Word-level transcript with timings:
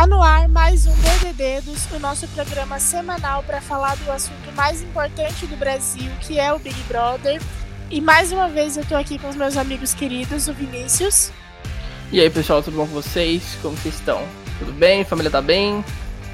Tá 0.00 0.06
no 0.06 0.22
ar 0.22 0.48
mais 0.48 0.86
um 0.86 0.94
DDDedos, 0.94 1.84
o 1.92 1.98
nosso 1.98 2.26
programa 2.28 2.78
semanal 2.78 3.42
para 3.42 3.60
falar 3.60 3.94
do 3.98 4.10
assunto 4.10 4.50
mais 4.56 4.80
importante 4.80 5.46
do 5.46 5.58
Brasil, 5.58 6.10
que 6.22 6.40
é 6.40 6.50
o 6.54 6.58
Big 6.58 6.82
Brother. 6.84 7.38
E 7.90 8.00
mais 8.00 8.32
uma 8.32 8.48
vez 8.48 8.78
eu 8.78 8.86
tô 8.86 8.96
aqui 8.96 9.18
com 9.18 9.28
os 9.28 9.36
meus 9.36 9.58
amigos 9.58 9.92
queridos, 9.92 10.48
o 10.48 10.54
Vinícius. 10.54 11.30
E 12.10 12.18
aí, 12.18 12.30
pessoal, 12.30 12.62
tudo 12.62 12.78
bom 12.78 12.86
com 12.86 12.94
vocês? 12.94 13.58
Como 13.60 13.76
vocês 13.76 13.94
estão? 13.96 14.26
Tudo 14.58 14.72
bem? 14.72 15.04
Família 15.04 15.30
tá 15.30 15.42
bem? 15.42 15.84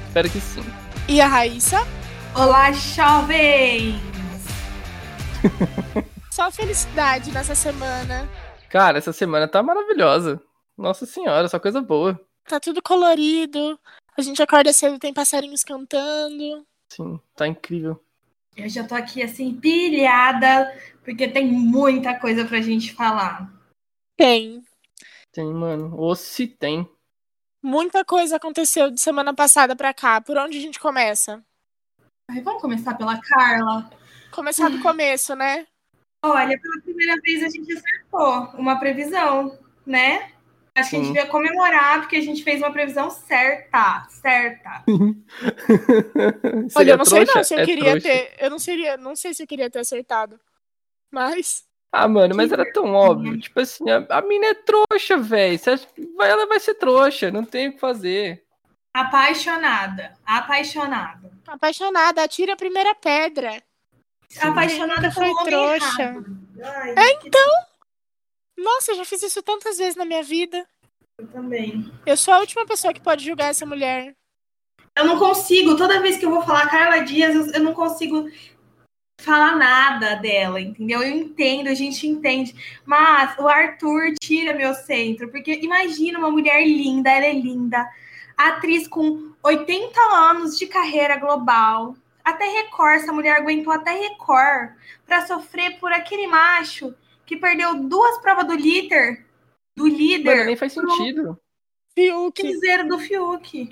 Espero 0.07 0.29
que 0.29 0.39
sim. 0.39 0.63
E 1.05 1.19
a 1.19 1.27
Raíssa. 1.27 1.85
Olá, 2.33 2.71
jovens! 2.71 3.99
Só 6.31 6.49
felicidade 6.51 7.33
nessa 7.33 7.53
semana. 7.53 8.29
Cara, 8.69 8.97
essa 8.97 9.11
semana 9.11 9.45
tá 9.45 9.61
maravilhosa. 9.61 10.41
Nossa 10.77 11.05
senhora, 11.05 11.49
só 11.49 11.59
coisa 11.59 11.81
boa. 11.81 12.17
Tá 12.47 12.61
tudo 12.61 12.81
colorido. 12.81 13.77
A 14.17 14.21
gente 14.21 14.41
acorda 14.41 14.71
cedo, 14.71 14.97
tem 14.97 15.13
passarinhos 15.13 15.63
cantando. 15.65 16.65
Sim, 16.89 17.19
tá 17.35 17.45
incrível. 17.45 18.01
Eu 18.55 18.69
já 18.69 18.87
tô 18.87 18.95
aqui 18.95 19.21
assim, 19.21 19.53
pilhada, 19.53 20.73
porque 21.03 21.27
tem 21.27 21.45
muita 21.45 22.17
coisa 22.17 22.45
pra 22.45 22.61
gente 22.61 22.93
falar. 22.93 23.51
Tem. 24.15 24.63
Tem, 25.31 25.45
mano. 25.45 25.95
Ou 25.97 26.15
se 26.15 26.47
tem. 26.47 26.89
Muita 27.61 28.05
coisa 28.05 28.37
aconteceu 28.37 28.89
de 28.89 29.01
semana 29.01 29.33
passada 29.33 29.75
pra 29.75 29.93
cá. 29.93 30.21
Por 30.21 30.37
onde 30.37 30.57
a 30.57 30.61
gente 30.61 30.79
começa? 30.79 31.43
Ai, 32.31 32.41
vamos 32.41 32.61
começar 32.61 32.95
pela 32.95 33.19
Carla. 33.19 33.89
Começar 34.31 34.69
do 34.69 34.81
começo, 34.81 35.35
né? 35.35 35.67
Olha, 36.23 36.59
pela 36.59 36.81
primeira 36.81 37.19
vez 37.21 37.43
a 37.43 37.49
gente 37.49 37.71
acertou 37.71 38.59
uma 38.59 38.79
previsão, 38.79 39.59
né? 39.85 40.31
Acho 40.77 40.89
que 40.91 40.95
a 40.95 40.99
gente 40.99 41.07
Sim. 41.07 41.13
devia 41.13 41.27
comemorar 41.29 41.99
porque 42.01 42.15
a 42.17 42.21
gente 42.21 42.43
fez 42.43 42.61
uma 42.61 42.71
previsão 42.71 43.09
certa, 43.09 44.05
certa. 44.09 44.83
Olha, 46.75 46.91
eu 46.91 46.97
não 46.97 47.05
sei 47.05 47.19
não 47.19 47.25
trouxa? 47.25 47.43
se 47.43 47.53
eu 47.55 47.59
É 47.59 47.65
queria 47.65 47.91
trouxa. 47.99 48.07
ter. 48.07 48.35
Eu 48.39 48.49
não 48.49 48.59
seria, 48.59 48.97
não 48.97 49.15
sei 49.15 49.33
se 49.33 49.43
eu 49.43 49.47
queria 49.47 49.69
ter 49.69 49.79
acertado. 49.79 50.39
Mas. 51.11 51.65
Ah, 51.91 52.07
mano, 52.07 52.35
mas 52.35 52.51
era 52.51 52.71
tão 52.71 52.93
óbvio. 52.93 53.39
Tipo 53.39 53.59
assim, 53.61 53.89
a, 53.89 54.05
a 54.09 54.21
mina 54.21 54.47
é 54.47 54.53
trouxa, 54.53 55.17
velho. 55.17 55.59
Ela 56.19 56.45
vai 56.45 56.59
ser 56.59 56.75
trouxa, 56.75 57.31
não 57.31 57.43
tem 57.45 57.69
o 57.69 57.73
que 57.73 57.79
fazer. 57.79 58.43
Apaixonada, 58.93 60.13
apaixonada. 60.25 61.31
Apaixonada, 61.47 62.23
atira 62.23 62.53
a 62.53 62.57
primeira 62.57 62.93
pedra. 62.95 63.61
Apaixonada 64.41 65.01
Nunca 65.01 65.11
foi 65.11 65.33
trouxa. 65.45 66.15
Ai, 66.63 66.89
É, 66.97 67.11
então. 67.25 67.51
Nossa, 68.57 68.91
eu 68.91 68.95
já 68.95 69.05
fiz 69.05 69.21
isso 69.21 69.43
tantas 69.43 69.77
vezes 69.77 69.95
na 69.95 70.03
minha 70.03 70.23
vida. 70.23 70.65
eu 71.17 71.27
também. 71.27 71.91
Eu 72.05 72.17
sou 72.17 72.33
a 72.33 72.39
última 72.39 72.65
pessoa 72.65 72.93
que 72.93 72.99
pode 72.99 73.23
julgar 73.23 73.51
essa 73.51 73.65
mulher. 73.65 74.15
Eu 74.95 75.05
não 75.05 75.19
consigo, 75.19 75.77
toda 75.77 76.01
vez 76.01 76.17
que 76.17 76.25
eu 76.25 76.31
vou 76.31 76.41
falar 76.41 76.67
Carla 76.69 76.99
Dias, 77.03 77.35
eu, 77.35 77.53
eu 77.53 77.59
não 77.61 77.73
consigo 77.73 78.27
falar 79.21 79.55
nada 79.55 80.15
dela, 80.15 80.59
entendeu? 80.59 81.03
Eu 81.03 81.09
entendo, 81.09 81.67
a 81.67 81.75
gente 81.75 82.07
entende. 82.07 82.55
Mas 82.83 83.37
o 83.37 83.47
Arthur 83.47 84.15
tira 84.19 84.53
meu 84.55 84.73
centro, 84.73 85.29
porque 85.29 85.53
imagina 85.61 86.17
uma 86.17 86.31
mulher 86.31 86.65
linda, 86.65 87.11
ela 87.11 87.27
é 87.27 87.33
linda, 87.33 87.87
atriz 88.35 88.87
com 88.87 89.33
80 89.43 89.99
anos 90.15 90.57
de 90.57 90.65
carreira 90.65 91.17
global. 91.17 91.95
Até 92.23 92.45
Record, 92.45 92.95
essa 92.95 93.13
mulher 93.13 93.37
aguentou 93.37 93.71
até 93.71 93.91
Record 93.91 94.71
pra 95.05 95.27
sofrer 95.27 95.79
por 95.79 95.93
aquele 95.93 96.25
macho 96.25 96.93
que 97.27 97.35
perdeu 97.35 97.75
duas 97.83 98.17
provas 98.19 98.47
do 98.47 98.55
líder, 98.55 99.25
do 99.75 99.85
líder, 99.85 100.37
Mano, 100.37 100.45
nem 100.45 100.55
faz 100.55 100.71
sentido. 100.73 101.37
Fiuk. 101.93 102.41
cinzeiro 102.41 102.87
do 102.87 102.97
Fiuk. 102.97 103.69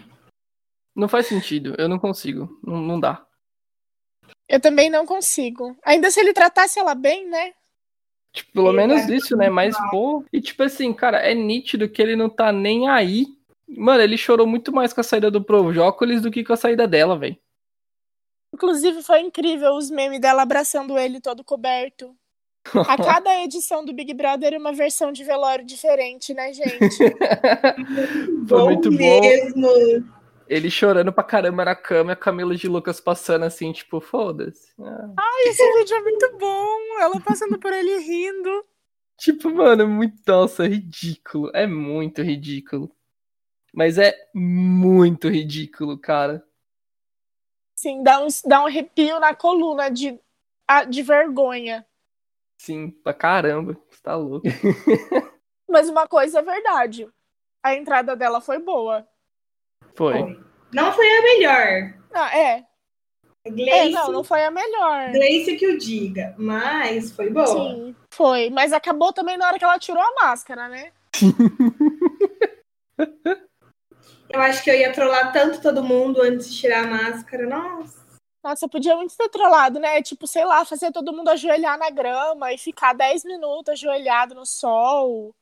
Não 0.94 1.08
faz 1.08 1.28
sentido. 1.28 1.74
Eu 1.78 1.88
não 1.88 1.98
consigo. 1.98 2.60
Não, 2.62 2.82
não 2.82 3.00
dá. 3.00 3.26
Eu 4.48 4.60
também 4.60 4.90
não 4.90 5.06
consigo. 5.06 5.76
Ainda 5.84 6.12
se 6.12 6.20
ele 6.20 6.34
tratasse 6.34 6.78
ela 6.78 6.94
bem, 6.94 7.28
né? 7.28 7.54
Tipo, 8.34 8.52
pelo 8.52 8.74
menos 8.74 9.06
vai 9.06 9.16
isso, 9.16 9.38
né? 9.38 9.50
Mas, 9.50 9.76
pô. 9.90 10.24
E 10.32 10.42
tipo 10.42 10.62
assim, 10.62 10.94
cara, 10.94 11.20
é 11.20 11.34
nítido 11.34 11.90
que 11.90 12.02
ele 12.02 12.16
não 12.16 12.30
tá 12.30 12.52
nem 12.52 12.90
aí. 12.90 13.26
Mano, 13.68 14.02
ele 14.02 14.18
chorou 14.18 14.46
muito 14.46 14.74
mais 14.74 14.92
com 14.92 15.00
a 15.00 15.04
saída 15.04 15.32
do 15.32 15.44
Projócolis 15.44 16.22
do 16.22 16.30
que 16.30 16.44
com 16.44 16.54
a 16.54 16.58
saída 16.58 16.86
dela, 16.88 17.18
velho. 17.18 17.38
Inclusive, 18.54 19.02
foi 19.02 19.22
incrível 19.22 19.74
os 19.74 19.90
memes 19.90 20.20
dela 20.20 20.42
abraçando 20.42 20.98
ele 20.98 21.22
todo 21.22 21.44
coberto. 21.44 22.16
A 22.88 22.98
cada 23.04 23.44
edição 23.44 23.84
do 23.86 23.94
Big 23.94 24.14
Brother 24.14 24.54
é 24.54 24.58
uma 24.58 24.74
versão 24.74 25.12
de 25.12 25.24
velório 25.24 25.66
diferente, 25.66 26.34
né, 26.34 26.52
gente? 26.54 26.98
Foi 28.48 28.64
muito 28.64 28.90
bom. 28.92 29.22
mesmo. 29.22 30.16
Ele 30.48 30.70
chorando 30.70 31.12
pra 31.12 31.24
caramba 31.24 31.66
na 31.66 31.76
cama 31.76 32.12
e 32.12 32.14
a 32.14 32.16
Camila 32.16 32.56
de 32.56 32.68
Lucas 32.68 33.00
passando 33.00 33.46
assim, 33.46 33.72
tipo, 33.72 34.00
foda-se. 34.00 34.74
Ah. 34.80 35.14
Esse 35.46 35.64
vídeo 35.80 35.96
é 35.96 36.02
muito 36.02 36.38
bom. 36.38 36.78
Ela 37.02 37.20
passando 37.20 37.58
por 37.60 37.74
ele 37.74 37.98
rindo. 37.98 38.64
Tipo, 39.18 39.50
mano, 39.50 39.88
muito. 39.88 40.16
Nossa, 40.28 40.68
ridículo. 40.68 41.50
É 41.54 41.66
muito 41.66 42.22
ridículo. 42.22 42.92
Mas 43.74 43.98
é 43.98 44.16
muito 44.34 45.28
ridículo, 45.30 45.98
cara. 45.98 46.44
Sim, 47.76 48.04
dá 48.04 48.24
um, 48.24 48.28
dá 48.46 48.62
um 48.64 48.68
arrepio 48.68 49.20
na 49.20 49.34
coluna 49.36 49.90
de, 49.90 50.18
a- 50.68 50.84
de 50.86 51.02
vergonha. 51.02 51.86
Sim, 52.58 52.90
pra 52.90 53.14
caramba. 53.14 53.78
Você 53.90 54.02
tá 54.02 54.16
louco. 54.16 54.48
Mas 55.70 55.90
uma 55.90 56.08
coisa 56.08 56.40
é 56.40 56.42
verdade. 56.42 57.08
A 57.64 57.76
entrada 57.76 58.16
dela 58.16 58.40
foi 58.40 58.60
boa. 58.60 59.06
Foi. 59.96 60.40
Não 60.72 60.94
foi 60.94 61.10
a 61.10 61.22
melhor. 61.22 61.94
Ah, 62.14 62.38
é. 62.38 62.66
É, 63.44 63.52
Gleice, 63.52 63.92
não, 63.92 64.12
não 64.12 64.24
foi 64.24 64.44
a 64.44 64.50
melhor. 64.50 65.12
Gleice 65.12 65.56
que 65.56 65.68
o 65.68 65.78
diga, 65.78 66.34
mas 66.38 67.12
foi 67.12 67.30
boa. 67.30 67.46
Sim, 67.46 67.96
foi. 68.12 68.50
Mas 68.50 68.74
acabou 68.74 69.14
também 69.14 69.38
na 69.38 69.48
hora 69.48 69.60
que 69.60 69.64
ela 69.64 69.78
tirou 69.78 70.02
a 70.02 70.26
máscara, 70.26 70.68
né? 70.68 70.92
Eu 74.28 74.42
acho 74.42 74.64
que 74.64 74.70
eu 74.70 74.76
ia 74.76 74.92
trollar 74.92 75.32
tanto 75.32 75.62
todo 75.62 75.84
mundo 75.84 76.22
antes 76.22 76.52
de 76.52 76.60
tirar 76.60 76.84
a 76.84 76.88
máscara. 76.88 77.48
Nossa. 77.48 78.05
Nossa, 78.46 78.70
podia 78.70 78.96
muito 78.96 79.18
ter 79.18 79.28
trollado, 79.28 79.80
né? 79.80 80.04
Tipo, 80.04 80.28
sei 80.28 80.46
lá, 80.46 80.64
fazer 80.64 80.92
todo 80.92 81.12
mundo 81.12 81.30
ajoelhar 81.30 81.80
na 81.80 81.90
grama 81.90 82.54
e 82.54 82.60
ficar 82.60 82.94
10 82.94 83.24
minutos 83.26 83.74
ajoelhado 83.74 84.36
no 84.36 84.46
sol. 84.46 85.34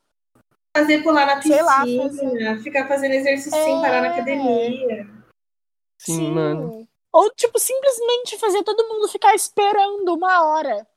Fazer 0.74 1.04
pular 1.04 1.26
na 1.26 1.42
Sei 1.42 1.62
lá, 1.62 1.82
piscina, 1.82 2.64
ficar 2.64 2.88
fazendo 2.88 3.12
exercício 3.12 3.52
sem 3.52 3.78
É. 3.78 3.82
parar 3.82 4.02
na 4.04 4.08
academia. 4.12 5.06
Sim, 5.98 6.32
mano. 6.32 6.88
Ou, 7.12 7.30
tipo, 7.32 7.60
simplesmente 7.60 8.38
fazer 8.38 8.64
todo 8.64 8.88
mundo 8.88 9.10
ficar 9.10 9.36
esperando 9.36 10.14
uma 10.14 10.42
hora. 10.46 10.88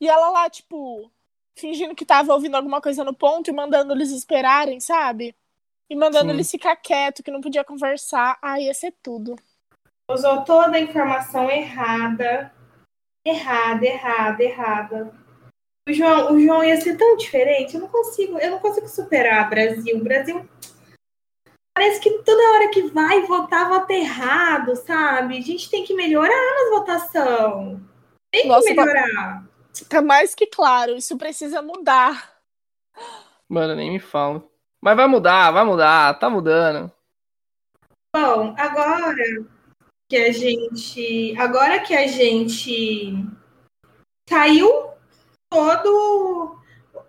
E 0.00 0.08
ela 0.08 0.30
lá, 0.30 0.48
tipo, 0.48 1.10
fingindo 1.56 1.96
que 1.96 2.06
tava 2.06 2.32
ouvindo 2.32 2.54
alguma 2.54 2.80
coisa 2.80 3.02
no 3.02 3.12
ponto 3.12 3.50
e 3.50 3.52
mandando 3.52 3.92
eles 3.92 4.12
esperarem, 4.12 4.78
sabe? 4.78 5.34
E 5.90 5.96
mandando 5.96 6.28
Sim. 6.28 6.34
eles 6.34 6.48
ficar 6.48 6.76
quieto, 6.76 7.24
que 7.24 7.30
não 7.32 7.40
podia 7.40 7.64
conversar. 7.64 8.38
Ah, 8.40 8.60
ia 8.60 8.72
ser 8.72 8.94
tudo. 9.02 9.34
Usou 10.12 10.42
toda 10.42 10.76
a 10.76 10.80
informação 10.80 11.48
errada. 11.48 12.52
Errada, 13.24 13.86
errada, 13.86 14.42
errada. 14.42 15.14
O 15.88 15.92
João, 15.92 16.34
o 16.34 16.40
João 16.40 16.64
ia 16.64 16.80
ser 16.80 16.96
tão 16.96 17.16
diferente. 17.16 17.74
Eu 17.74 17.82
não 17.82 17.88
consigo, 17.88 18.38
eu 18.38 18.50
não 18.50 18.58
consigo 18.58 18.88
superar 18.88 19.46
o 19.46 19.50
Brasil. 19.50 19.96
O 19.96 20.02
Brasil 20.02 20.48
parece 21.72 22.00
que 22.00 22.10
toda 22.24 22.52
hora 22.54 22.70
que 22.70 22.82
vai 22.88 23.22
votar, 23.22 23.68
vota 23.68 23.92
errado, 23.92 24.74
sabe? 24.74 25.38
A 25.38 25.40
gente 25.40 25.70
tem 25.70 25.84
que 25.84 25.94
melhorar 25.94 26.28
nas 26.28 26.70
votação. 26.70 27.80
Tem 28.32 28.48
Nossa, 28.48 28.66
que 28.66 28.74
melhorar. 28.74 29.44
Tá 29.88 30.02
mais 30.02 30.34
que 30.34 30.46
claro, 30.46 30.96
isso 30.96 31.16
precisa 31.16 31.62
mudar. 31.62 32.36
Mano, 33.48 33.76
nem 33.76 33.92
me 33.92 34.00
fala. 34.00 34.42
Mas 34.80 34.96
vai 34.96 35.06
mudar, 35.06 35.52
vai 35.52 35.64
mudar, 35.64 36.18
tá 36.18 36.28
mudando. 36.28 36.90
Bom, 38.14 38.54
agora 38.58 39.14
que 40.10 40.16
a 40.16 40.32
gente. 40.32 41.36
Agora 41.38 41.78
que 41.78 41.94
a 41.94 42.08
gente 42.08 43.24
saiu 44.28 44.90
todo 45.48 46.58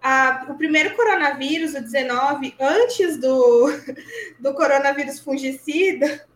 a, 0.02 0.46
o 0.50 0.56
primeiro 0.56 0.96
coronavírus, 0.96 1.74
o 1.74 1.82
19, 1.82 2.56
antes 2.60 3.20
do, 3.20 3.70
do 4.40 4.54
coronavírus 4.54 5.20
fungicida, 5.20 6.28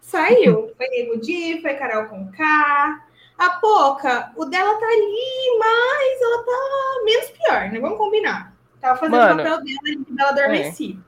saiu. 0.00 0.72
Foi 0.76 0.86
Nego 0.88 1.20
Di, 1.20 1.60
foi 1.60 1.74
Carol 1.74 2.06
com 2.06 2.30
K. 2.30 3.08
A 3.38 3.50
Poca, 3.58 4.30
o 4.36 4.44
dela 4.44 4.78
tá 4.78 4.86
ali, 4.86 5.58
mas 5.58 6.22
ela 6.22 6.44
tá 6.44 7.04
menos 7.04 7.30
pior, 7.30 7.72
né? 7.72 7.80
Vamos 7.80 7.98
combinar. 7.98 8.54
Tava 8.80 9.00
fazendo 9.00 9.16
Mano, 9.16 9.34
o 9.34 9.36
papel 9.38 9.64
dela 9.64 10.04
dela 10.08 10.30
adormecida. 10.30 11.04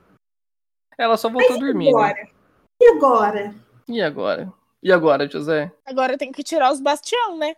Ela 0.99 1.16
só 1.16 1.28
voltou 1.28 1.50
Mas 1.50 1.58
e 1.58 1.61
dormindo. 1.61 1.96
agora? 1.96 2.28
E 2.81 2.88
agora? 2.88 3.55
E 3.87 4.02
agora? 4.02 4.52
E 4.85 4.93
agora, 4.93 5.27
José? 5.27 5.73
Agora 5.87 6.19
tem 6.19 6.31
que 6.31 6.43
tirar 6.45 6.71
os 6.71 6.79
bastião, 6.79 7.39
né? 7.39 7.57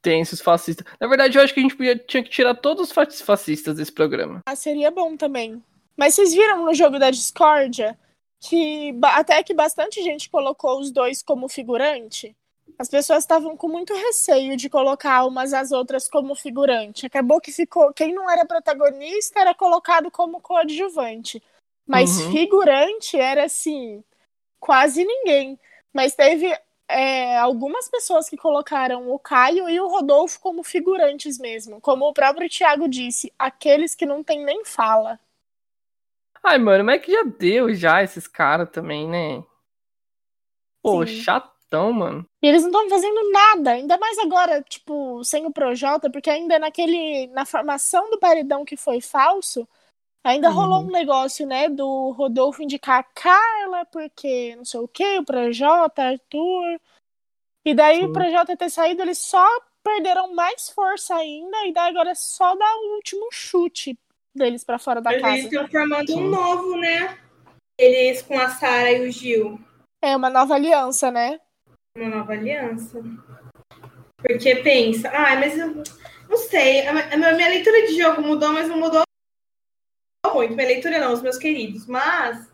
Tem 0.00 0.22
esses 0.22 0.40
fascistas. 0.40 0.86
Na 0.98 1.06
verdade, 1.06 1.36
eu 1.36 1.42
acho 1.44 1.52
que 1.52 1.60
a 1.60 1.62
gente 1.62 1.76
podia, 1.76 1.98
tinha 1.98 2.22
que 2.22 2.30
tirar 2.30 2.54
todos 2.54 2.88
os 2.88 2.92
fa- 2.92 3.06
fascistas 3.10 3.76
desse 3.76 3.92
programa. 3.92 4.40
Ah, 4.46 4.56
seria 4.56 4.90
bom 4.90 5.14
também. 5.18 5.62
Mas 5.94 6.14
vocês 6.14 6.32
viram 6.32 6.64
no 6.64 6.72
jogo 6.72 6.98
da 6.98 7.10
discórdia 7.10 7.98
que 8.40 8.98
até 9.02 9.42
que 9.42 9.52
bastante 9.52 10.02
gente 10.02 10.30
colocou 10.30 10.80
os 10.80 10.90
dois 10.90 11.22
como 11.22 11.46
figurante? 11.46 12.34
As 12.78 12.88
pessoas 12.88 13.24
estavam 13.24 13.54
com 13.54 13.68
muito 13.68 13.92
receio 13.92 14.56
de 14.56 14.70
colocar 14.70 15.26
umas 15.26 15.52
às 15.52 15.70
outras 15.70 16.08
como 16.08 16.34
figurante. 16.34 17.04
Acabou 17.04 17.38
que 17.38 17.52
ficou. 17.52 17.92
Quem 17.92 18.14
não 18.14 18.30
era 18.30 18.46
protagonista 18.46 19.38
era 19.40 19.52
colocado 19.54 20.10
como 20.10 20.40
coadjuvante. 20.40 21.42
Mas 21.86 22.18
Uhum. 22.18 22.30
figurante 22.30 23.18
era 23.18 23.44
assim, 23.44 24.02
quase 24.58 25.04
ninguém. 25.04 25.58
Mas 25.92 26.14
teve 26.14 26.52
é, 26.88 27.38
algumas 27.38 27.88
pessoas 27.88 28.28
que 28.28 28.36
colocaram 28.36 29.10
o 29.10 29.18
Caio 29.18 29.68
e 29.68 29.80
o 29.80 29.88
Rodolfo 29.88 30.40
como 30.40 30.62
figurantes 30.62 31.38
mesmo. 31.38 31.80
Como 31.80 32.06
o 32.06 32.12
próprio 32.12 32.48
Thiago 32.48 32.88
disse, 32.88 33.32
aqueles 33.38 33.94
que 33.94 34.04
não 34.04 34.22
tem 34.22 34.44
nem 34.44 34.64
fala. 34.64 35.18
Ai, 36.42 36.58
mano, 36.58 36.84
mas 36.84 36.96
é 36.96 36.98
que 36.98 37.12
já 37.12 37.22
deu 37.22 37.72
já 37.74 38.02
esses 38.02 38.26
caras 38.26 38.70
também, 38.70 39.06
né? 39.06 39.44
Pô, 40.82 41.06
Sim. 41.06 41.20
chatão, 41.20 41.92
mano. 41.92 42.26
E 42.42 42.48
eles 42.48 42.62
não 42.62 42.70
estão 42.70 42.88
fazendo 42.88 43.30
nada, 43.30 43.72
ainda 43.72 43.98
mais 43.98 44.18
agora, 44.18 44.62
tipo, 44.62 45.22
sem 45.22 45.44
o 45.44 45.52
Projota, 45.52 46.10
porque 46.10 46.30
ainda 46.30 46.58
naquele. 46.58 47.26
Na 47.28 47.44
formação 47.44 48.10
do 48.10 48.18
paredão 48.18 48.64
que 48.64 48.76
foi 48.76 49.00
falso, 49.00 49.68
ainda 50.24 50.48
Uhum. 50.48 50.54
rolou 50.54 50.80
um 50.82 50.90
negócio, 50.90 51.46
né, 51.46 51.68
do 51.68 52.10
Rodolfo 52.12 52.62
indicar 52.62 53.00
a 53.00 53.02
Carla, 53.02 53.84
porque 53.86 54.54
não 54.56 54.64
sei 54.64 54.80
o 54.80 54.88
que, 54.88 55.18
o 55.18 55.24
Projota, 55.24 56.02
Arthur. 56.02 56.80
E 57.64 57.74
daí 57.74 57.98
Sim. 57.98 58.04
o 58.06 58.12
Projota 58.12 58.56
ter 58.56 58.70
saído, 58.70 59.02
eles 59.02 59.18
só 59.18 59.46
perderam 59.82 60.34
mais 60.34 60.68
força 60.70 61.14
ainda, 61.14 61.66
e 61.66 61.72
daí 61.72 61.90
agora 61.90 62.10
é 62.10 62.14
só 62.14 62.54
dar 62.54 62.74
o 62.76 62.94
último 62.96 63.28
chute 63.32 63.98
deles 64.34 64.62
pra 64.62 64.78
fora 64.78 65.00
da 65.00 65.10
eles 65.12 65.22
casa. 65.22 65.36
estão 65.42 65.68
formando 65.68 66.16
um 66.16 66.28
novo, 66.30 66.76
né? 66.76 67.18
Eles 67.78 68.20
com 68.22 68.38
a 68.38 68.48
Sara 68.50 68.92
e 68.92 69.08
o 69.08 69.10
Gil. 69.12 69.58
É 70.02 70.14
uma 70.16 70.28
nova 70.30 70.54
aliança, 70.54 71.10
né? 71.10 71.40
Uma 71.96 72.08
nova 72.08 72.32
aliança. 72.32 73.02
Porque 74.18 74.56
pensa, 74.56 75.08
ah, 75.08 75.36
mas 75.36 75.58
eu 75.58 75.82
não 76.28 76.36
sei, 76.36 76.86
a 76.86 76.92
minha 77.16 77.48
leitura 77.48 77.86
de 77.86 77.98
jogo 77.98 78.20
mudou, 78.20 78.52
mas 78.52 78.68
não 78.68 78.78
mudou 78.78 79.02
muito. 80.32 80.54
Minha 80.54 80.68
leitura 80.68 80.98
não, 80.98 81.12
os 81.12 81.22
meus 81.22 81.36
queridos. 81.36 81.86
Mas 81.86 82.48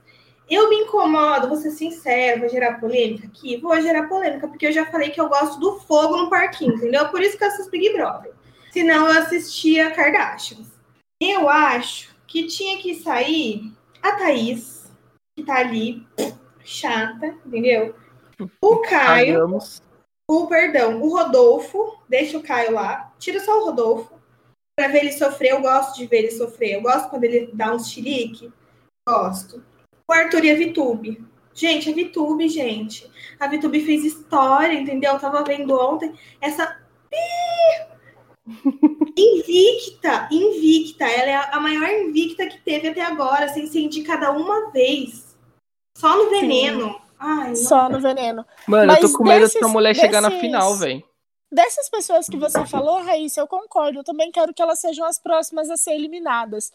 eu 0.49 0.69
me 0.69 0.77
incomodo, 0.77 1.49
vou 1.49 1.57
ser 1.57 1.71
sincero, 1.71 2.41
vou 2.41 2.49
gerar 2.49 2.81
polêmica 2.81 3.27
aqui? 3.27 3.57
Vou 3.57 3.81
gerar 3.81 4.09
polêmica, 4.09 4.47
porque 4.47 4.67
eu 4.67 4.73
já 4.73 4.87
falei 4.87 5.11
que 5.11 5.21
eu 5.21 5.29
gosto 5.29 5.59
do 5.59 5.81
fogo 5.81 6.17
no 6.17 6.31
parquinho, 6.31 6.75
entendeu? 6.75 7.09
Por 7.09 7.21
isso 7.21 7.37
que 7.37 7.45
eu 7.45 7.49
assisto 7.49 7.71
Big 7.71 7.93
Brother. 7.93 8.33
Senão 8.73 9.09
eu 9.09 9.21
assistia 9.21 9.91
Kardashians. 9.91 10.69
Eu 11.21 11.49
acho 11.49 12.15
que 12.27 12.47
tinha 12.47 12.79
que 12.79 12.95
sair 12.97 13.73
a 14.03 14.13
Thaís, 14.13 14.91
que 15.37 15.45
tá 15.45 15.57
ali, 15.57 16.07
chata, 16.63 17.35
entendeu? 17.45 17.95
O 18.61 18.79
Caio, 18.79 19.59
o 20.29 20.47
perdão, 20.47 21.01
o 21.01 21.09
Rodolfo, 21.09 21.99
deixa 22.09 22.37
o 22.37 22.43
Caio 22.43 22.73
lá, 22.73 23.13
tira 23.19 23.41
só 23.41 23.59
o 23.59 23.65
Rodolfo, 23.65 24.16
pra 24.77 24.89
ver 24.89 24.99
ele 25.01 25.13
sofrer, 25.13 25.53
eu 25.53 25.61
gosto 25.63 25.97
de 25.97 26.07
ver 26.07 26.19
ele 26.19 26.31
sofrer, 26.31 26.75
eu 26.75 26.83
gosto 26.83 27.09
quando 27.09 27.25
ele 27.25 27.51
dá 27.53 27.75
uns 27.75 27.89
chilique, 27.91 28.53
gosto. 29.09 29.65
O 30.09 30.13
Arthur 30.13 30.45
e 30.45 30.51
a 30.51 30.55
Vitube. 30.55 31.25
Gente, 31.55 31.91
a 31.91 31.95
Vitube, 31.95 32.49
gente, 32.51 33.11
a 33.41 33.47
Vitube 33.49 33.83
fez 33.85 34.05
história, 34.05 34.75
entendeu? 34.79 35.15
Eu 35.15 35.19
tava 35.19 35.43
vendo 35.43 35.75
ontem, 35.75 36.13
essa 36.41 36.79
invicta, 39.17 40.29
invicta, 40.31 41.05
ela 41.05 41.31
é 41.31 41.55
a 41.55 41.59
maior 41.61 41.89
invicta 41.89 42.47
que 42.47 42.59
teve 42.61 42.89
até 42.89 43.01
agora, 43.01 43.49
sem 43.49 43.67
ser 43.67 43.81
indicada 43.81 44.31
uma 44.33 44.71
vez, 44.71 45.37
só 45.97 46.17
no 46.23 46.29
veneno. 46.31 47.01
Ai, 47.19 47.57
Só 47.57 47.89
no 47.89 47.99
veneno. 47.99 48.45
Mano, 48.69 48.83
eu 48.83 48.87
Mas 48.89 49.01
tô 49.11 49.17
com 49.17 49.25
medo 49.25 49.41
desses- 49.41 49.55
dessa 49.55 49.69
mulher 49.69 49.97
chegar 49.97 50.21
na 50.21 50.29
desses- 50.29 50.43
final, 50.43 50.75
velho. 50.75 51.03
Dessas 51.51 51.89
pessoas 51.89 52.27
que 52.27 52.37
você 52.37 52.67
falou, 52.67 53.03
Raíssa, 53.03 53.41
eu 53.41 53.47
concordo. 53.47 54.01
Eu 54.01 54.05
também 54.05 54.33
quero 54.33 54.53
que 54.53 54.61
elas 54.61 54.81
sejam 54.81 55.07
as 55.07 55.19
próximas 55.19 55.71
a 55.71 55.77
ser 55.77 55.93
eliminadas. 55.93 56.73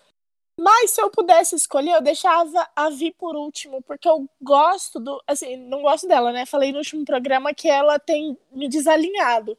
Mas 0.57 0.91
se 0.91 1.01
eu 1.01 1.09
pudesse 1.09 1.55
escolher, 1.55 1.95
eu 1.95 2.01
deixava 2.01 2.69
a 2.75 2.89
Vi 2.89 3.11
por 3.11 3.35
último, 3.35 3.81
porque 3.81 4.07
eu 4.07 4.29
gosto 4.41 4.99
do. 4.99 5.21
Assim, 5.25 5.57
não 5.57 5.81
gosto 5.81 6.07
dela, 6.07 6.31
né? 6.31 6.45
Falei 6.45 6.71
no 6.71 6.77
último 6.77 7.03
programa 7.03 7.53
que 7.53 7.69
ela 7.69 7.97
tem 7.99 8.37
me 8.51 8.69
desalinhado. 8.69 9.57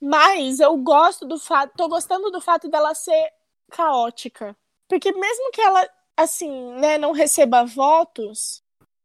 Mas 0.00 0.60
eu 0.60 0.76
gosto 0.76 1.26
do 1.26 1.38
fato. 1.38 1.76
Tô 1.76 1.88
gostando 1.88 2.30
do 2.30 2.40
fato 2.40 2.68
dela 2.68 2.94
ser 2.94 3.32
caótica. 3.70 4.56
Porque 4.88 5.12
mesmo 5.12 5.50
que 5.52 5.60
ela, 5.60 5.88
assim, 6.16 6.72
né, 6.74 6.98
não 6.98 7.12
receba 7.12 7.64
votos. 7.64 8.62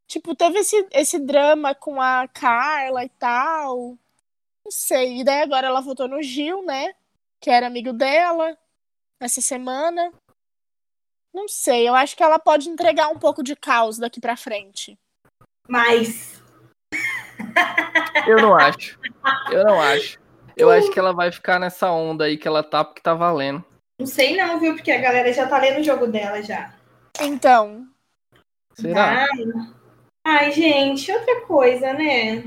Tipo, 0.07 0.35
teve 0.35 0.59
esse, 0.59 0.87
esse 0.91 1.19
drama 1.19 1.75
com 1.75 2.01
a 2.01 2.27
Carla 2.27 3.03
e 3.03 3.09
tal. 3.09 3.97
Não 4.63 4.71
sei. 4.71 5.19
E 5.19 5.23
daí 5.23 5.41
agora 5.41 5.67
ela 5.67 5.81
votou 5.81 6.07
no 6.07 6.21
Gil, 6.21 6.63
né? 6.65 6.93
Que 7.39 7.49
era 7.49 7.67
amigo 7.67 7.93
dela 7.93 8.57
essa 9.19 9.41
semana. 9.41 10.11
Não 11.33 11.47
sei, 11.47 11.89
eu 11.89 11.95
acho 11.95 12.15
que 12.15 12.21
ela 12.21 12.37
pode 12.37 12.69
entregar 12.69 13.09
um 13.09 13.17
pouco 13.17 13.41
de 13.41 13.55
caos 13.55 13.97
daqui 13.97 14.21
pra 14.21 14.37
frente. 14.37 14.97
mas 15.67 16.41
Eu 18.27 18.37
não 18.37 18.55
acho. 18.55 18.99
Eu 19.51 19.63
não 19.63 19.81
acho. 19.81 20.21
Eu 20.55 20.69
acho 20.69 20.91
que 20.91 20.99
ela 20.99 21.11
vai 21.11 21.31
ficar 21.31 21.59
nessa 21.59 21.91
onda 21.91 22.25
aí 22.25 22.37
que 22.37 22.47
ela 22.47 22.61
tá, 22.61 22.83
porque 22.83 23.01
tá 23.01 23.15
valendo. 23.15 23.65
Não 23.99 24.05
sei 24.05 24.37
não, 24.37 24.59
viu? 24.59 24.75
Porque 24.75 24.91
a 24.91 25.01
galera 25.01 25.33
já 25.33 25.47
tá 25.47 25.57
lendo 25.57 25.79
o 25.79 25.83
jogo 25.83 26.05
dela 26.05 26.43
já. 26.43 26.75
Então, 27.19 27.87
Será? 28.75 29.21
Ai, 29.21 29.27
ai, 30.25 30.51
gente, 30.51 31.11
outra 31.11 31.41
coisa, 31.41 31.93
né? 31.93 32.43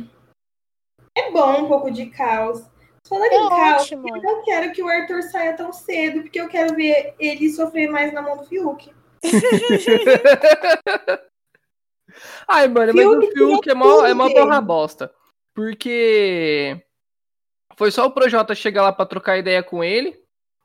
É 1.17 1.31
bom 1.31 1.63
um 1.63 1.69
pouco 1.69 1.91
de 1.91 2.07
caos. 2.07 2.63
Falando 3.09 3.33
É 3.33 3.37
em 3.37 3.49
caos, 3.49 3.83
ótimo. 3.83 4.09
eu 4.09 4.23
não 4.23 4.45
quero 4.45 4.73
que 4.73 4.83
o 4.83 4.89
Arthur 4.89 5.23
saia 5.23 5.57
tão 5.57 5.73
cedo, 5.73 6.23
porque 6.23 6.41
eu 6.41 6.49
quero 6.49 6.75
ver 6.75 7.15
ele 7.19 7.49
sofrer 7.51 7.89
mais 7.89 8.13
na 8.13 8.21
mão 8.21 8.37
do 8.37 8.45
Fiuk. 8.45 8.91
Ai, 12.49 12.69
mano, 12.69 12.93
mas 12.95 13.05
Fiuk 13.05 13.27
o 13.27 13.33
Fiuk 13.33 13.71
é 13.71 13.75
mó, 13.75 14.07
é 14.07 14.15
mó 14.15 14.29
borra 14.29 14.61
bosta. 14.61 15.13
Porque 15.55 16.81
foi 17.77 17.91
só 17.91 18.07
o 18.07 18.11
Projota 18.11 18.55
chegar 18.55 18.83
lá 18.83 18.93
pra 18.93 19.07
trocar 19.07 19.39
ideia 19.39 19.63
com 19.63 19.83
ele, 19.83 20.21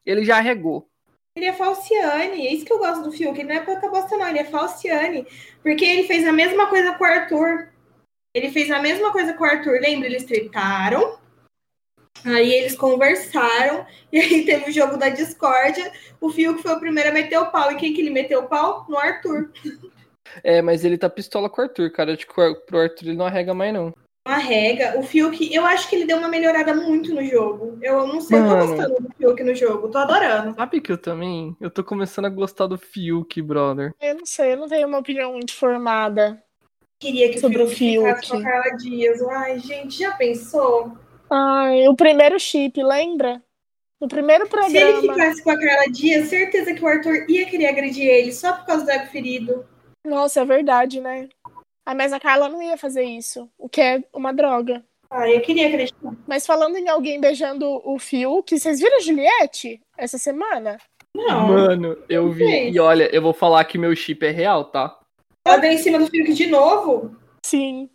ele 0.05 0.25
já 0.25 0.39
regou. 0.39 0.87
Ele 1.35 1.45
é 1.45 1.53
falciane, 1.53 2.45
é 2.45 2.53
isso 2.53 2.65
que 2.65 2.73
eu 2.73 2.79
gosto 2.79 3.03
do 3.03 3.11
Fiuk. 3.11 3.39
Ele 3.39 3.47
não 3.47 3.55
é 3.55 3.61
pouca 3.63 3.87
bosta, 3.89 4.17
não, 4.17 4.27
ele 4.27 4.39
é 4.39 4.43
falciane. 4.43 5.25
Porque 5.63 5.85
ele 5.85 6.03
fez 6.03 6.27
a 6.27 6.33
mesma 6.33 6.67
coisa 6.67 6.93
com 6.93 7.05
o 7.05 7.07
Arthur. 7.07 7.69
Ele 8.33 8.49
fez 8.49 8.71
a 8.71 8.79
mesma 8.79 9.11
coisa 9.11 9.33
com 9.33 9.43
o 9.43 9.47
Arthur, 9.47 9.79
lembra? 9.81 10.07
Eles 10.07 10.23
tretaram. 10.23 11.19
Aí 12.25 12.53
eles 12.53 12.75
conversaram, 12.75 13.85
e 14.11 14.19
aí 14.19 14.45
teve 14.45 14.69
o 14.69 14.73
jogo 14.73 14.95
da 14.95 15.09
discórdia. 15.09 15.91
O 16.19 16.29
Fiuk 16.29 16.61
foi 16.61 16.73
o 16.73 16.79
primeiro 16.79 17.09
a 17.09 17.13
meter 17.13 17.37
o 17.37 17.49
pau. 17.51 17.71
E 17.71 17.75
quem 17.75 17.93
que 17.93 18.01
ele 18.01 18.09
meteu 18.11 18.41
o 18.41 18.47
pau? 18.47 18.85
No 18.87 18.97
Arthur. 18.97 19.51
É, 20.43 20.61
mas 20.61 20.85
ele 20.85 20.97
tá 20.97 21.09
pistola 21.09 21.49
com 21.49 21.61
o 21.61 21.63
Arthur, 21.65 21.91
cara. 21.91 22.13
Acho 22.13 22.27
que 22.27 22.33
pro 22.33 22.79
Arthur 22.79 23.07
ele 23.07 23.17
não 23.17 23.25
arrega 23.25 23.53
mais, 23.53 23.73
não. 23.73 23.91
Uma 24.27 24.37
rega. 24.37 24.99
O 24.99 25.03
Fiuk, 25.03 25.51
eu 25.53 25.65
acho 25.65 25.89
que 25.89 25.95
ele 25.95 26.05
deu 26.05 26.17
uma 26.17 26.27
melhorada 26.27 26.75
muito 26.75 27.13
no 27.13 27.23
jogo. 27.25 27.79
Eu 27.81 28.05
não 28.05 28.21
sei, 28.21 28.37
eu 28.37 28.43
tô 28.43 28.49
Mano. 28.49 28.67
gostando 28.67 29.01
do 29.01 29.15
Fiuk 29.17 29.43
no 29.43 29.55
jogo, 29.55 29.89
tô 29.89 29.97
adorando. 29.97 30.53
Sabe 30.55 30.79
que 30.79 30.91
eu 30.91 30.97
também? 30.97 31.57
Eu 31.59 31.71
tô 31.71 31.83
começando 31.83 32.25
a 32.25 32.29
gostar 32.29 32.67
do 32.67 32.77
Fiuk, 32.77 33.41
brother. 33.41 33.95
eu 33.99 34.15
não 34.15 34.25
sei, 34.25 34.53
eu 34.53 34.57
não 34.57 34.67
tenho 34.67 34.87
uma 34.87 34.99
opinião 34.99 35.33
muito 35.33 35.55
formada. 35.55 36.41
Queria 37.01 37.31
que 37.31 37.37
o 37.37 37.41
Sobre 37.41 37.63
o 37.63 37.67
Fiuk 37.67 38.29
com 38.29 38.37
a 38.37 38.43
Carla 38.43 38.77
Dias. 38.77 39.19
Ai, 39.23 39.57
gente, 39.57 39.97
já 39.97 40.11
pensou? 40.11 40.91
Ai, 41.27 41.87
o 41.87 41.95
primeiro 41.95 42.39
chip, 42.39 42.81
lembra? 42.83 43.41
No 43.99 44.07
primeiro 44.07 44.45
Se 44.47 44.55
ele 44.77 44.93
programa. 44.93 45.13
ficasse 45.13 45.43
com 45.43 45.49
a 45.49 45.59
Carla 45.59 45.91
Dias, 45.91 46.27
certeza 46.27 46.73
que 46.75 46.83
o 46.83 46.87
Arthur 46.87 47.25
ia 47.27 47.47
querer 47.47 47.67
agredir 47.67 48.05
ele 48.05 48.31
só 48.31 48.53
por 48.53 48.67
causa 48.67 48.85
do 48.85 48.91
ego 48.91 49.07
ferido. 49.07 49.65
Nossa, 50.05 50.41
é 50.41 50.45
verdade, 50.45 51.01
né? 51.01 51.27
Ah, 51.83 51.95
mas 51.95 52.13
a 52.13 52.19
Carla 52.19 52.47
não 52.47 52.61
ia 52.61 52.77
fazer 52.77 53.03
isso, 53.03 53.49
o 53.57 53.67
que 53.67 53.81
é 53.81 54.03
uma 54.13 54.31
droga. 54.31 54.83
Ah, 55.09 55.27
eu 55.27 55.41
queria 55.41 55.67
acreditar. 55.67 56.13
Mas 56.27 56.45
falando 56.45 56.77
em 56.77 56.87
alguém 56.87 57.19
beijando 57.19 57.67
o 57.83 57.97
Fiuk, 57.97 58.57
vocês 58.57 58.79
viram 58.79 58.97
a 58.97 59.01
Juliette 59.01 59.81
essa 59.97 60.19
semana? 60.19 60.77
Não. 61.15 61.47
Mano, 61.47 61.97
eu 62.07 62.31
vi. 62.31 62.69
E 62.69 62.79
olha, 62.79 63.09
eu 63.13 63.21
vou 63.21 63.33
falar 63.33 63.65
que 63.65 63.77
meu 63.77 63.95
chip 63.95 64.23
é 64.25 64.29
real, 64.29 64.65
tá? 64.65 65.00
Ela 65.45 65.57
deu 65.57 65.71
em 65.71 65.77
cima 65.77 65.99
do 65.99 66.07
Fiuk 66.07 66.33
de 66.33 66.47
novo? 66.47 67.15
Sim. 67.45 67.89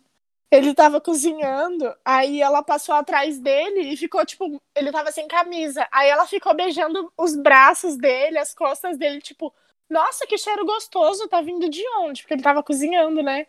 Ele 0.49 0.73
tava 0.73 1.01
cozinhando, 1.01 1.93
aí 2.05 2.41
ela 2.41 2.63
passou 2.63 2.95
atrás 2.95 3.37
dele 3.37 3.81
e 3.81 3.97
ficou, 3.97 4.25
tipo, 4.25 4.61
ele 4.73 4.91
tava 4.91 5.11
sem 5.11 5.27
camisa. 5.27 5.85
Aí 5.91 6.09
ela 6.09 6.25
ficou 6.25 6.55
beijando 6.55 7.11
os 7.17 7.35
braços 7.35 7.97
dele, 7.97 8.37
as 8.37 8.53
costas 8.53 8.97
dele, 8.97 9.19
tipo, 9.19 9.53
nossa, 9.89 10.25
que 10.25 10.37
cheiro 10.37 10.65
gostoso, 10.65 11.27
tá 11.27 11.41
vindo 11.41 11.69
de 11.69 11.83
onde? 11.99 12.21
Porque 12.21 12.33
ele 12.33 12.43
tava 12.43 12.63
cozinhando, 12.63 13.21
né? 13.21 13.47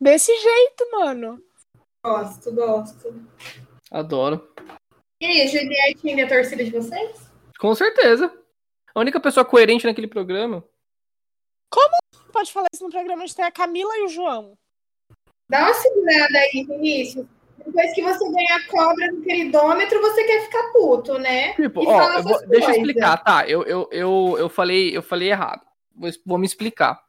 Desse 0.00 0.32
jeito, 0.36 0.90
mano. 0.92 1.42
Gosto, 2.04 2.52
gosto. 2.54 3.28
Adoro. 3.90 4.48
E 5.20 5.26
aí, 5.26 5.48
Juliette 5.48 6.08
ainda 6.08 6.22
é 6.22 6.26
torcida 6.26 6.62
de 6.62 6.70
vocês? 6.70 7.30
Com 7.58 7.74
certeza. 7.74 8.32
A 8.94 9.00
única 9.00 9.18
pessoa 9.18 9.44
coerente 9.44 9.86
naquele 9.86 10.06
programa. 10.06 10.62
Pode 12.36 12.52
falar 12.52 12.66
isso 12.70 12.84
no 12.84 12.90
programa, 12.90 13.22
a 13.22 13.26
gente 13.26 13.34
tem 13.34 13.44
a 13.46 13.50
Camila 13.50 13.96
e 13.96 14.04
o 14.04 14.08
João. 14.08 14.52
Dá 15.48 15.60
uma 15.64 15.72
segurada 15.74 16.38
aí, 16.38 16.64
Vinícius. 16.68 17.24
Depois 17.64 17.94
que 17.94 18.02
você 18.02 18.30
ganha 18.30 18.56
a 18.56 18.66
cobra 18.68 19.10
no 19.10 19.22
queridômetro, 19.22 20.00
você 20.02 20.22
quer 20.24 20.42
ficar 20.44 20.70
puto, 20.70 21.18
né? 21.18 21.54
Tipo, 21.54 21.82
E 21.82 21.86
ó, 21.86 21.96
fala 21.96 22.16
eu 22.18 22.22
vou- 22.22 22.46
deixa 22.46 22.70
eu 22.70 22.74
explicar, 22.76 23.16
tá? 23.24 23.48
Eu, 23.48 23.62
eu, 23.62 23.88
eu, 23.90 24.36
eu, 24.38 24.48
falei, 24.50 24.94
eu 24.94 25.02
falei 25.02 25.30
errado. 25.30 25.62
Vou, 25.94 26.10
vou 26.26 26.38
me 26.38 26.44
explicar. 26.44 27.00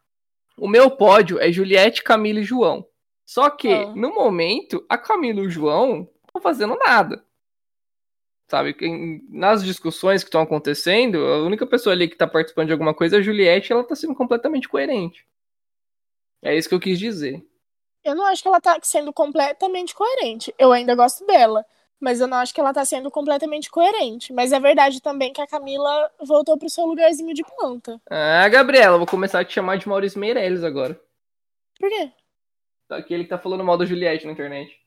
O 0.57 0.65
meu 0.67 0.89
pódio 0.89 1.39
é 1.41 1.51
Juliette, 1.51 2.01
Camila 2.03 2.39
e 2.39 2.43
João. 2.43 2.88
Só 3.25 3.50
que, 3.50 3.72
Ah. 3.74 3.88
no 3.93 4.15
momento, 4.15 4.86
a 4.88 4.98
Camila 4.98 5.41
e 5.41 5.48
o 5.48 5.50
João 5.50 5.88
não 5.98 6.10
estão 6.25 6.41
fazendo 6.41 6.77
nada. 6.77 7.22
Sabe? 8.48 8.75
Nas 9.30 9.63
discussões 9.63 10.24
que 10.24 10.30
estão 10.30 10.42
acontecendo, 10.42 11.18
a 11.18 11.44
única 11.44 11.68
pessoa 11.68 11.94
ali 11.94 12.08
que 12.08 12.16
tá 12.16 12.25
participando 12.25 12.68
de 12.68 12.72
alguma 12.72 12.94
coisa 12.94 13.18
é 13.18 13.20
a 13.20 13.22
Juliette 13.22 13.72
e 13.72 13.74
ela 13.74 13.84
tá 13.84 13.96
sendo 13.96 14.16
completamente 14.16 14.70
coerente. 14.70 15.25
É 16.42 16.56
isso 16.56 16.70
que 16.70 16.75
eu 16.75 16.80
quis 16.80 16.98
dizer. 16.98 17.46
Eu 18.04 18.16
não 18.16 18.25
acho 18.25 18.42
que 18.42 18.48
ela 18.48 18.62
tá 18.62 18.80
sendo 18.82 19.12
completamente 19.12 19.94
coerente. 19.94 20.54
Eu 20.58 20.72
ainda 20.72 20.96
gosto 20.96 21.25
dela. 21.25 21.66
Mas 22.00 22.22
eu 22.22 22.27
não 22.27 22.38
acho 22.38 22.54
que 22.54 22.62
ela 22.62 22.72
tá 22.72 22.86
sendo 22.86 23.10
completamente 23.10 23.72
coerente. 23.72 24.32
Mas 24.32 24.54
é 24.54 24.60
verdade 24.60 25.01
também 25.01 25.34
que 25.34 25.42
a 25.42 25.48
Camila 25.48 26.10
voltou 26.22 26.58
pro 26.58 26.70
seu 26.70 26.86
lugarzinho 26.86 27.34
de 27.34 27.44
planta. 27.44 28.00
Ah, 28.10 28.48
Gabriela, 28.48 28.98
vou 28.98 29.08
começar 29.08 29.39
a 29.39 29.44
te 29.44 29.54
chamar 29.54 29.77
de 29.77 29.89
Maurício 29.89 30.20
Meirelles 30.20 30.63
agora. 30.63 30.98
Por 31.77 31.89
quê? 31.89 32.12
Aquele 32.89 33.24
que 33.24 33.30
tá 33.30 33.38
falando 33.38 33.63
mal 33.63 33.77
da 33.77 33.86
Juliette 33.86 34.25
na 34.25 34.32
internet. 34.32 34.80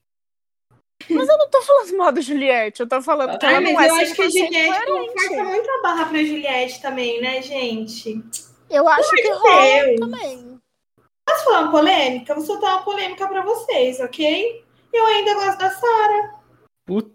Mas 1.15 1.29
eu 1.29 1.39
não 1.39 1.49
tô 1.51 1.63
falando 1.63 1.97
mal 1.97 2.13
da 2.13 2.21
Juliette. 2.21 2.81
Eu 2.81 2.89
tô 2.89 3.01
falando 3.03 3.39
que 3.39 3.47
Ah, 3.47 3.53
ela 3.53 3.61
mas 3.61 3.73
não 3.73 3.81
é 3.81 3.89
eu 3.89 3.95
acho 3.97 4.15
que 4.15 4.23
a 4.23 4.27
100% 4.27 4.31
Juliette 4.31 4.87
força 5.29 5.45
muito 5.45 5.71
a 5.71 5.83
barra 5.83 6.05
pra 6.07 6.19
Juliette 6.25 6.83
também, 6.83 7.21
né, 7.21 7.43
gente? 7.43 8.23
Eu 8.69 8.89
acho 8.89 9.11
que 9.11 9.23
Meu 9.23 9.39
rola 9.39 9.85
Deus. 9.85 10.01
também. 10.01 10.61
Posso 11.27 11.45
falar 11.45 11.61
uma 11.63 11.71
polêmica? 11.71 12.35
Vou 12.35 12.45
soltar 12.45 12.77
uma 12.77 12.83
polêmica 12.83 13.27
pra 13.29 13.43
vocês, 13.43 14.01
ok? 14.01 14.65
Eu 14.93 15.07
ainda 15.07 15.35
gosto 15.35 15.59
da 15.59 15.71
Sara. 15.71 16.35
Puta 16.87 17.11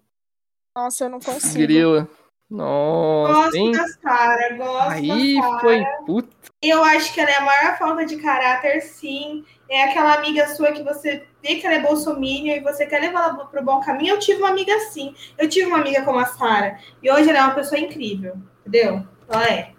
Nossa, 0.75 1.05
eu 1.05 1.09
não 1.09 1.19
consigo. 1.19 1.57
grila. 1.57 2.07
Nossa, 2.49 3.33
Gosto 3.33 3.55
hein? 3.55 3.71
da 3.71 3.87
Sara, 3.87 4.55
gosto 4.55 4.89
Aí 4.91 5.35
da 5.35 5.41
Sara. 5.41 5.59
foi 5.59 5.85
puta. 6.05 6.29
Eu 6.61 6.83
acho 6.83 7.13
que 7.13 7.19
ela 7.19 7.29
é 7.31 7.37
a 7.37 7.41
maior 7.41 7.77
falta 7.77 8.05
de 8.05 8.17
caráter, 8.17 8.81
sim. 8.81 9.43
É 9.69 9.83
aquela 9.83 10.13
amiga 10.13 10.47
sua 10.49 10.71
que 10.71 10.83
você 10.83 11.27
vê 11.41 11.55
que 11.55 11.65
ela 11.65 11.75
é 11.75 11.81
bolsominion 11.81 12.55
e 12.55 12.59
você 12.59 12.85
quer 12.85 13.01
levar 13.01 13.29
ela 13.29 13.45
pro 13.45 13.63
bom 13.63 13.79
caminho. 13.81 14.13
Eu 14.13 14.19
tive 14.19 14.39
uma 14.39 14.49
amiga 14.49 14.73
assim. 14.75 15.15
Eu 15.37 15.49
tive 15.49 15.67
uma 15.67 15.79
amiga 15.79 16.03
como 16.03 16.19
a 16.19 16.25
Sara. 16.25 16.79
E 17.01 17.11
hoje 17.11 17.29
ela 17.29 17.39
é 17.39 17.41
uma 17.41 17.55
pessoa 17.55 17.79
incrível. 17.79 18.35
Entendeu? 18.61 19.05
Ela 19.27 19.45
é. 19.47 19.71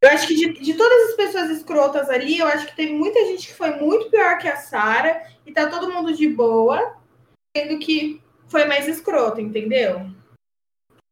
Eu 0.00 0.10
acho 0.10 0.28
que 0.28 0.34
de, 0.34 0.52
de 0.60 0.74
todas 0.74 1.10
as 1.10 1.16
pessoas 1.16 1.50
escrotas 1.50 2.08
ali, 2.08 2.38
eu 2.38 2.46
acho 2.46 2.66
que 2.66 2.76
teve 2.76 2.92
muita 2.92 3.18
gente 3.26 3.48
que 3.48 3.54
foi 3.54 3.72
muito 3.72 4.08
pior 4.08 4.38
que 4.38 4.46
a 4.46 4.56
Sara. 4.56 5.20
E 5.44 5.52
tá 5.52 5.66
todo 5.66 5.92
mundo 5.92 6.14
de 6.14 6.28
boa. 6.28 6.94
Sendo 7.56 7.78
que 7.80 8.22
foi 8.46 8.64
mais 8.66 8.86
escroto, 8.86 9.40
entendeu? 9.40 10.08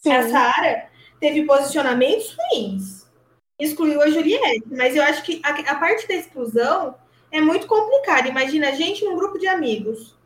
Sim. 0.06 0.12
A 0.12 0.28
Sara 0.28 0.90
teve 1.18 1.44
posicionamentos 1.44 2.36
ruins. 2.38 3.10
Excluiu 3.58 4.00
a 4.00 4.08
Juliette. 4.08 4.64
Mas 4.70 4.94
eu 4.94 5.02
acho 5.02 5.22
que 5.24 5.40
a, 5.44 5.50
a 5.72 5.74
parte 5.76 6.06
da 6.06 6.14
exclusão 6.14 6.96
é 7.30 7.40
muito 7.40 7.66
complicada. 7.66 8.28
Imagina 8.28 8.68
a 8.68 8.72
gente 8.72 9.04
num 9.04 9.16
grupo 9.16 9.38
de 9.38 9.48
amigos. 9.48 10.16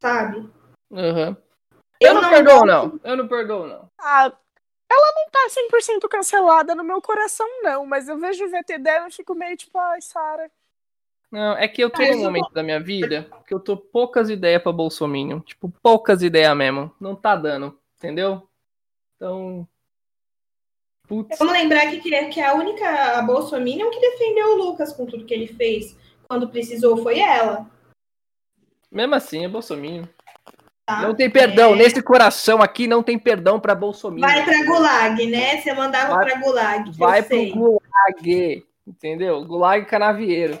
Sabe? 0.00 0.48
Aham. 0.92 1.36
Eu, 2.00 2.14
não, 2.14 2.28
perdoo, 2.28 2.66
não. 2.66 3.00
Eu 3.04 3.16
não 3.16 3.28
perdoo, 3.28 3.66
não. 3.66 3.88
Ah, 3.98 4.32
ela 4.90 5.12
não 5.16 5.30
tá 5.30 5.48
100% 5.48 6.08
cancelada 6.08 6.74
no 6.74 6.84
meu 6.84 7.00
coração, 7.00 7.46
não. 7.62 7.86
Mas 7.86 8.08
eu 8.08 8.18
vejo 8.18 8.44
o 8.44 8.50
VT 8.50 8.78
dela 8.78 9.08
e 9.08 9.12
fico 9.12 9.34
meio 9.34 9.56
tipo, 9.56 9.78
ai, 9.78 10.00
Sara. 10.00 10.50
Não, 11.30 11.56
é 11.56 11.66
que 11.66 11.82
eu 11.82 11.88
tô 11.88 12.02
Ah, 12.02 12.06
eu 12.06 12.16
num 12.16 12.22
momento 12.24 12.52
da 12.52 12.62
minha 12.62 12.78
vida 12.78 13.30
que 13.46 13.54
eu 13.54 13.60
tô 13.60 13.76
poucas 13.76 14.28
ideias 14.28 14.62
pra 14.62 14.70
Bolsominion. 14.70 15.40
Tipo, 15.40 15.72
poucas 15.82 16.22
ideias 16.22 16.54
mesmo. 16.56 16.94
Não 17.00 17.16
tá 17.16 17.34
dando, 17.34 17.78
entendeu? 17.96 18.46
Então. 19.22 19.68
Putz. 21.06 21.38
Vamos 21.38 21.54
lembrar 21.54 21.86
que, 21.88 22.00
que, 22.00 22.12
é- 22.12 22.28
que 22.28 22.40
a 22.40 22.54
única 22.54 23.18
a 23.18 23.22
Bolsominion 23.22 23.88
que 23.90 24.00
defendeu 24.00 24.48
o 24.48 24.56
Lucas 24.56 24.92
com 24.92 25.06
tudo 25.06 25.24
que 25.24 25.32
ele 25.32 25.46
fez 25.46 25.96
quando 26.26 26.48
precisou 26.48 26.96
foi 26.96 27.20
ela. 27.20 27.70
Mesmo 28.90 29.14
assim, 29.14 29.44
é 29.44 29.48
Bolsominion. 29.48 30.06
Tá? 30.84 31.02
Não 31.02 31.14
tem 31.14 31.30
perdão. 31.30 31.72
É. 31.74 31.76
Nesse 31.76 32.02
coração 32.02 32.60
aqui 32.60 32.88
não 32.88 33.00
tem 33.00 33.16
perdão 33.16 33.60
pra 33.60 33.76
Bolsominion. 33.76 34.26
Vai 34.26 34.44
pra 34.44 34.64
Gulag, 34.64 35.26
né? 35.28 35.60
Você 35.60 35.72
mandava 35.72 36.18
pra 36.18 36.40
Gulag. 36.40 36.90
Vai 36.98 37.22
sei. 37.22 37.52
Gulag. 37.52 38.66
Entendeu? 38.84 39.44
Gulag 39.44 39.86
Canavieiro. 39.86 40.58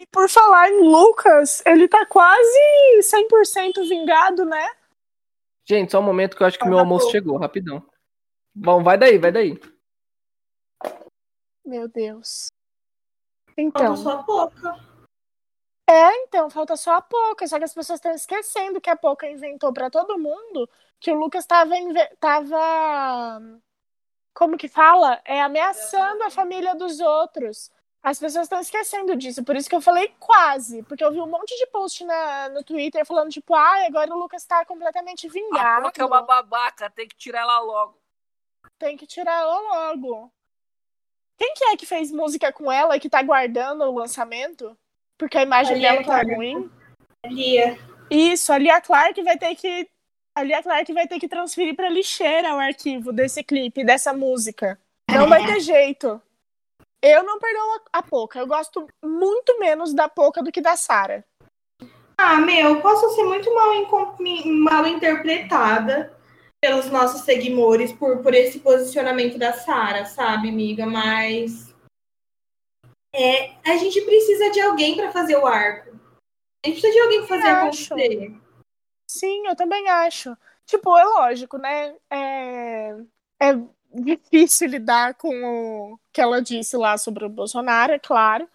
E 0.00 0.06
por 0.06 0.28
falar 0.28 0.70
em 0.70 0.82
Lucas, 0.82 1.62
ele 1.64 1.86
tá 1.86 2.04
quase 2.04 2.58
100% 3.00 3.88
vingado, 3.88 4.44
né? 4.44 4.68
Gente, 5.68 5.90
só 5.90 5.98
um 5.98 6.02
momento 6.02 6.36
que 6.36 6.42
eu 6.42 6.46
acho 6.46 6.58
que 6.58 6.64
meu 6.64 6.74
Falta 6.74 6.82
almoço 6.86 7.10
chegou, 7.10 7.36
rapidão. 7.36 7.84
Bom, 8.54 8.82
vai 8.82 8.96
daí, 8.96 9.18
vai 9.18 9.32
daí. 9.32 9.58
Meu 11.64 11.88
Deus. 11.88 12.48
Falta 13.48 13.60
Então, 13.60 13.96
só 13.96 14.22
pouca. 14.22 14.76
é, 15.90 16.22
então, 16.22 16.48
falta 16.48 16.76
só 16.76 16.94
a 16.94 17.02
Poca. 17.02 17.46
Só 17.48 17.58
que 17.58 17.64
as 17.64 17.74
pessoas 17.74 17.98
estão 17.98 18.12
esquecendo 18.12 18.80
que 18.80 18.88
a 18.90 18.96
Poca 18.96 19.28
inventou 19.28 19.72
pra 19.72 19.90
todo 19.90 20.18
mundo 20.18 20.68
que 21.00 21.10
o 21.10 21.14
Lucas 21.16 21.44
tava, 21.46 21.76
inve- 21.76 22.16
tava 22.20 23.40
como 24.32 24.56
que 24.56 24.68
fala? 24.68 25.20
É 25.24 25.42
ameaçando 25.42 26.22
a 26.22 26.30
família 26.30 26.74
dos 26.76 27.00
outros. 27.00 27.70
As 28.06 28.20
pessoas 28.20 28.44
estão 28.44 28.60
esquecendo 28.60 29.16
disso, 29.16 29.42
por 29.42 29.56
isso 29.56 29.68
que 29.68 29.74
eu 29.74 29.80
falei 29.80 30.14
quase, 30.20 30.80
porque 30.84 31.02
eu 31.02 31.10
vi 31.10 31.20
um 31.20 31.26
monte 31.26 31.58
de 31.58 31.66
post 31.66 32.04
na, 32.04 32.48
no 32.50 32.62
Twitter 32.62 33.04
falando, 33.04 33.30
tipo, 33.30 33.52
ah, 33.52 33.84
agora 33.84 34.14
o 34.14 34.16
Lucas 34.16 34.44
tá 34.44 34.64
completamente 34.64 35.26
A 35.26 35.30
vingado. 35.30 35.82
Poca 35.82 36.02
é 36.02 36.06
uma 36.06 36.22
babaca, 36.22 36.88
tem 36.88 37.08
que 37.08 37.16
tirar 37.16 37.40
ela 37.40 37.58
logo. 37.58 37.98
Tem 38.78 38.96
que 38.96 39.08
tirar 39.08 39.40
ela 39.40 39.90
logo. 39.90 40.32
Quem 41.36 41.52
que 41.54 41.64
é 41.64 41.76
que 41.76 41.84
fez 41.84 42.12
música 42.12 42.52
com 42.52 42.70
ela 42.70 42.96
e 42.96 43.00
que 43.00 43.10
tá 43.10 43.20
guardando 43.24 43.82
o 43.82 43.98
lançamento? 43.98 44.78
Porque 45.18 45.38
a 45.38 45.42
imagem 45.42 45.74
A 45.76 45.80
dela 45.80 45.98
tá 45.98 46.04
Clark. 46.04 46.34
ruim. 46.36 46.70
Lia. 47.24 47.76
Isso, 48.08 48.52
a 48.52 48.58
Lia 48.58 48.80
Clark 48.80 49.20
vai 49.24 49.36
ter 49.36 49.56
que. 49.56 49.90
A 50.32 50.44
Lia 50.44 50.62
Clark 50.62 50.92
vai 50.92 51.08
ter 51.08 51.18
que 51.18 51.26
transferir 51.26 51.74
pra 51.74 51.88
lixeira 51.88 52.54
o 52.54 52.58
arquivo 52.60 53.12
desse 53.12 53.42
clipe, 53.42 53.82
dessa 53.82 54.12
música. 54.12 54.78
Não 55.10 55.28
vai 55.28 55.44
ter 55.44 55.58
jeito. 55.58 56.22
Eu 57.08 57.22
não 57.22 57.38
perdoo 57.38 57.80
a 57.92 58.02
Poca. 58.02 58.40
Eu 58.40 58.48
gosto 58.48 58.84
muito 59.04 59.60
menos 59.60 59.94
da 59.94 60.08
Poca 60.08 60.42
do 60.42 60.50
que 60.50 60.60
da 60.60 60.76
Sara. 60.76 61.24
Ah, 62.18 62.40
meu, 62.40 62.80
posso 62.80 63.14
ser 63.14 63.22
muito 63.22 63.54
mal, 63.54 63.70
mal 64.46 64.86
interpretada 64.88 66.18
pelos 66.60 66.90
nossos 66.90 67.20
seguidores 67.20 67.92
por, 67.92 68.22
por 68.22 68.34
esse 68.34 68.58
posicionamento 68.58 69.38
da 69.38 69.52
Sara, 69.52 70.04
sabe, 70.04 70.48
amiga? 70.48 70.84
Mas 70.84 71.72
é, 73.14 73.52
a 73.64 73.76
gente 73.76 74.00
precisa 74.00 74.50
de 74.50 74.60
alguém 74.60 74.96
para 74.96 75.12
fazer 75.12 75.36
o 75.36 75.46
arco. 75.46 75.96
A 76.64 76.68
gente 76.68 76.80
precisa 76.80 76.92
de 76.92 77.00
alguém 77.00 77.18
para 77.18 77.28
fazer 77.28 77.48
acho. 77.48 77.94
acontecer. 77.94 78.34
Sim, 79.08 79.46
eu 79.46 79.54
também 79.54 79.88
acho. 79.88 80.36
Tipo, 80.64 80.98
é 80.98 81.04
lógico, 81.04 81.56
né? 81.56 81.94
É, 82.10 82.96
é 83.40 83.75
difícil 84.02 84.68
lidar 84.68 85.14
com 85.14 85.28
o 85.44 85.98
que 86.12 86.20
ela 86.20 86.40
disse 86.42 86.76
lá 86.76 86.96
sobre 86.98 87.24
o 87.24 87.28
Bolsonaro, 87.28 87.92
é 87.92 87.98
claro. 87.98 88.48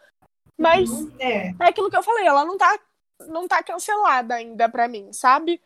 Mas 0.59 0.89
É. 1.19 1.49
é 1.49 1.65
aquilo 1.65 1.89
que 1.89 1.97
eu 1.97 2.03
falei, 2.03 2.25
ela 2.25 2.45
não 2.45 2.57
tá, 2.57 2.79
não 3.27 3.47
tá 3.47 3.63
cancelada 3.63 4.35
ainda 4.35 4.69
pra 4.69 4.87
mim, 4.87 5.11
sabe? 5.11 5.59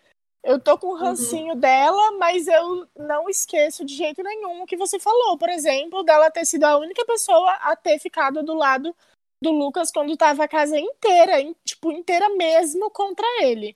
Eu 0.43 0.59
tô 0.59 0.77
com 0.77 0.87
o 0.87 0.95
rancinho 0.95 1.55
dela, 1.55 2.11
mas 2.19 2.47
eu 2.47 2.87
não 2.95 3.27
esqueço 3.27 3.83
de 3.83 3.95
jeito 3.95 4.21
nenhum 4.21 4.61
o 4.61 4.65
que 4.65 4.77
você 4.77 4.99
falou, 4.99 5.37
por 5.37 5.49
exemplo, 5.49 6.03
dela 6.03 6.29
ter 6.29 6.45
sido 6.45 6.63
a 6.65 6.77
única 6.77 7.03
pessoa 7.05 7.51
a 7.61 7.75
ter 7.75 7.97
ficado 7.99 8.43
do 8.43 8.53
lado 8.53 8.95
do 9.41 9.51
Lucas 9.51 9.91
quando 9.91 10.15
tava 10.15 10.43
a 10.43 10.47
casa 10.47 10.77
inteira, 10.79 11.41
in- 11.41 11.55
tipo, 11.65 11.91
inteira 11.91 12.29
mesmo 12.35 12.89
contra 12.91 13.25
ele. 13.41 13.75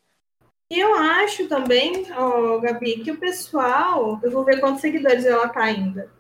E 0.72 0.80
eu 0.80 0.94
acho 0.94 1.48
também, 1.48 2.06
ó, 2.16 2.60
Gabi, 2.60 3.04
que 3.04 3.12
o 3.12 3.18
pessoal, 3.18 4.20
eu 4.22 4.30
vou 4.30 4.44
ver 4.44 4.60
quantos 4.60 4.82
seguidores 4.82 5.26
ela 5.26 5.50
tá 5.50 5.64
ainda. 5.64 6.12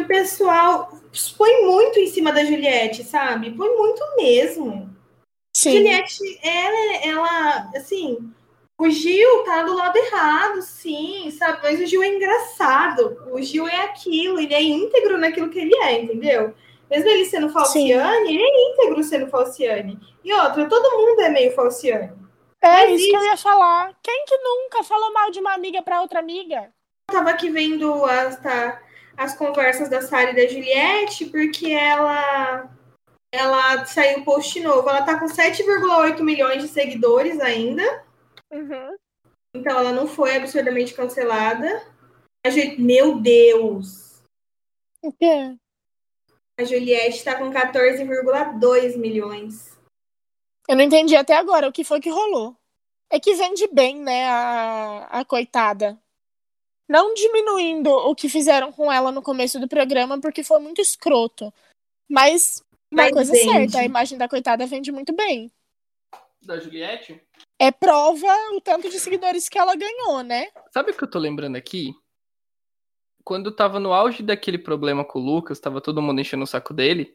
O 0.00 0.04
pessoal 0.04 0.92
põe 1.36 1.66
muito 1.66 1.98
em 1.98 2.06
cima 2.06 2.32
da 2.32 2.44
Juliette, 2.44 3.02
sabe? 3.02 3.50
Põe 3.50 3.76
muito 3.76 4.00
mesmo. 4.16 4.94
Sim. 5.54 5.78
Juliette, 5.78 6.40
ela, 6.42 6.96
ela, 7.04 7.70
assim, 7.76 8.32
o 8.78 8.88
Gil 8.88 9.44
tá 9.44 9.64
do 9.64 9.74
lado 9.74 9.96
errado, 9.96 10.62
sim, 10.62 11.30
sabe? 11.32 11.58
Mas 11.64 11.80
o 11.80 11.86
Gil 11.86 12.02
é 12.02 12.08
engraçado. 12.08 13.20
O 13.30 13.42
Gil 13.42 13.68
é 13.68 13.86
aquilo, 13.86 14.38
ele 14.38 14.54
é 14.54 14.62
íntegro 14.62 15.18
naquilo 15.18 15.50
que 15.50 15.58
ele 15.58 15.74
é, 15.74 16.00
entendeu? 16.00 16.54
Mesmo 16.88 17.08
ele 17.08 17.24
sendo 17.24 17.50
falciane, 17.50 18.34
ele 18.34 18.42
é 18.42 18.72
íntegro 18.72 19.02
sendo 19.02 19.26
falciane. 19.26 19.98
E 20.24 20.32
outra, 20.32 20.68
todo 20.68 20.96
mundo 20.96 21.20
é 21.20 21.28
meio 21.28 21.52
falciane. 21.54 22.12
É 22.62 22.68
Mas 22.86 23.00
isso 23.00 23.10
que 23.10 23.16
eu 23.16 23.24
ia 23.24 23.36
falar. 23.36 23.94
Quem 24.02 24.24
que 24.26 24.36
nunca 24.36 24.82
falou 24.82 25.12
mal 25.12 25.30
de 25.30 25.40
uma 25.40 25.54
amiga 25.54 25.80
pra 25.82 26.00
outra 26.02 26.18
amiga? 26.18 26.72
Eu 27.10 27.14
tava 27.16 27.30
aqui 27.30 27.50
vendo 27.50 28.04
as, 28.04 28.38
tá, 28.40 28.82
as 29.16 29.34
conversas 29.36 29.88
da 29.88 30.02
Sara 30.02 30.30
e 30.30 30.36
da 30.36 30.46
Juliette, 30.46 31.26
porque 31.26 31.70
ela 31.72 32.70
ela 33.32 33.84
saiu 33.86 34.24
post 34.24 34.60
novo. 34.60 34.88
Ela 34.88 35.02
tá 35.02 35.18
com 35.18 35.26
7,8 35.26 36.20
milhões 36.22 36.62
de 36.62 36.68
seguidores 36.68 37.40
ainda. 37.40 38.04
Uhum. 38.50 38.96
Então 39.54 39.78
ela 39.78 39.92
não 39.92 40.06
foi 40.06 40.36
absurdamente 40.36 40.94
cancelada. 40.94 41.82
A 42.44 42.50
Ju- 42.50 42.76
Meu 42.78 43.18
Deus! 43.20 44.22
O 45.02 45.12
quê? 45.12 45.56
A 46.58 46.64
Juliette 46.64 47.24
tá 47.24 47.36
com 47.36 47.50
14,2 47.50 48.96
milhões. 48.96 49.69
Eu 50.70 50.76
não 50.76 50.84
entendi 50.84 51.16
até 51.16 51.34
agora 51.34 51.66
o 51.66 51.72
que 51.72 51.82
foi 51.82 52.00
que 52.00 52.08
rolou. 52.08 52.56
É 53.10 53.18
que 53.18 53.34
vende 53.34 53.66
bem, 53.72 54.00
né, 54.00 54.28
a, 54.28 55.08
a 55.10 55.24
coitada. 55.24 56.00
Não 56.88 57.12
diminuindo 57.12 57.90
o 57.90 58.14
que 58.14 58.28
fizeram 58.28 58.70
com 58.70 58.90
ela 58.90 59.10
no 59.10 59.20
começo 59.20 59.58
do 59.58 59.66
programa, 59.66 60.20
porque 60.20 60.44
foi 60.44 60.60
muito 60.60 60.80
escroto. 60.80 61.52
Mas 62.08 62.62
uma 62.88 63.02
Mas 63.02 63.12
coisa 63.12 63.32
vende. 63.32 63.50
certa, 63.50 63.78
a 63.80 63.84
imagem 63.84 64.16
da 64.16 64.28
coitada 64.28 64.64
vende 64.64 64.92
muito 64.92 65.12
bem. 65.12 65.50
Da 66.40 66.56
Juliette? 66.60 67.20
É 67.58 67.72
prova 67.72 68.28
o 68.52 68.60
tanto 68.60 68.88
de 68.88 69.00
seguidores 69.00 69.48
que 69.48 69.58
ela 69.58 69.74
ganhou, 69.74 70.22
né? 70.22 70.52
Sabe 70.72 70.92
o 70.92 70.96
que 70.96 71.02
eu 71.02 71.10
tô 71.10 71.18
lembrando 71.18 71.56
aqui? 71.56 71.92
Quando 73.24 73.50
tava 73.50 73.80
no 73.80 73.92
auge 73.92 74.22
daquele 74.22 74.58
problema 74.58 75.04
com 75.04 75.18
o 75.18 75.22
Lucas, 75.22 75.58
tava 75.58 75.80
todo 75.80 76.00
mundo 76.00 76.20
enchendo 76.20 76.44
o 76.44 76.46
saco 76.46 76.72
dele. 76.72 77.12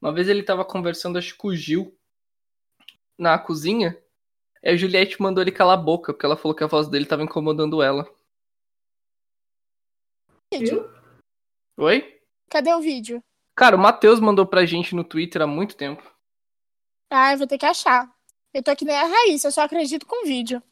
Uma 0.00 0.12
vez 0.12 0.28
ele 0.28 0.44
tava 0.44 0.64
conversando, 0.64 1.18
acho 1.18 1.32
que 1.32 1.38
com 1.38 1.48
o 1.48 1.56
Gil, 1.56 1.92
na 3.18 3.38
cozinha. 3.38 3.98
E 4.62 4.70
a 4.70 4.76
Juliette 4.76 5.20
mandou 5.20 5.42
ele 5.42 5.52
calar 5.52 5.78
a 5.78 5.82
boca, 5.82 6.12
porque 6.12 6.24
ela 6.24 6.36
falou 6.36 6.54
que 6.54 6.64
a 6.64 6.68
voz 6.68 6.88
dele 6.88 7.06
tava 7.06 7.22
incomodando 7.22 7.82
ela. 7.82 8.08
Vídeo. 10.52 10.90
Oi? 11.76 12.20
Cadê 12.48 12.72
o 12.72 12.80
vídeo? 12.80 13.22
Cara, 13.56 13.76
o 13.76 13.78
Matheus 13.78 14.20
mandou 14.20 14.46
pra 14.46 14.66
gente 14.66 14.94
no 14.94 15.04
Twitter 15.04 15.42
há 15.42 15.46
muito 15.46 15.76
tempo. 15.76 16.02
Ah, 17.10 17.32
eu 17.32 17.38
vou 17.38 17.46
ter 17.46 17.58
que 17.58 17.66
achar. 17.66 18.12
Eu 18.52 18.62
tô 18.62 18.74
que 18.74 18.84
nem 18.84 18.96
a 18.96 19.06
Raíssa, 19.06 19.48
eu 19.48 19.52
só 19.52 19.62
acredito 19.62 20.06
com 20.06 20.26
vídeo. 20.26 20.62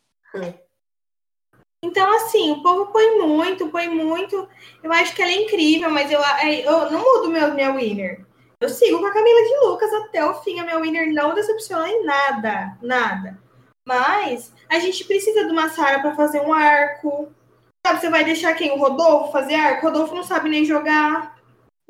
Então, 1.85 2.09
assim, 2.15 2.53
o 2.53 2.63
povo 2.63 2.93
põe 2.93 3.19
muito, 3.19 3.69
põe 3.71 3.89
muito. 3.89 4.49
Eu 4.83 4.93
acho 4.93 5.15
que 5.15 5.23
ela 5.23 5.33
é 5.33 5.43
incrível, 5.43 5.91
mas 5.91 6.11
eu, 6.11 6.21
eu 6.21 6.91
não 6.91 7.01
mudo 7.01 7.31
meu, 7.31 7.53
minha 7.55 7.73
winner. 7.73 8.25
Eu 8.63 8.69
sigo 8.69 9.01
com 9.01 9.07
a 9.07 9.13
Camila 9.13 9.43
de 9.43 9.67
Lucas 9.67 9.93
até 9.93 10.25
o 10.25 10.35
fim. 10.43 10.61
A 10.61 10.65
minha 10.65 10.79
winner 10.79 11.13
não 11.13 11.35
decepciona 11.35 11.89
em 11.89 12.05
nada, 12.05 12.79
nada. 12.81 13.39
Mas 13.85 14.53
a 14.69 14.79
gente 14.79 15.05
precisa 15.05 15.45
de 15.45 15.53
uma 15.53 15.69
Sara 15.69 16.01
pra 16.01 16.15
fazer 16.15 16.41
um 16.41 16.53
arco. 16.53 17.33
Sabe, 17.85 18.01
você 18.01 18.09
vai 18.09 18.25
deixar 18.25 18.55
quem? 18.55 18.71
O 18.71 18.79
Rodolfo 18.79 19.33
fazer 19.33 19.55
arco? 19.55 19.87
O 19.87 19.91
Rodolfo 19.91 20.15
não 20.15 20.23
sabe 20.23 20.49
nem 20.49 20.65
jogar. 20.65 21.37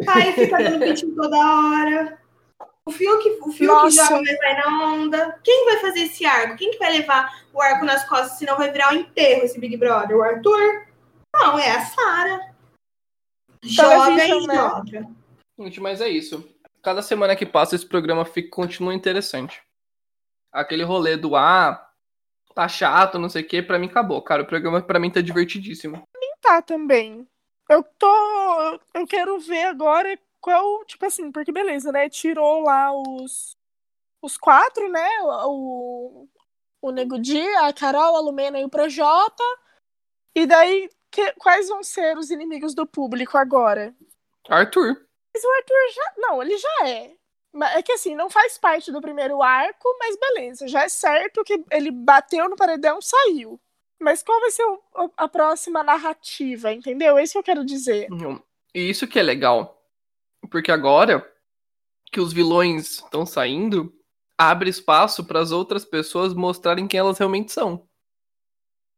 Caio 0.03 0.33
fica 0.33 0.57
dando 0.57 0.81
pitinho 0.85 1.14
toda 1.14 1.37
hora. 1.37 2.18
O 2.87 2.90
Fiuk, 2.90 3.38
o 3.42 3.53
Fiuk 3.53 3.90
joga, 3.90 4.23
mas 4.23 4.38
vai 4.38 4.57
na 4.57 4.92
onda. 4.94 5.38
Quem 5.44 5.66
vai 5.66 5.77
fazer 5.77 6.01
esse 6.01 6.25
arco? 6.25 6.57
Quem 6.57 6.70
que 6.70 6.79
vai 6.79 6.92
levar 6.92 7.44
o 7.53 7.61
arco 7.61 7.85
nas 7.85 8.09
costas, 8.09 8.38
senão 8.38 8.57
vai 8.57 8.73
virar 8.73 8.92
um 8.92 8.97
enterro 8.97 9.44
esse 9.44 9.61
Big 9.61 9.77
Brother? 9.77 10.16
O 10.16 10.23
Arthur? 10.23 10.87
Não, 11.35 11.59
é 11.59 11.70
a 11.70 11.81
Sara. 11.85 12.40
Joga 13.62 14.16
Television, 14.16 14.42
e 14.42 14.47
né? 14.47 14.55
joga. 14.55 15.09
Gente, 15.59 15.81
mas 15.81 16.01
é 16.01 16.09
isso. 16.09 16.52
Cada 16.83 17.01
semana 17.03 17.37
que 17.37 17.47
passa, 17.47 17.77
esse 17.77 17.87
programa 17.87 18.25
fica, 18.25 18.51
continua 18.51 18.95
interessante. 18.95 19.62
Aquele 20.51 20.83
rolê 20.83 21.16
do 21.16 21.37
ah, 21.37 21.88
tá 22.55 22.66
chato, 22.68 23.18
não 23.18 23.29
sei 23.29 23.42
o 23.42 23.47
que, 23.47 23.62
pra 23.62 23.79
mim 23.79 23.87
acabou. 23.87 24.21
Cara, 24.23 24.42
o 24.42 24.47
programa 24.47 24.83
pra 24.83 24.99
mim 24.99 25.11
tá 25.11 25.21
divertidíssimo. 25.21 26.03
Tá 26.42 26.61
também. 26.61 27.27
Eu 27.71 27.85
tô. 27.85 28.81
Eu 28.92 29.07
quero 29.07 29.38
ver 29.38 29.64
agora 29.66 30.18
qual. 30.40 30.85
Tipo 30.85 31.07
assim, 31.07 31.31
porque 31.31 31.53
beleza, 31.53 31.92
né? 31.92 32.09
Tirou 32.09 32.62
lá 32.64 32.92
os. 32.92 33.57
Os 34.21 34.37
quatro, 34.37 34.88
né? 34.88 35.09
O, 35.45 36.29
o 36.81 36.90
Nego 36.90 37.18
Di, 37.21 37.40
a 37.57 37.73
Carol, 37.73 38.16
a 38.16 38.21
Lumena 38.21 38.59
e 38.59 38.64
o 38.64 38.68
Projota. 38.68 39.42
E 40.35 40.47
daí, 40.47 40.90
que- 41.12 41.33
quais 41.35 41.68
vão 41.68 41.83
ser 41.85 42.18
os 42.18 42.31
inimigos 42.31 42.75
do 42.75 42.85
público 42.87 43.38
agora? 43.38 43.95
Arthur. 44.49 45.07
Mas 45.35 45.45
o 45.45 45.51
Arthur 45.51 45.92
já. 45.95 46.12
Não, 46.18 46.42
ele 46.42 46.57
já 46.59 46.88
é. 46.88 47.14
É 47.77 47.83
que 47.83 47.92
assim, 47.92 48.14
não 48.14 48.31
faz 48.31 48.57
parte 48.57 48.90
do 48.90 49.01
primeiro 49.01 49.42
arco, 49.42 49.97
mas 49.99 50.16
beleza. 50.18 50.66
Já 50.68 50.85
é 50.85 50.88
certo 50.88 51.45
que 51.45 51.62
ele 51.71 51.90
bateu 51.90 52.49
no 52.49 52.57
paredão 52.57 53.01
saiu. 53.01 53.61
Mas 54.01 54.23
qual 54.23 54.40
vai 54.40 54.51
ser 54.51 54.64
o- 54.64 55.12
a 55.16 55.29
próxima 55.29 55.83
narrativa, 55.83 56.73
entendeu? 56.73 57.18
É 57.18 57.23
isso 57.23 57.33
que 57.35 57.38
eu 57.38 57.42
quero 57.42 57.64
dizer. 57.64 58.09
E 58.75 58.81
isso 58.90 59.07
que 59.07 59.18
é 59.18 59.23
legal. 59.23 59.83
Porque 60.51 60.73
agora 60.73 61.31
que 62.11 62.18
os 62.21 62.33
vilões 62.33 62.95
estão 62.99 63.25
saindo, 63.25 63.95
abre 64.37 64.68
espaço 64.71 65.25
para 65.25 65.40
as 65.40 65.53
outras 65.53 65.85
pessoas 65.85 66.35
mostrarem 66.35 66.88
quem 66.88 66.99
elas 67.01 67.18
realmente 67.18 67.53
são. 67.53 67.87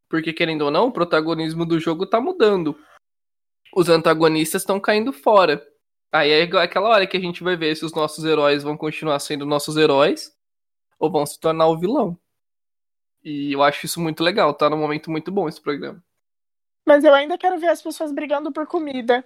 Porque, 0.08 0.32
querendo 0.32 0.62
ou 0.62 0.70
não, 0.70 0.86
o 0.86 0.92
protagonismo 0.92 1.66
do 1.66 1.78
jogo 1.78 2.06
tá 2.06 2.20
mudando. 2.20 2.78
Os 3.74 3.88
antagonistas 3.88 4.62
estão 4.62 4.78
caindo 4.80 5.12
fora. 5.12 5.64
Aí 6.14 6.30
é 6.30 6.42
igual- 6.42 6.62
aquela 6.62 6.90
hora 6.90 7.08
que 7.08 7.16
a 7.16 7.20
gente 7.20 7.42
vai 7.42 7.56
ver 7.56 7.74
se 7.74 7.84
os 7.84 7.92
nossos 7.92 8.24
heróis 8.24 8.62
vão 8.62 8.76
continuar 8.76 9.18
sendo 9.18 9.44
nossos 9.44 9.76
heróis 9.76 10.32
ou 10.96 11.10
vão 11.10 11.26
se 11.26 11.40
tornar 11.40 11.66
o 11.66 11.76
vilão. 11.76 12.16
E 13.20 13.52
eu 13.52 13.64
acho 13.64 13.84
isso 13.84 14.00
muito 14.00 14.22
legal, 14.22 14.54
tá 14.54 14.70
num 14.70 14.76
momento 14.76 15.10
muito 15.10 15.32
bom 15.32 15.48
esse 15.48 15.60
programa. 15.60 16.00
Mas 16.86 17.02
eu 17.02 17.12
ainda 17.12 17.36
quero 17.36 17.58
ver 17.58 17.66
as 17.66 17.82
pessoas 17.82 18.12
brigando 18.12 18.52
por 18.52 18.64
comida. 18.64 19.24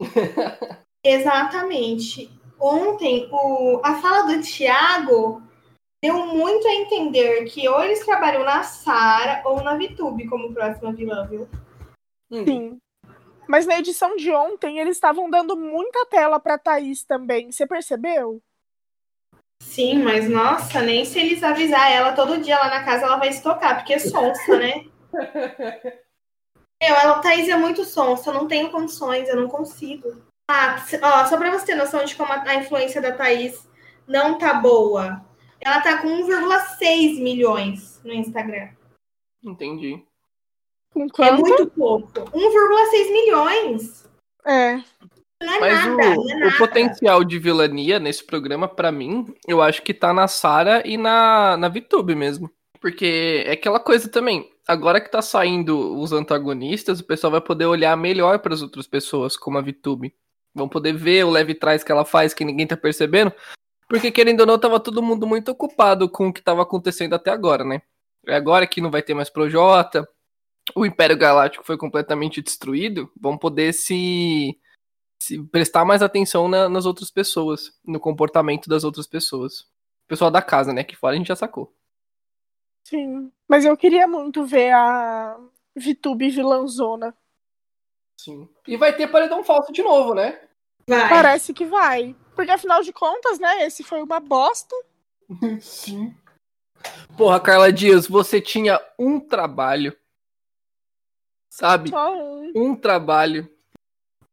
Exatamente. 1.04 2.28
Ontem, 2.58 3.28
o, 3.30 3.80
a 3.84 4.00
fala 4.00 4.34
do 4.34 4.42
Thiago 4.42 5.40
deu 6.02 6.26
muito 6.26 6.66
a 6.66 6.72
entender 6.74 7.44
que 7.44 7.68
ou 7.68 7.84
eles 7.84 8.04
trabalham 8.04 8.42
na 8.44 8.64
Sara 8.64 9.42
ou 9.44 9.62
na 9.62 9.76
Vitube 9.76 10.26
como 10.26 10.52
próxima 10.52 10.92
vilã, 10.92 11.24
viu? 11.28 11.48
Sim. 12.32 12.80
Mas 13.46 13.66
na 13.66 13.78
edição 13.78 14.16
de 14.16 14.30
ontem, 14.30 14.78
eles 14.78 14.96
estavam 14.96 15.30
dando 15.30 15.56
muita 15.56 16.06
tela 16.06 16.40
pra 16.40 16.58
Thaís 16.58 17.04
também. 17.04 17.52
Você 17.52 17.66
percebeu? 17.66 18.42
Sim, 19.62 20.02
mas 20.02 20.28
nossa, 20.28 20.82
nem 20.82 21.04
se 21.04 21.18
eles 21.18 21.42
avisar 21.42 21.90
ela 21.90 22.12
todo 22.12 22.40
dia 22.40 22.58
lá 22.58 22.68
na 22.68 22.84
casa, 22.84 23.06
ela 23.06 23.16
vai 23.16 23.28
estocar, 23.28 23.76
porque 23.76 23.94
é 23.94 23.98
sonsa, 23.98 24.56
né? 24.58 24.84
Eu, 26.78 26.94
ela, 26.94 27.20
Thaís 27.20 27.48
é 27.48 27.56
muito 27.56 27.84
sonsa, 27.84 28.28
eu 28.28 28.34
não 28.34 28.46
tenho 28.46 28.70
condições, 28.70 29.26
eu 29.28 29.36
não 29.36 29.48
consigo. 29.48 30.22
Ah, 30.46 30.76
ó, 31.02 31.24
só 31.24 31.38
pra 31.38 31.50
você 31.50 31.66
ter 31.66 31.74
noção 31.74 32.04
de 32.04 32.14
como 32.14 32.30
a, 32.30 32.42
a 32.42 32.56
influência 32.56 33.00
da 33.00 33.12
Thaís 33.12 33.66
não 34.06 34.36
tá 34.36 34.52
boa. 34.54 35.24
Ela 35.58 35.80
tá 35.80 36.02
com 36.02 36.08
1,6 36.08 37.18
milhões 37.20 38.00
no 38.04 38.12
Instagram. 38.12 38.68
Entendi. 39.42 40.04
Com 40.96 41.04
É 41.04 41.08
quanto? 41.28 41.40
muito 41.42 41.66
pouco. 41.66 42.10
1,6 42.32 43.12
milhões. 43.12 44.08
É. 44.46 44.76
Não 45.42 45.52
é 45.52 45.60
Mas 45.60 45.84
nada, 45.84 45.92
o, 45.92 45.96
não 45.96 46.30
é 46.30 46.36
o 46.36 46.38
nada. 46.40 46.56
potencial 46.56 47.22
de 47.22 47.38
vilania 47.38 47.98
nesse 47.98 48.24
programa, 48.24 48.66
pra 48.66 48.90
mim, 48.90 49.26
eu 49.46 49.60
acho 49.60 49.82
que 49.82 49.92
tá 49.92 50.14
na 50.14 50.26
Sara 50.26 50.82
e 50.86 50.96
na, 50.96 51.56
na 51.58 51.68
VTube 51.68 52.14
mesmo. 52.14 52.50
Porque 52.80 53.44
é 53.46 53.52
aquela 53.52 53.78
coisa 53.78 54.08
também. 54.08 54.50
Agora 54.66 55.00
que 55.00 55.10
tá 55.10 55.20
saindo 55.20 55.98
os 56.00 56.12
antagonistas, 56.12 57.00
o 57.00 57.04
pessoal 57.04 57.30
vai 57.30 57.40
poder 57.42 57.66
olhar 57.66 57.94
melhor 57.96 58.38
para 58.38 58.54
as 58.54 58.62
outras 58.62 58.86
pessoas, 58.86 59.36
como 59.36 59.58
a 59.58 59.62
VTube. 59.62 60.14
Vão 60.54 60.68
poder 60.68 60.94
ver 60.94 61.24
o 61.26 61.30
leve 61.30 61.54
trás 61.54 61.84
que 61.84 61.92
ela 61.92 62.04
faz 62.06 62.32
que 62.32 62.44
ninguém 62.44 62.66
tá 62.66 62.76
percebendo. 62.76 63.32
Porque, 63.88 64.10
querendo 64.10 64.40
ou 64.40 64.46
não, 64.46 64.58
tava 64.58 64.80
todo 64.80 65.02
mundo 65.02 65.26
muito 65.26 65.50
ocupado 65.50 66.08
com 66.08 66.28
o 66.28 66.32
que 66.32 66.42
tava 66.42 66.62
acontecendo 66.62 67.14
até 67.14 67.30
agora, 67.30 67.62
né? 67.64 67.82
É 68.26 68.34
agora 68.34 68.66
que 68.66 68.80
não 68.80 68.90
vai 68.90 69.02
ter 69.02 69.14
mais 69.14 69.28
Projota, 69.30 70.08
o 70.74 70.84
Império 70.84 71.16
Galáctico 71.16 71.64
foi 71.64 71.76
completamente 71.76 72.42
destruído, 72.42 73.10
vão 73.18 73.36
poder 73.38 73.72
se 73.72 74.58
se 75.18 75.42
prestar 75.44 75.84
mais 75.84 76.02
atenção 76.02 76.46
na- 76.46 76.68
nas 76.68 76.84
outras 76.84 77.10
pessoas, 77.10 77.72
no 77.84 77.98
comportamento 77.98 78.68
das 78.68 78.84
outras 78.84 79.06
pessoas. 79.06 79.60
O 79.60 80.08
pessoal 80.08 80.30
da 80.30 80.42
casa, 80.42 80.72
né? 80.74 80.84
Que 80.84 80.94
fora 80.94 81.14
a 81.14 81.16
gente 81.18 81.28
já 81.28 81.34
sacou. 81.34 81.74
Sim. 82.86 83.32
Mas 83.48 83.64
eu 83.64 83.76
queria 83.76 84.06
muito 84.06 84.44
ver 84.44 84.72
a 84.72 85.36
Vitube 85.74 86.30
vilãzona. 86.30 87.16
Sim. 88.20 88.48
E 88.68 88.76
vai 88.76 88.94
ter 88.94 89.08
paredão 89.08 89.42
falso 89.42 89.72
de 89.72 89.82
novo, 89.82 90.14
né? 90.14 90.40
Vai. 90.88 91.08
Parece 91.08 91.52
que 91.52 91.64
vai. 91.64 92.14
Porque 92.34 92.50
afinal 92.50 92.82
de 92.82 92.92
contas, 92.92 93.38
né? 93.38 93.64
Esse 93.64 93.82
foi 93.82 94.02
uma 94.02 94.20
bosta. 94.20 94.76
Sim. 95.60 96.14
Porra, 97.16 97.40
Carla 97.40 97.72
Dias, 97.72 98.06
você 98.06 98.40
tinha 98.40 98.78
um 98.98 99.18
trabalho. 99.18 99.96
Sabe? 101.56 101.90
Um. 101.94 102.52
Um 102.54 102.76
trabalho. 102.76 103.50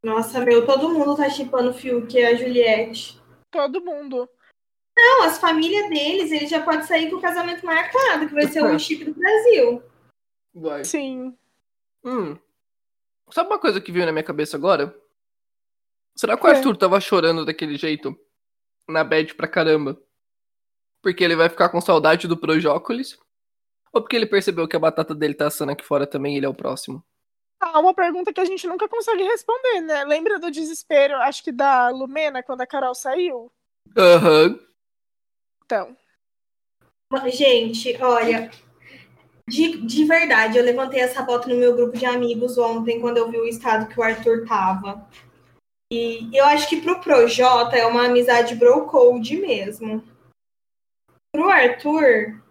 Nossa, 0.03 0.41
meu, 0.41 0.65
todo 0.65 0.89
mundo 0.89 1.15
tá 1.15 1.29
chipando 1.29 1.69
o 1.69 1.73
Fiuk 1.73 2.13
e 2.17 2.21
a 2.21 2.35
Juliette. 2.35 3.17
Todo 3.49 3.79
mundo. 3.79 4.27
Não, 4.97 5.23
as 5.23 5.37
famílias 5.37 5.89
deles, 5.89 6.33
ele 6.33 6.47
já 6.47 6.61
pode 6.61 6.85
sair 6.85 7.09
com 7.09 7.15
o 7.15 7.21
casamento 7.21 7.65
marcado, 7.65 8.27
que 8.27 8.33
vai 8.33 8.45
ser 8.47 8.61
o 8.61 8.67
chip 8.77 9.05
do 9.05 9.13
Brasil. 9.13 9.81
Vai. 10.53 10.83
Sim. 10.83 11.33
Hum. 12.03 12.37
Sabe 13.31 13.49
uma 13.49 13.57
coisa 13.59 13.79
que 13.79 13.89
veio 13.91 14.05
na 14.05 14.11
minha 14.11 14.23
cabeça 14.23 14.57
agora? 14.57 14.93
Será 16.17 16.35
que 16.37 16.45
o 16.45 16.49
É. 16.49 16.57
Arthur 16.57 16.75
tava 16.75 16.99
chorando 16.99 17.45
daquele 17.45 17.77
jeito? 17.77 18.13
Na 18.85 19.01
bad 19.01 19.33
pra 19.35 19.47
caramba. 19.47 19.97
Porque 21.01 21.23
ele 21.23 21.37
vai 21.37 21.47
ficar 21.47 21.69
com 21.69 21.79
saudade 21.79 22.27
do 22.27 22.35
Projócolis? 22.35 23.17
Ou 23.93 24.01
porque 24.01 24.17
ele 24.17 24.25
percebeu 24.25 24.67
que 24.67 24.75
a 24.75 24.79
batata 24.79 25.15
dele 25.15 25.33
tá 25.33 25.47
assando 25.47 25.71
aqui 25.71 25.85
fora 25.85 26.05
também 26.05 26.33
e 26.33 26.37
ele 26.37 26.45
é 26.45 26.49
o 26.49 26.53
próximo? 26.53 27.01
Ah, 27.65 27.79
uma 27.79 27.93
pergunta 27.93 28.33
que 28.33 28.41
a 28.41 28.45
gente 28.45 28.67
nunca 28.67 28.89
consegue 28.89 29.23
responder, 29.23 29.79
né? 29.81 30.03
Lembra 30.03 30.37
do 30.37 30.51
desespero, 30.51 31.15
acho 31.15 31.41
que 31.41 31.51
da 31.51 31.87
Lumena, 31.89 32.43
quando 32.43 32.59
a 32.59 32.67
Carol 32.67 32.93
saiu? 32.93 33.49
Aham. 33.95 34.59
Então. 35.63 35.95
Gente, 37.27 37.95
olha, 38.01 38.51
de, 39.47 39.81
de 39.85 40.03
verdade, 40.03 40.57
eu 40.57 40.63
levantei 40.63 40.99
essa 40.99 41.25
foto 41.25 41.47
no 41.47 41.55
meu 41.55 41.73
grupo 41.73 41.97
de 41.97 42.05
amigos 42.05 42.57
ontem, 42.57 42.99
quando 42.99 43.17
eu 43.17 43.29
vi 43.29 43.37
o 43.37 43.47
estado 43.47 43.87
que 43.87 43.97
o 43.97 44.03
Arthur 44.03 44.45
tava. 44.45 45.07
E 45.91 46.29
eu 46.33 46.43
acho 46.45 46.67
que 46.67 46.81
pro 46.81 46.99
Projota 46.99 47.77
é 47.77 47.85
uma 47.85 48.07
amizade 48.07 48.55
bro 48.55 48.87
code 48.87 49.37
mesmo. 49.37 50.03
Pro 51.31 51.49
Arthur, 51.49 52.41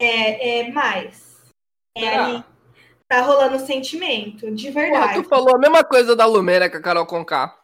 é, 0.00 0.60
é 0.60 0.72
mais. 0.72 1.52
É 1.96 2.00
Será? 2.00 2.24
ali. 2.24 2.44
Tá 3.08 3.22
rolando 3.22 3.58
sentimento, 3.64 4.50
de 4.54 4.70
Porra, 4.70 4.82
verdade. 4.84 5.22
tu 5.22 5.28
falou 5.28 5.56
a 5.56 5.58
mesma 5.58 5.82
coisa 5.82 6.14
da 6.14 6.26
Lumena 6.26 6.68
com 6.68 6.76
a 6.76 6.80
Carol 6.82 7.06
Conká. 7.06 7.58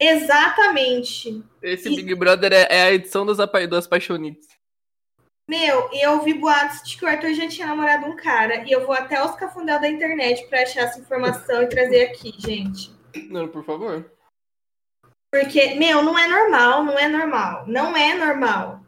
Exatamente. 0.00 1.44
Esse 1.62 1.88
E- 1.92 1.96
Big 1.96 2.14
Brother 2.14 2.52
é, 2.52 2.66
é 2.68 2.82
a 2.82 2.92
edição 2.92 3.24
das, 3.24 3.38
apa- 3.38 3.66
das 3.66 3.86
Paixonites. 3.86 4.48
Meu, 5.48 5.88
eu 5.92 6.12
ouvi 6.12 6.34
boatos 6.34 6.82
de 6.88 6.96
que 6.96 7.04
o 7.04 7.08
Arthur 7.08 7.34
já 7.34 7.48
tinha 7.48 7.66
namorado 7.66 8.06
um 8.06 8.16
cara. 8.16 8.64
E 8.66 8.72
eu 8.72 8.84
vou 8.86 8.94
até 8.94 9.22
os 9.24 9.34
cafundel 9.34 9.80
da 9.80 9.88
internet 9.88 10.46
pra 10.48 10.62
achar 10.62 10.82
essa 10.82 10.98
informação 11.00 11.62
e 11.62 11.68
trazer 11.68 12.04
aqui, 12.06 12.32
gente. 12.38 12.92
Não, 13.28 13.48
por 13.48 13.64
favor. 13.64 14.10
Porque, 15.32 15.74
meu, 15.74 16.02
não 16.02 16.18
é 16.18 16.26
normal, 16.26 16.84
não 16.84 16.98
é 16.98 17.08
normal. 17.08 17.64
Não 17.66 17.96
é 17.96 18.14
normal. 18.14 18.80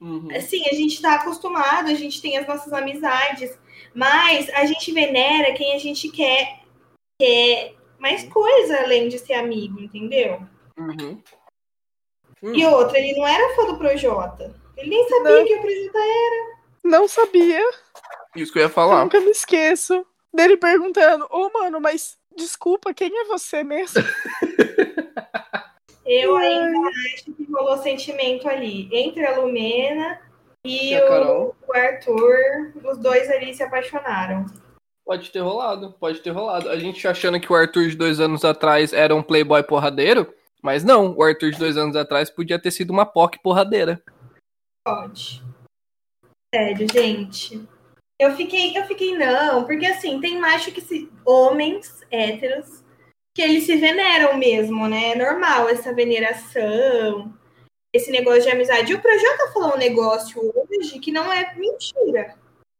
Uhum. 0.00 0.28
Assim, 0.34 0.62
a 0.68 0.74
gente 0.74 1.00
tá 1.02 1.14
acostumado, 1.16 1.88
a 1.88 1.94
gente 1.94 2.20
tem 2.22 2.36
as 2.38 2.46
nossas 2.46 2.72
amizades, 2.72 3.58
mas 3.94 4.48
a 4.50 4.64
gente 4.64 4.92
venera 4.92 5.52
quem 5.54 5.74
a 5.74 5.78
gente 5.78 6.08
quer, 6.10 6.60
quer 7.20 7.74
mais 7.98 8.24
coisa 8.24 8.80
além 8.82 9.08
de 9.08 9.18
ser 9.18 9.34
amigo, 9.34 9.80
entendeu? 9.80 10.40
Uhum. 10.78 11.20
E 12.42 12.64
outra, 12.64 12.98
ele 12.98 13.18
não 13.18 13.26
era 13.26 13.54
fã 13.54 13.66
do 13.66 13.76
Projota. 13.76 14.54
Ele 14.76 14.90
nem 14.90 15.08
sabia 15.08 15.30
Não. 15.30 15.44
que 15.44 15.54
o 15.54 15.60
Projota 15.60 15.98
era. 15.98 16.56
Não 16.82 17.08
sabia. 17.08 17.60
Isso 18.34 18.52
que 18.52 18.58
eu 18.58 18.62
ia 18.62 18.68
falar. 18.70 19.04
Nunca 19.04 19.20
me 19.20 19.30
esqueço. 19.30 20.06
Dele 20.32 20.56
perguntando, 20.56 21.26
ô 21.30 21.50
mano, 21.52 21.80
mas 21.80 22.16
desculpa, 22.34 22.94
quem 22.94 23.14
é 23.14 23.24
você 23.24 23.62
mesmo? 23.62 24.02
Eu 26.06 26.36
Ai. 26.36 26.46
ainda 26.46 26.88
acho 26.88 27.24
que 27.24 27.46
rolou 27.52 27.76
sentimento 27.78 28.48
ali 28.48 28.88
entre 28.92 29.24
a 29.24 29.38
Lumena 29.38 30.20
e 30.64 30.92
E 30.94 31.00
o, 31.00 31.54
o 31.68 31.72
Arthur. 31.74 32.72
Os 32.84 32.98
dois 32.98 33.30
ali 33.30 33.54
se 33.54 33.62
apaixonaram. 33.62 34.46
Pode 35.04 35.30
ter 35.30 35.40
rolado, 35.40 35.92
pode 35.98 36.20
ter 36.20 36.30
rolado. 36.30 36.68
A 36.68 36.78
gente 36.78 37.06
achando 37.08 37.40
que 37.40 37.52
o 37.52 37.56
Arthur 37.56 37.88
de 37.88 37.96
dois 37.96 38.20
anos 38.20 38.44
atrás 38.44 38.92
era 38.92 39.14
um 39.14 39.22
playboy 39.22 39.62
porradeiro, 39.62 40.32
mas 40.62 40.84
não, 40.84 41.16
o 41.16 41.22
Arthur 41.22 41.50
de 41.50 41.58
dois 41.58 41.76
anos 41.76 41.96
atrás 41.96 42.30
podia 42.30 42.60
ter 42.60 42.70
sido 42.70 42.90
uma 42.90 43.04
POC 43.04 43.40
porradeira. 43.42 44.00
Pode. 44.84 45.42
Sério, 46.54 46.86
gente. 46.92 47.66
Eu 48.18 48.36
fiquei, 48.36 48.76
eu 48.76 48.84
fiquei, 48.84 49.16
não, 49.16 49.64
porque 49.64 49.86
assim, 49.86 50.20
tem 50.20 50.38
macho 50.38 50.70
que 50.72 50.80
se. 50.80 51.10
Homens 51.24 52.02
héteros 52.10 52.84
que 53.34 53.42
eles 53.42 53.64
se 53.64 53.76
veneram 53.76 54.36
mesmo, 54.36 54.86
né? 54.88 55.12
É 55.12 55.14
normal 55.16 55.68
essa 55.68 55.94
veneração, 55.94 57.32
esse 57.92 58.10
negócio 58.10 58.42
de 58.42 58.50
amizade. 58.50 58.92
E 58.92 58.94
o 58.94 59.02
Projota 59.02 59.52
falou 59.52 59.74
um 59.74 59.78
negócio 59.78 60.52
hoje 60.54 60.98
que 60.98 61.12
não 61.12 61.32
é 61.32 61.54
mentira. 61.54 62.36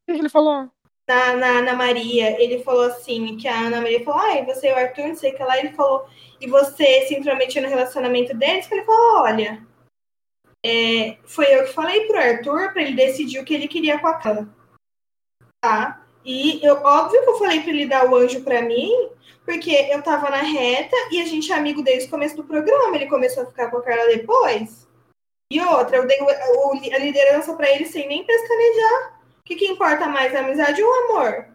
O 0.08 0.12
que 0.12 0.18
ele 0.18 0.28
falou? 0.28 0.70
na, 1.10 1.34
na 1.34 1.46
Ana 1.58 1.74
Maria, 1.74 2.40
ele 2.40 2.62
falou 2.62 2.84
assim, 2.84 3.36
que 3.36 3.48
a 3.48 3.62
Ana 3.66 3.80
Maria 3.80 4.04
falou, 4.04 4.20
ai, 4.20 4.44
você 4.44 4.68
e 4.68 4.72
o 4.72 4.76
Arthur, 4.76 5.08
não 5.08 5.16
sei 5.16 5.32
o 5.32 5.36
que 5.36 5.42
lá, 5.42 5.58
ele 5.58 5.72
falou, 5.72 6.06
e 6.40 6.46
você 6.46 7.06
se 7.06 7.14
intrometia 7.14 7.60
no 7.60 7.68
relacionamento 7.68 8.32
deles? 8.36 8.70
Ele 8.70 8.84
falou, 8.84 9.22
olha, 9.22 9.66
é, 10.64 11.16
foi 11.24 11.46
eu 11.52 11.64
que 11.64 11.72
falei 11.72 12.06
pro 12.06 12.16
Arthur 12.16 12.72
pra 12.72 12.82
ele 12.82 12.94
decidir 12.94 13.40
o 13.40 13.44
que 13.44 13.54
ele 13.54 13.66
queria 13.66 13.98
com 13.98 14.06
a 14.06 14.14
Carla. 14.14 14.48
Tá? 15.60 16.06
E 16.24 16.64
eu, 16.64 16.76
óbvio 16.76 17.22
que 17.24 17.30
eu 17.30 17.38
falei 17.38 17.60
pra 17.60 17.70
ele 17.70 17.86
dar 17.86 18.08
o 18.08 18.14
anjo 18.14 18.44
pra 18.44 18.62
mim, 18.62 19.10
porque 19.44 19.72
eu 19.90 20.00
tava 20.02 20.30
na 20.30 20.42
reta 20.42 20.94
e 21.10 21.20
a 21.20 21.24
gente 21.24 21.50
é 21.50 21.56
amigo 21.56 21.82
desde 21.82 22.06
o 22.06 22.10
começo 22.10 22.36
do 22.36 22.44
programa, 22.44 22.94
ele 22.94 23.08
começou 23.08 23.42
a 23.42 23.46
ficar 23.46 23.68
com 23.68 23.78
a 23.78 23.82
Carla 23.82 24.06
depois. 24.06 24.88
E 25.52 25.60
outra, 25.60 25.96
eu 25.96 26.06
dei 26.06 26.18
o- 26.20 26.24
o- 26.24 26.94
a 26.94 26.98
liderança 26.98 27.54
pra 27.54 27.68
ele 27.70 27.84
sem 27.86 28.06
nem 28.06 28.24
pescanejar. 28.24 29.20
O 29.40 29.42
que, 29.44 29.56
que 29.56 29.66
importa 29.66 30.06
mais, 30.06 30.34
a 30.34 30.40
amizade 30.40 30.82
ou 30.82 30.88
o 30.88 30.94
amor? 31.10 31.48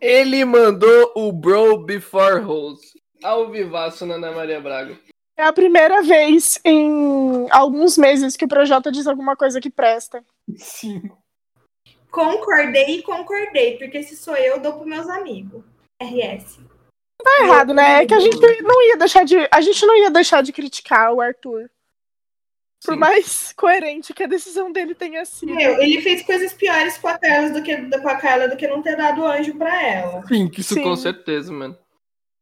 Ele 0.00 0.44
mandou 0.44 1.12
o 1.14 1.32
Bro 1.32 1.78
Before 1.78 2.44
Hoes. 2.44 2.80
Ao 3.22 3.48
vivaço 3.48 4.04
na 4.04 4.16
Ana 4.16 4.32
Maria 4.32 4.60
Braga. 4.60 4.98
É 5.38 5.42
a 5.44 5.52
primeira 5.52 6.02
vez 6.02 6.60
em 6.64 7.46
alguns 7.50 7.96
meses 7.96 8.36
que 8.36 8.44
o 8.44 8.48
Projota 8.48 8.90
diz 8.90 9.06
alguma 9.06 9.36
coisa 9.36 9.60
que 9.60 9.70
presta. 9.70 10.24
Sim. 10.56 11.10
Concordei 12.10 12.98
e 12.98 13.02
concordei, 13.02 13.76
porque 13.78 14.02
se 14.02 14.16
sou 14.16 14.36
eu, 14.36 14.58
dou 14.60 14.74
pros 14.74 14.86
meus 14.86 15.08
amigos. 15.08 15.62
RS. 16.00 16.58
Tá 17.22 17.44
errado, 17.44 17.72
né? 17.74 18.02
É 18.02 18.06
que 18.06 18.14
a 18.14 18.20
gente 18.20 18.38
não 18.62 18.82
ia 18.82 18.96
deixar 18.96 19.24
de. 19.24 19.36
A 19.50 19.60
gente 19.60 19.84
não 19.86 19.96
ia 19.96 20.10
deixar 20.10 20.42
de 20.42 20.52
criticar 20.52 21.12
o 21.12 21.20
Arthur. 21.20 21.70
Por 22.84 22.94
Sim. 22.94 23.00
mais 23.00 23.52
coerente 23.52 24.12
que 24.12 24.22
a 24.22 24.28
decisão 24.28 24.70
dele 24.70 24.94
tenha 24.94 25.24
sido. 25.24 25.54
Meu, 25.54 25.80
ele 25.80 26.00
fez 26.02 26.22
coisas 26.22 26.52
piores 26.52 26.98
com 26.98 27.08
a 27.08 27.18
Carla 27.18 27.50
do 27.50 27.62
que, 27.62 27.76
com 27.76 28.08
a 28.08 28.16
Carla 28.16 28.48
do 28.48 28.56
que 28.56 28.66
não 28.68 28.82
ter 28.82 28.96
dado 28.96 29.24
anjo 29.24 29.54
pra 29.56 29.82
ela. 29.82 30.22
Sim, 30.26 30.50
isso 30.56 30.74
Sim. 30.74 30.82
com 30.82 30.94
certeza, 30.94 31.52
mano. 31.52 31.76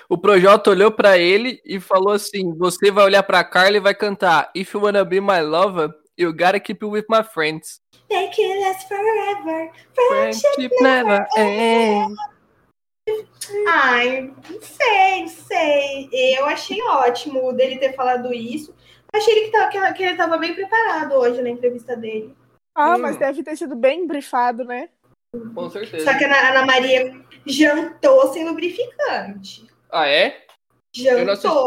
O 0.09 0.19
Projota 0.19 0.71
olhou 0.71 0.91
pra 0.91 1.17
ele 1.17 1.63
e 1.65 1.81
falou 1.81 2.13
assim: 2.13 2.53
Você 2.59 2.91
vai 2.91 3.05
olhar 3.05 3.23
pra 3.23 3.43
Carla 3.45 3.77
e 3.77 3.81
vai 3.81 3.95
cantar 3.95 4.51
If 4.55 4.75
you 4.75 4.83
wanna 4.83 5.05
be 5.05 5.21
my 5.21 5.41
lover, 5.41 5.95
you 6.19 6.33
gotta 6.33 6.61
keep 6.61 6.85
it 6.85 6.93
with 6.93 7.07
my 7.09 7.23
friends. 7.23 7.81
Make 8.11 8.41
it 8.41 8.61
last 8.61 8.87
forever. 8.87 9.71
Friendship 9.95 10.71
never 10.81 11.27
ends. 11.39 12.15
Ai, 13.69 14.33
não 14.51 14.61
sei, 14.61 15.21
não 15.21 15.29
sei. 15.29 16.11
Eu 16.39 16.47
achei 16.47 16.83
ótimo 16.83 17.53
dele 17.53 17.79
ter 17.79 17.95
falado 17.95 18.33
isso. 18.33 18.75
Achei 19.15 19.33
ele 19.37 19.45
que, 19.47 19.51
tá, 19.53 19.69
que, 19.69 19.93
que 19.95 20.03
ele 20.03 20.17
tava 20.17 20.37
bem 20.39 20.55
preparado 20.55 21.13
hoje 21.15 21.41
na 21.43 21.51
entrevista 21.51 21.97
dele. 21.97 22.35
Ah, 22.75 22.97
Hum. 22.97 22.99
mas 22.99 23.17
deve 23.17 23.43
ter 23.43 23.57
sido 23.57 23.77
bem 23.77 24.07
brifado, 24.07 24.65
né? 24.65 24.89
Com 25.55 25.71
certeza. 25.71 26.05
Só 26.11 26.19
que 26.19 26.25
a 26.25 26.51
Ana, 26.51 26.67
Maria 26.67 27.15
jantou 27.47 28.33
sem 28.33 28.45
lubrificante. 28.49 29.67
Ah, 29.91 30.09
é? 30.09 30.45
Jantou 30.95 31.67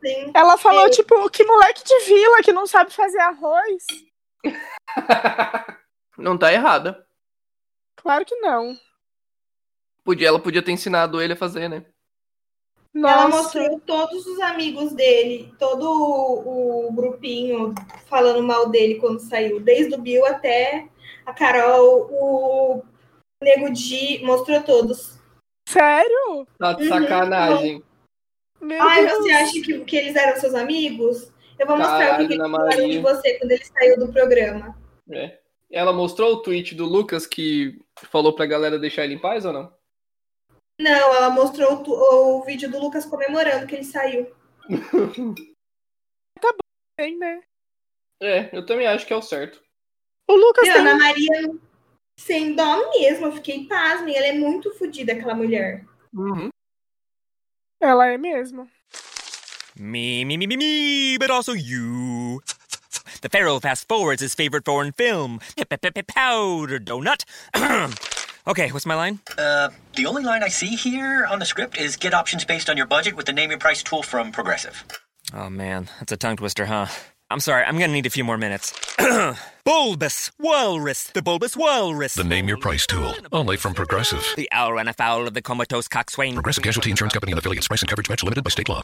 sem. 0.00 0.30
Ela 0.34 0.56
falou, 0.56 0.88
tipo, 0.90 1.28
que 1.30 1.44
moleque 1.44 1.84
de 1.84 2.00
vila 2.06 2.42
que 2.42 2.52
não 2.52 2.66
sabe 2.66 2.92
fazer 2.92 3.18
arroz. 3.20 3.84
Não 6.16 6.38
tá 6.38 6.52
errada. 6.52 7.04
Claro 7.96 8.24
que 8.24 8.36
não. 8.36 8.78
Podia, 10.04 10.28
ela 10.28 10.38
podia 10.38 10.62
ter 10.62 10.70
ensinado 10.70 11.20
ele 11.20 11.32
a 11.32 11.36
fazer, 11.36 11.68
né? 11.68 11.84
Ela 12.96 13.28
Nossa. 13.28 13.36
mostrou 13.42 13.80
todos 13.80 14.24
os 14.24 14.40
amigos 14.40 14.92
dele, 14.92 15.52
todo 15.58 15.82
o, 15.84 16.86
o 16.88 16.92
grupinho 16.92 17.74
falando 18.06 18.42
mal 18.42 18.68
dele 18.68 18.96
quando 18.96 19.18
saiu, 19.18 19.58
desde 19.60 19.94
o 19.94 19.98
Bill 20.00 20.24
até 20.26 20.86
a 21.26 21.32
Carol, 21.34 22.08
o 22.12 22.82
Nego 23.42 23.70
Di, 23.72 24.20
mostrou 24.24 24.62
todos. 24.62 25.18
Sério? 25.68 26.46
Tá 26.58 26.72
de 26.74 26.84
Uhum. 26.84 26.88
sacanagem. 26.88 27.82
Meu 28.60 28.80
Ai, 28.80 29.06
Deus. 29.06 29.18
você 29.18 29.30
acha 29.32 29.52
que, 29.60 29.84
que 29.84 29.96
eles 29.96 30.14
eram 30.14 30.40
seus 30.40 30.54
amigos? 30.54 31.32
Eu 31.58 31.66
vou 31.66 31.76
mostrar 31.76 31.96
o 31.96 32.00
Caralho, 32.00 32.28
que, 32.28 32.34
que 32.36 32.40
eles 32.40 32.50
falaram 32.50 32.88
de 32.88 32.98
você 33.00 33.38
quando 33.38 33.50
ele 33.50 33.64
saiu 33.64 33.98
do 33.98 34.12
programa. 34.12 34.78
É. 35.10 35.38
Ela 35.70 35.92
mostrou 35.92 36.34
o 36.34 36.42
tweet 36.42 36.74
do 36.74 36.84
Lucas 36.86 37.26
que 37.26 37.80
falou 38.10 38.32
pra 38.34 38.46
galera 38.46 38.78
deixar 38.78 39.04
ele 39.04 39.14
em 39.14 39.18
paz 39.20 39.44
ou 39.44 39.52
não? 39.52 39.72
Não, 40.80 41.14
ela 41.14 41.30
mostrou 41.30 41.82
o, 41.86 42.38
o 42.38 42.44
vídeo 42.44 42.70
do 42.70 42.78
Lucas 42.80 43.04
comemorando 43.06 43.66
que 43.66 43.76
ele 43.76 43.84
saiu. 43.84 44.34
Bem, 46.96 47.18
né? 47.18 47.42
É, 48.22 48.56
eu 48.56 48.64
também 48.64 48.86
acho 48.86 49.04
que 49.06 49.12
é 49.12 49.16
o 49.16 49.22
certo. 49.22 49.60
O 50.28 50.34
Lucas 50.34 50.66
E 50.66 50.70
a 50.70 50.74
tem 50.74 50.82
Ana 50.82 50.96
Maria, 50.96 51.54
sem 52.18 52.54
dó 52.54 52.90
mesmo, 52.90 53.26
eu 53.26 53.32
fiquei 53.32 53.66
pasmem. 53.66 54.16
Ela 54.16 54.26
é 54.28 54.32
muito 54.32 54.72
fodida, 54.78 55.12
aquela 55.12 55.34
mulher. 55.34 55.84
Uhum. 56.12 56.48
Ela 57.80 58.06
é 58.06 58.16
mesmo. 58.16 58.70
Me, 59.76 60.24
me, 60.24 60.36
me, 60.36 60.46
me, 60.46 60.56
me, 60.56 61.18
but 61.18 61.30
also 61.30 61.52
you. 61.52 62.40
The 63.22 63.28
Pharaoh 63.28 63.58
fast 63.58 63.88
forwards 63.88 64.22
his 64.22 64.34
favorite 64.34 64.64
foreign 64.64 64.92
film, 64.92 65.40
Powder 65.56 66.78
Donut. 66.78 67.24
okay, 68.46 68.70
what's 68.70 68.86
my 68.86 68.94
line? 68.94 69.20
Uh, 69.36 69.70
the 69.96 70.06
only 70.06 70.22
line 70.22 70.42
I 70.42 70.48
see 70.48 70.74
here 70.76 71.26
on 71.26 71.38
the 71.38 71.46
script 71.46 71.78
is 71.78 71.96
get 71.96 72.14
options 72.14 72.44
based 72.44 72.68
on 72.70 72.76
your 72.76 72.86
budget 72.86 73.16
with 73.16 73.26
the 73.26 73.32
name 73.32 73.50
your 73.50 73.58
price 73.58 73.82
tool 73.82 74.02
from 74.02 74.32
Progressive. 74.32 74.84
Oh 75.32 75.50
man, 75.50 75.88
that's 75.98 76.12
a 76.12 76.16
tongue 76.16 76.36
twister, 76.36 76.66
huh? 76.66 76.86
I'm 77.30 77.40
sorry, 77.40 77.64
I'm 77.64 77.78
gonna 77.78 77.92
need 77.92 78.06
a 78.06 78.10
few 78.10 78.24
more 78.24 78.36
minutes. 78.38 78.72
bulbous 79.64 80.30
Walrus, 80.38 81.04
the 81.08 81.22
Bulbous 81.22 81.56
Walrus. 81.56 82.14
The 82.14 82.24
Name 82.24 82.48
Your 82.48 82.58
Price 82.58 82.86
tool. 82.86 83.14
Only 83.32 83.56
from 83.56 83.74
Progressive. 83.74 84.24
The 84.36 84.48
owl 84.52 84.74
ran 84.74 84.88
afoul 84.88 85.26
of 85.26 85.34
the 85.34 85.42
comatose 85.42 85.88
coxswain. 85.88 86.34
Progressive 86.34 86.62
Casualty 86.62 86.90
Insurance 86.90 87.14
Company 87.14 87.32
and 87.32 87.38
affiliates. 87.38 87.66
Price 87.66 87.82
and 87.82 87.88
coverage 87.88 88.08
match 88.08 88.22
limited 88.22 88.44
by 88.44 88.50
state 88.50 88.68
law. 88.68 88.82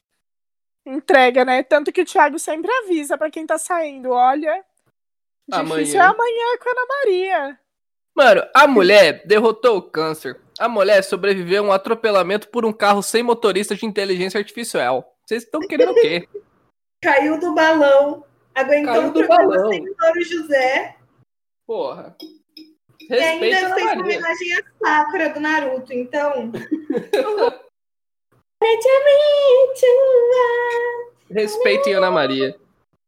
Entrega, 0.87 1.45
né? 1.45 1.63
Tanto 1.63 1.93
que 1.93 2.01
o 2.01 2.07
Thiago 2.07 2.39
sempre 2.39 2.71
avisa 2.85 3.19
pra 3.19 3.31
quem 3.31 3.47
tá 3.47 3.59
saindo. 3.59 4.11
Olha, 4.11 4.65
difícil 5.47 5.61
Amanhã. 5.61 5.95
é 5.95 6.07
amanhã 6.07 6.59
com 6.59 6.69
a 6.69 6.73
Ana 6.73 6.87
Maria. 6.89 7.60
Mano, 8.17 8.43
a 8.55 8.67
mulher 8.67 9.23
derrotou 9.27 9.79
o 9.79 9.83
câncer. 9.83 10.41
A 10.59 10.69
mulher 10.69 11.03
sobreviveu 11.03 11.65
a 11.65 11.69
um 11.69 11.73
atropelamento 11.73 12.49
por 12.49 12.67
um 12.67 12.73
carro 12.73 13.03
sem 13.03 13.23
motorista 13.23 13.75
de 13.75 13.87
inteligência 13.87 14.39
artificial. 14.39 15.17
Vocês 15.27 15.45
estão 15.45 15.61
querendo 15.61 15.93
o 15.93 15.95
quê? 15.95 16.29
Caiu 17.03 17.41
do 17.41 17.55
balão, 17.55 18.25
aguentou 18.55 18.95
Caiu 18.95 19.09
o 19.09 19.13
do 19.13 19.27
programa 19.27 19.57
balão. 19.57 19.71
sem 19.71 19.85
Mauro 19.99 20.23
José. 20.23 20.97
Porra. 21.67 22.17
E 23.09 23.15
ainda 23.15 23.47
Respeita 23.47 23.75
fez 23.75 23.93
homenagem 23.93 24.53
à 24.55 24.63
Sakura 24.87 25.31
do 25.31 25.41
Naruto, 25.41 25.93
então. 25.93 26.53
Respeitem 31.31 31.95
a 31.95 31.99
Ana 31.99 32.11
Maria. 32.11 32.57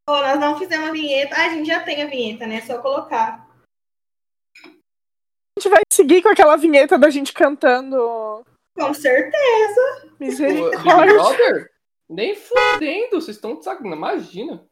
Ó, 0.08 0.20
nós 0.22 0.38
não 0.40 0.58
fizemos 0.58 0.88
a 0.88 0.92
vinheta. 0.92 1.34
Ah, 1.36 1.46
a 1.46 1.48
gente 1.50 1.66
já 1.66 1.80
tem 1.80 2.02
a 2.02 2.06
vinheta, 2.06 2.46
né? 2.46 2.56
É 2.56 2.60
só 2.62 2.78
colocar. 2.78 3.41
Gente 5.62 5.70
vai 5.70 5.82
seguir 5.92 6.22
com 6.22 6.28
aquela 6.28 6.56
vinheta 6.56 6.98
da 6.98 7.08
gente 7.08 7.32
cantando 7.32 8.44
Com 8.76 8.92
certeza. 8.92 10.10
Misericórdia. 10.18 11.14
Brother? 11.14 11.70
Nem 12.10 12.34
fudendo, 12.34 13.20
vocês 13.20 13.36
estão 13.36 13.54
de 13.56 13.62
saco. 13.62 13.86
Imagina. 13.86 14.66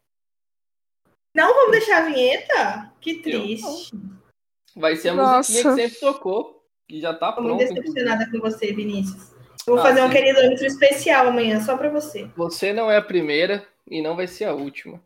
Não 1.32 1.54
vamos 1.54 1.70
deixar 1.70 1.98
a 2.02 2.06
vinheta? 2.06 2.92
Que 3.00 3.22
triste. 3.22 3.92
Vai 4.74 4.96
ser 4.96 5.10
a 5.10 5.14
Nossa. 5.14 5.52
musiquinha 5.52 5.74
que 5.76 5.80
sempre 5.82 6.00
tocou. 6.00 6.64
E 6.88 7.00
já 7.00 7.14
tá 7.14 7.32
Tô 7.34 7.42
muito 7.42 7.58
decepcionada 7.58 8.28
com 8.28 8.40
você, 8.40 8.72
Vinícius. 8.72 9.32
Vou 9.64 9.78
Ah, 9.78 9.82
fazer 9.82 10.02
um 10.02 10.08
sim. 10.08 10.12
queridômetro 10.14 10.66
especial 10.66 11.28
amanhã, 11.28 11.60
só 11.60 11.76
pra 11.76 11.88
você. 11.88 12.28
Você 12.36 12.72
não 12.72 12.90
é 12.90 12.96
a 12.96 13.02
primeira 13.02 13.64
e 13.88 14.02
não 14.02 14.16
vai 14.16 14.26
ser 14.26 14.46
a 14.46 14.54
última. 14.54 15.00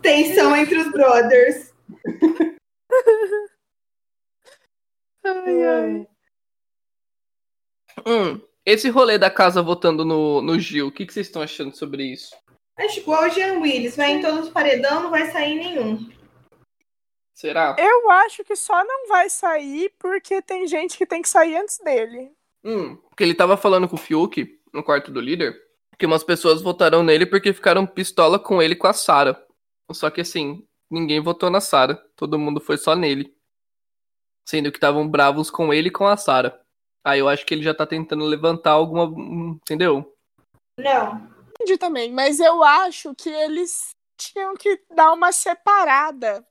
Tensão 0.00 0.56
entre 0.56 0.78
os 0.78 0.90
brothers. 0.90 1.75
Ai, 5.24 5.64
ai. 5.64 6.08
Hum, 8.06 8.40
esse 8.64 8.88
rolê 8.88 9.18
da 9.18 9.30
casa 9.30 9.60
votando 9.60 10.04
no, 10.04 10.40
no 10.40 10.58
Gil, 10.58 10.86
o 10.88 10.92
que, 10.92 11.04
que 11.04 11.12
vocês 11.12 11.26
estão 11.26 11.42
achando 11.42 11.74
sobre 11.74 12.04
isso? 12.04 12.34
Acho 12.76 13.00
igual 13.00 13.24
o 13.24 13.30
Jean 13.30 13.58
Willis. 13.58 13.96
Vai 13.96 14.12
em 14.12 14.22
todos 14.22 14.46
os 14.46 14.52
paredão, 14.52 15.04
não 15.04 15.10
vai 15.10 15.30
sair 15.30 15.56
nenhum. 15.56 16.08
Será? 17.34 17.76
Eu 17.78 18.10
acho 18.10 18.44
que 18.44 18.54
só 18.54 18.84
não 18.84 19.08
vai 19.08 19.28
sair 19.28 19.92
porque 19.98 20.40
tem 20.40 20.66
gente 20.66 20.96
que 20.96 21.06
tem 21.06 21.22
que 21.22 21.28
sair 21.28 21.56
antes 21.56 21.78
dele. 21.78 22.32
Hum, 22.64 22.96
porque 22.96 23.24
ele 23.24 23.34
tava 23.34 23.56
falando 23.56 23.88
com 23.88 23.96
o 23.96 23.98
Fiuk, 23.98 24.60
no 24.72 24.82
quarto 24.82 25.10
do 25.10 25.20
líder, 25.20 25.56
que 25.98 26.06
umas 26.06 26.24
pessoas 26.24 26.62
votaram 26.62 27.02
nele 27.02 27.26
porque 27.26 27.52
ficaram 27.52 27.86
pistola 27.86 28.38
com 28.38 28.62
ele 28.62 28.74
e 28.74 28.76
com 28.76 28.86
a 28.86 28.92
Sara. 28.92 29.44
Só 29.92 30.10
que 30.10 30.20
assim, 30.20 30.66
ninguém 30.90 31.20
votou 31.20 31.50
na 31.50 31.60
Sara, 31.60 31.94
todo 32.16 32.38
mundo 32.38 32.60
foi 32.60 32.76
só 32.76 32.94
nele. 32.94 33.34
Sendo 34.48 34.70
que 34.70 34.78
estavam 34.78 35.08
bravos 35.08 35.50
com 35.50 35.72
ele 35.72 35.88
e 35.88 35.92
com 35.92 36.06
a 36.06 36.16
Sara. 36.16 36.60
Aí 37.04 37.20
eu 37.20 37.28
acho 37.28 37.44
que 37.44 37.54
ele 37.54 37.62
já 37.62 37.74
tá 37.74 37.86
tentando 37.86 38.24
levantar 38.24 38.72
alguma. 38.72 39.04
Entendeu? 39.62 40.16
Não. 40.78 41.28
Entendi 41.50 41.78
também, 41.78 42.12
mas 42.12 42.38
eu 42.38 42.62
acho 42.62 43.14
que 43.14 43.28
eles 43.28 43.90
tinham 44.16 44.54
que 44.54 44.80
dar 44.94 45.12
uma 45.12 45.32
separada. 45.32 46.44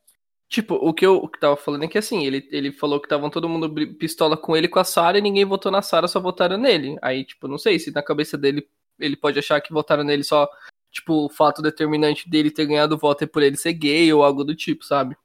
Tipo, 0.48 0.76
o 0.76 0.94
que 0.94 1.06
eu 1.06 1.18
o 1.18 1.28
que 1.28 1.40
tava 1.40 1.58
falando 1.58 1.84
é 1.84 1.88
que 1.88 1.98
assim, 1.98 2.26
ele, 2.26 2.48
ele 2.52 2.72
falou 2.72 3.00
que 3.00 3.06
estavam 3.08 3.30
todo 3.30 3.50
mundo 3.50 3.74
pistola 3.98 4.38
com 4.38 4.56
ele 4.56 4.68
com 4.68 4.80
a 4.80 4.84
Sara 4.84 5.18
e 5.18 5.22
ninguém 5.22 5.44
votou 5.44 5.72
na 5.72 5.82
Sara, 5.82 6.08
só 6.08 6.20
votaram 6.20 6.58
nele. 6.58 6.98
Aí, 7.02 7.26
tipo, 7.26 7.48
não 7.48 7.58
sei 7.58 7.80
se 7.80 7.92
na 7.92 8.04
cabeça 8.04 8.38
dele 8.38 8.68
ele 9.00 9.18
pode 9.18 9.38
achar 9.38 9.60
que 9.60 9.74
votaram 9.74 10.04
nele 10.04 10.24
só, 10.24 10.50
tipo, 10.96 11.26
o 11.26 11.30
fato 11.30 11.62
determinante 11.62 12.30
dele 12.30 12.50
ter 12.50 12.66
ganhado 12.66 12.96
o 12.96 12.98
voto 12.98 13.24
é 13.24 13.28
por 13.28 13.44
ele 13.44 13.58
ser 13.58 13.74
gay 13.74 14.12
ou 14.14 14.24
algo 14.24 14.44
do 14.44 14.56
tipo, 14.56 14.86
sabe? 14.86 15.18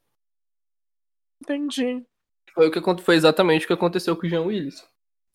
Entendi. 1.41 2.05
Foi 2.53 2.67
o 2.67 2.71
que 2.71 3.01
foi 3.01 3.15
exatamente 3.15 3.63
o 3.63 3.67
que 3.67 3.73
aconteceu 3.73 4.15
com 4.15 4.27
o 4.27 4.29
Jean 4.29 4.41
Willis. 4.41 4.85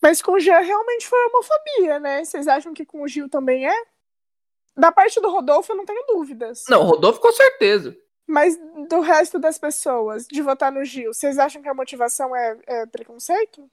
Mas 0.00 0.20
com 0.20 0.32
o 0.32 0.38
Jean 0.38 0.60
realmente 0.60 1.06
foi 1.06 1.18
homofobia, 1.26 1.98
né? 1.98 2.22
Vocês 2.22 2.46
acham 2.46 2.74
que 2.74 2.84
com 2.84 3.02
o 3.02 3.08
Gil 3.08 3.28
também 3.30 3.66
é? 3.66 3.74
Da 4.76 4.92
parte 4.92 5.18
do 5.20 5.30
Rodolfo, 5.30 5.72
eu 5.72 5.76
não 5.76 5.86
tenho 5.86 6.04
dúvidas. 6.06 6.64
Não, 6.68 6.82
o 6.82 6.84
Rodolfo 6.84 7.18
com 7.18 7.32
certeza. 7.32 7.96
Mas 8.26 8.58
do 8.88 9.00
resto 9.00 9.38
das 9.38 9.58
pessoas, 9.58 10.26
de 10.26 10.42
votar 10.42 10.70
no 10.70 10.84
Gil, 10.84 11.14
vocês 11.14 11.38
acham 11.38 11.62
que 11.62 11.68
a 11.68 11.74
motivação 11.74 12.36
é, 12.36 12.58
é 12.66 12.86
preconceito? 12.86 13.68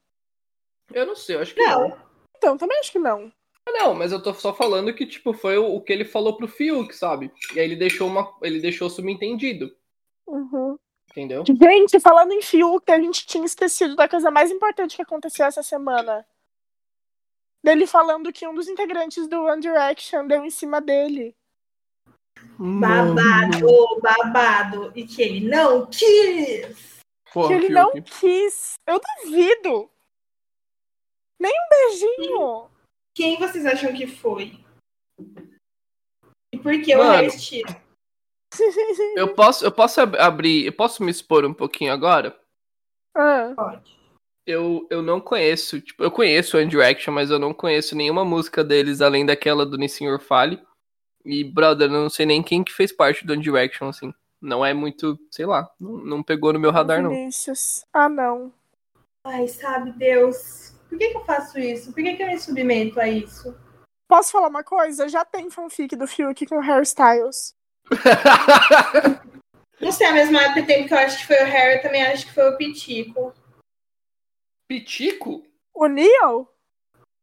Eu 0.93 1.06
não 1.06 1.15
sei, 1.15 1.36
eu 1.36 1.41
acho 1.41 1.54
que 1.54 1.62
não. 1.62 1.89
Não. 1.89 1.97
Então, 2.38 2.58
também 2.58 2.80
acho 2.80 2.91
que 2.91 2.99
não. 2.99 3.32
Ah, 3.67 3.71
Não, 3.71 3.93
mas 3.93 4.12
eu 4.12 4.21
tô 4.21 4.34
só 4.34 4.54
falando 4.54 4.93
que, 4.93 5.06
tipo, 5.06 5.34
foi 5.34 5.58
o, 5.58 5.76
o 5.76 5.82
que 5.82 5.93
ele 5.93 6.06
falou 6.06 6.36
pro 6.36 6.47
Fiuk, 6.47 6.93
sabe? 6.95 7.32
E 7.56 7.60
aí 7.60 7.65
ele 7.65 7.76
deixou 7.76 8.08
uma. 8.08 8.34
Ele 8.41 8.60
deixou 8.60 8.89
subentendido, 8.89 9.76
Uhum. 10.28 10.78
entendeu? 11.12 11.43
Gente, 11.45 11.99
falando 11.99 12.32
em 12.34 12.41
Fiuk, 12.41 12.91
a 12.91 12.99
gente 12.99 13.26
tinha 13.26 13.45
esquecido 13.45 13.95
da 13.95 14.08
coisa 14.08 14.30
mais 14.32 14.52
importante 14.52 14.95
que 14.95 15.02
aconteceu 15.02 15.45
essa 15.45 15.63
semana. 15.63 16.26
Dele 17.63 17.88
falando 17.88 18.34
que 18.34 18.45
um 18.45 18.54
dos 18.54 18.67
integrantes 18.67 19.28
do 19.28 19.43
One 19.43 19.62
Direction 19.62 20.28
deu 20.28 20.43
em 20.43 20.49
cima 20.49 20.82
dele. 20.82 21.34
Babado, 22.60 24.02
babado. 24.02 24.91
E 24.95 25.06
que 25.06 25.21
ele 25.21 25.47
não 25.47 25.86
quis. 25.86 26.99
Porra, 27.34 27.47
que 27.47 27.54
ele 27.54 27.67
Fiuk. 27.67 27.73
não 27.73 27.91
quis. 28.02 28.73
Eu 28.86 28.99
duvido. 29.23 29.89
Nem 31.39 31.52
um 31.52 31.69
beijinho. 31.69 32.69
Quem 33.15 33.38
vocês 33.38 33.65
acham 33.65 33.93
que 33.93 34.08
foi? 34.08 34.60
E 36.54 36.58
por 36.58 36.80
que 36.82 36.95
o 36.95 36.97
Mano. 36.99 37.12
Harry 37.13 37.28
Styles? 37.28 37.76
Eu 39.15 39.34
posso, 39.34 39.65
eu 39.65 39.71
posso 39.71 40.02
ab- 40.02 40.15
abrir, 40.17 40.65
eu 40.65 40.73
posso 40.73 41.04
me 41.04 41.10
expor 41.12 41.45
um 41.45 41.54
pouquinho 41.54 41.91
agora? 41.93 42.39
Ah, 43.15 43.54
Pode. 43.56 43.93
Eu, 44.45 44.86
eu 44.89 45.02
não 45.02 45.21
conheço, 45.21 45.80
tipo, 45.80 46.04
eu 46.04 46.12
conheço 46.12 46.58
One 46.58 46.67
Direction, 46.67 47.13
mas 47.13 47.30
eu 47.32 47.39
não 47.39 47.54
conheço 47.54 47.95
nenhuma 47.95 48.26
música 48.26 48.63
deles 48.63 49.02
além 49.02 49.26
daquela 49.26 49.65
do 49.65 49.78
Nissin 49.78 50.17
Fale. 50.19 50.62
E, 51.23 51.43
brother, 51.43 51.89
eu 51.89 51.93
não 51.93 52.10
sei 52.10 52.26
nem 52.26 52.43
quem 52.43 52.63
que 52.63 52.73
fez 52.73 52.91
parte 52.91 53.26
do 53.26 53.34
One 53.34 53.41
Direction, 53.41 53.88
assim. 53.88 54.13
Não 54.41 54.65
é 54.65 54.73
muito, 54.73 55.17
sei 55.32 55.45
lá, 55.45 55.71
não, 55.80 55.91
não 55.99 56.23
pegou 56.23 56.52
no 56.52 56.60
meu 56.60 56.71
radar, 56.71 57.02
não. 57.02 57.13
Ah, 57.93 58.10
não. 58.10 58.52
Ai, 59.26 59.47
sabe, 59.47 59.91
Deus. 59.93 60.72
Por 60.93 60.99
que, 60.99 61.10
que 61.10 61.17
eu 61.17 61.25
faço 61.25 61.58
isso? 61.58 61.91
Por 61.91 62.03
que, 62.03 62.15
que 62.15 62.21
eu 62.21 62.27
me 62.27 62.39
submeto 62.39 62.99
a 62.99 63.08
isso? 63.08 63.58
Posso 64.08 64.32
falar 64.32 64.47
uma 64.47 64.63
coisa? 64.63 65.10
Já 65.10 65.25
tem 65.25 65.49
fanfic 65.49 65.95
do 65.95 66.06
Fiuk 66.06 66.45
com 66.45 66.60
hairstyles. 66.60 67.56
Não 69.82 69.91
sei, 69.91 70.06
a 70.06 70.12
mesma 70.12 70.39
época 70.43 70.67
tempo 70.67 70.88
que 70.88 70.93
eu 70.93 70.97
acho 70.99 71.17
que 71.17 71.25
foi 71.25 71.38
o 71.38 71.45
Harry, 71.45 71.77
eu 71.77 71.82
também 71.82 72.06
acho 72.06 72.27
que 72.27 72.34
foi 72.34 72.47
o 72.47 72.56
Pitico. 72.58 73.34
Pitico? 74.67 75.43
O 75.73 75.88
Neil? 75.88 76.47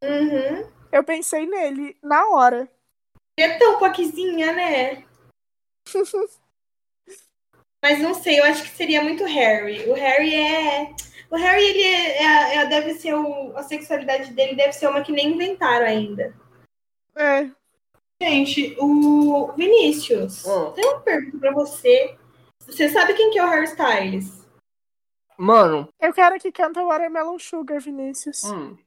Uhum. 0.03 0.69
Eu 0.91 1.05
pensei 1.05 1.45
nele 1.45 1.97
na 2.03 2.27
hora. 2.27 2.69
É 3.37 3.57
tão 3.57 3.79
poquezinha, 3.79 4.51
né? 4.51 5.05
Mas 7.81 7.99
não 7.99 8.13
sei, 8.13 8.37
eu 8.37 8.43
acho 8.43 8.63
que 8.63 8.69
seria 8.69 9.01
muito 9.01 9.23
Harry. 9.23 9.89
O 9.89 9.93
Harry 9.93 10.35
é. 10.35 10.93
O 11.31 11.35
Harry, 11.37 11.63
ele 11.63 11.81
é, 11.81 12.23
é- 12.23 12.55
é- 12.57 12.65
deve 12.67 12.93
ser 12.95 13.13
o. 13.15 13.55
A 13.55 13.63
sexualidade 13.63 14.33
dele 14.33 14.53
deve 14.55 14.73
ser 14.73 14.87
uma 14.87 15.01
que 15.01 15.11
nem 15.13 15.29
inventaram 15.33 15.85
ainda. 15.85 16.35
É. 17.15 17.49
Gente, 18.21 18.75
o 18.79 19.51
Vinícius, 19.53 20.45
Hum. 20.45 20.71
tem 20.73 20.85
uma 20.85 20.99
pergunta 20.99 21.37
pra 21.39 21.51
você. 21.53 22.17
Você 22.63 22.89
sabe 22.89 23.13
quem 23.15 23.31
que 23.31 23.39
é 23.39 23.43
o 23.45 23.49
Harry 23.49 23.65
Styles? 23.65 24.45
Mano, 25.37 25.87
Eu 25.99 26.13
quero 26.13 26.37
que 26.39 26.51
canta 26.51 26.83
Watermelon 26.83 27.39
Sugar, 27.39 27.79
Vinícius. 27.79 28.43
hum, 28.43 28.77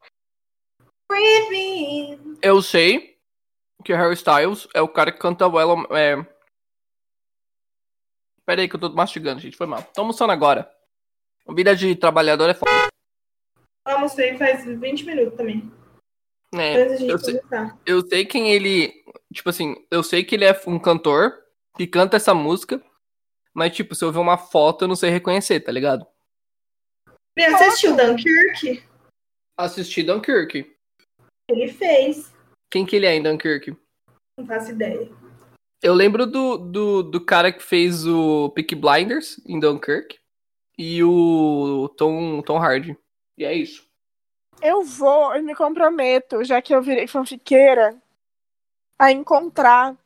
eu 2.43 2.63
sei 2.63 3.19
que 3.85 3.93
o 3.93 3.97
Harry 3.97 4.15
Styles 4.15 4.69
é 4.75 4.81
o 4.81 4.89
cara 4.89 5.11
que 5.11 5.19
canta 5.19 5.47
o 5.49 5.59
Ela. 5.59 5.75
É... 5.99 6.17
Pera 8.47 8.61
aí 8.61 8.69
que 8.69 8.77
eu 8.77 8.81
tô 8.81 8.91
mastigando, 8.91 9.41
gente. 9.41 9.57
Foi 9.57 9.67
mal. 9.67 9.83
Tô 9.83 10.03
almoçando 10.03 10.33
agora. 10.33 10.73
Vida 11.51 11.77
de 11.77 11.95
trabalhador 11.95 12.49
é 12.49 12.55
foda. 12.55 12.71
Almocei 13.85 14.37
faz 14.39 14.65
20 14.65 15.05
minutos 15.05 15.37
também. 15.37 15.71
É, 16.55 16.95
eu 17.11 17.19
sei, 17.19 17.39
começar. 17.39 17.79
eu 17.85 18.07
sei 18.07 18.25
quem 18.25 18.53
ele. 18.53 19.05
Tipo 19.33 19.51
assim, 19.51 19.75
eu 19.91 20.03
sei 20.03 20.25
que 20.25 20.35
ele 20.35 20.45
é 20.45 20.59
um 20.67 20.79
cantor 20.79 21.37
que 21.77 21.87
canta 21.87 22.17
essa 22.17 22.33
música. 22.33 22.83
Mas, 23.53 23.75
tipo, 23.75 23.95
se 23.95 24.05
eu 24.05 24.11
ver 24.11 24.19
uma 24.19 24.39
foto, 24.39 24.83
eu 24.83 24.89
não 24.89 24.97
sei 24.97 25.11
reconhecer, 25.11 25.61
tá 25.61 25.71
ligado? 25.71 26.07
Você 27.37 27.45
assistiu 27.45 27.97
Dunkirk? 27.97 28.83
Assisti 29.57 30.03
Dunkirk. 30.03 30.75
Ele 31.51 31.73
fez. 31.73 32.33
Quem 32.71 32.87
que 32.87 32.97
ele 32.97 33.07
é 33.07 33.15
em 33.15 33.23
Dunkirk? 33.23 33.77
Não 34.39 34.47
faço 34.47 34.71
ideia. 34.71 35.09
Eu 35.83 35.95
lembro 35.95 36.27
do, 36.27 36.57
do, 36.57 37.03
do 37.03 37.25
cara 37.25 37.53
que 37.53 37.63
fez 37.63 38.07
o 38.07 38.51
Peaky 38.51 38.75
Blinders 38.75 39.41
em 39.47 39.61
Dunkirk. 39.61 40.19
E 40.77 41.03
o 41.03 41.89
Tom, 41.97 42.43
Tom 42.43 42.59
Hardy. 42.59 42.97
E 43.39 43.45
é 43.45 43.53
isso. 43.53 43.89
Eu 44.63 44.83
vou, 44.83 45.35
eu 45.35 45.43
me 45.43 45.55
comprometo, 45.55 46.45
já 46.45 46.63
que 46.63 46.75
eu 46.75 46.83
virei 46.83 47.07
fanfiqueira, 47.07 47.97
a 48.99 49.11
encontrar 49.11 49.97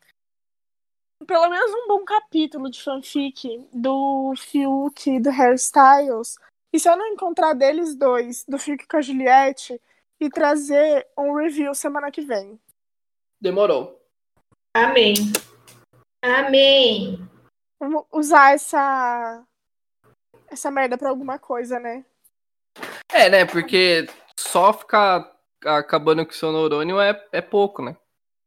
pelo 1.26 1.48
menos 1.48 1.70
um 1.72 1.88
bom 1.88 2.04
capítulo 2.04 2.70
de 2.70 2.82
fanfic 2.82 3.68
do 3.72 4.34
Fiuk 4.36 5.10
e 5.10 5.20
do 5.20 5.30
Harry 5.30 5.56
Styles. 5.56 6.38
E 6.72 6.78
se 6.78 6.88
eu 6.88 6.96
não 6.96 7.06
encontrar 7.06 7.54
deles 7.54 7.94
dois, 7.94 8.44
do 8.44 8.58
Fiuk 8.58 8.86
com 8.86 8.96
a 8.96 9.02
Juliette, 9.02 9.80
e 10.20 10.28
trazer 10.28 11.06
um 11.16 11.34
review 11.34 11.74
semana 11.74 12.10
que 12.10 12.20
vem. 12.20 12.58
Demorou. 13.40 14.02
Amém. 14.74 15.14
Amém. 16.22 17.18
Vamos 17.78 18.04
usar 18.12 18.54
essa 18.54 19.44
essa 20.50 20.70
merda 20.70 20.96
pra 20.96 21.10
alguma 21.10 21.38
coisa, 21.38 21.78
né? 21.78 22.04
É, 23.08 23.28
né? 23.28 23.44
Porque 23.44 24.06
só 24.38 24.72
ficar 24.72 25.36
acabando 25.64 26.24
com 26.24 26.32
o 26.32 26.34
seu 26.34 26.52
neurônio 26.52 27.00
é, 27.00 27.26
é 27.32 27.40
pouco, 27.40 27.82
né? 27.82 27.96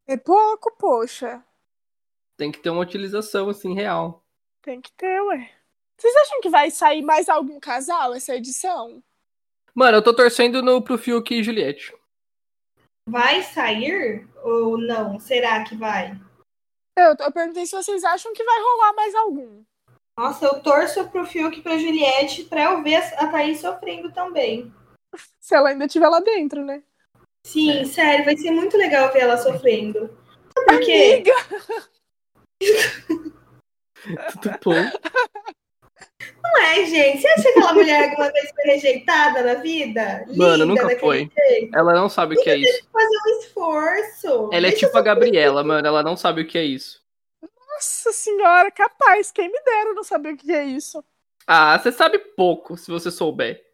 É 0.08 0.18
pouco, 0.18 0.76
poxa. 0.78 1.44
Tem 2.38 2.52
que 2.52 2.60
ter 2.60 2.70
uma 2.70 2.82
utilização, 2.82 3.50
assim, 3.50 3.74
real. 3.74 4.24
Tem 4.62 4.82
que 4.82 4.92
ter, 4.94 5.22
ué. 5.22 5.52
Vocês 5.98 6.16
acham 6.16 6.42
que 6.42 6.50
vai 6.50 6.72
sair 6.72 7.04
mais 7.04 7.30
algum 7.30 7.60
casal 7.60 8.14
essa 8.14 8.36
edição? 8.36 9.04
Mano, 9.74 9.98
eu 9.98 10.04
tô 10.04 10.14
torcendo 10.16 10.62
no, 10.62 10.82
pro 10.82 10.98
Fiuk 10.98 11.34
e 11.34 11.44
Juliette. 11.44 11.96
Vai 13.08 13.44
sair 13.44 14.28
ou 14.44 14.78
não? 14.78 15.20
Será 15.20 15.64
que 15.64 15.76
vai? 15.76 16.20
Eu, 16.98 17.16
eu 17.20 17.32
perguntei 17.32 17.66
se 17.66 17.76
vocês 17.76 18.04
acham 18.04 18.34
que 18.34 18.44
vai 18.44 18.60
rolar 18.60 18.94
mais 18.94 19.16
algum. 19.16 19.64
Nossa, 20.18 20.46
eu 20.46 20.60
torço 20.62 21.08
pro 21.10 21.26
Fiuk 21.26 21.58
e 21.60 21.62
pra 21.62 21.78
Juliette 21.78 22.44
pra 22.44 22.64
eu 22.66 22.84
ver 22.84 22.96
a 23.18 23.28
Thaís 23.28 23.60
sofrendo 23.60 24.12
também. 24.12 24.72
Se 25.40 25.56
ela 25.56 25.70
ainda 25.70 25.86
estiver 25.86 26.08
lá 26.10 26.20
dentro, 26.20 26.64
né? 26.64 26.84
Sim, 27.46 27.86
sério, 27.86 28.26
vai 28.26 28.38
ser 28.38 28.52
muito 28.52 28.78
legal 28.78 29.12
ver 29.12 29.20
ela 29.22 29.38
sofrendo. 29.38 30.10
Sabe 30.54 30.68
por 30.68 30.80
quê? 30.86 31.24
Amiga, 31.24 31.34
Tudo 34.42 34.60
bom. 34.64 34.92
Não 36.44 36.62
é, 36.62 36.86
gente. 36.86 37.22
Você 37.22 37.28
acha 37.28 37.42
que 37.42 37.48
aquela 37.50 37.74
mulher 37.74 38.10
alguma 38.10 38.32
vez 38.32 38.52
foi 38.54 38.64
rejeitada 38.66 39.42
na 39.42 39.54
vida? 39.56 40.26
Mano, 40.36 40.52
Linda 40.52 40.66
nunca 40.66 40.82
daquele 40.84 41.00
foi. 41.00 41.32
jeito? 41.36 41.76
Ela 41.76 41.94
não 41.94 42.10
sabe 42.10 42.36
o 42.36 42.44
que 42.44 42.50
é 42.50 42.58
isso. 42.58 42.88
Fazer 42.92 43.18
um 43.26 43.40
esforço. 43.40 44.50
Ela 44.52 44.68
é 44.68 44.72
Deixa 44.72 44.86
tipo 44.86 44.98
a 44.98 45.02
Gabriela, 45.02 45.64
mano. 45.64 45.88
Ela 45.88 46.04
não 46.04 46.16
sabe 46.18 46.42
o 46.42 46.48
que 46.48 46.58
é 46.58 46.64
isso. 46.64 47.01
Nossa 47.82 48.14
senhora, 48.14 48.72
capaz. 48.72 49.32
Quem 49.32 49.52
me 49.52 49.60
dera 49.62 49.94
não 49.94 50.04
saber 50.04 50.34
o 50.34 50.38
que 50.38 50.52
é 50.52 50.64
isso. 50.64 51.04
Ah, 51.48 51.78
você 51.78 51.92
sabe 51.92 52.20
pouco, 52.20 52.78
se 52.78 52.92
você 52.92 53.10
souber. 53.10 53.66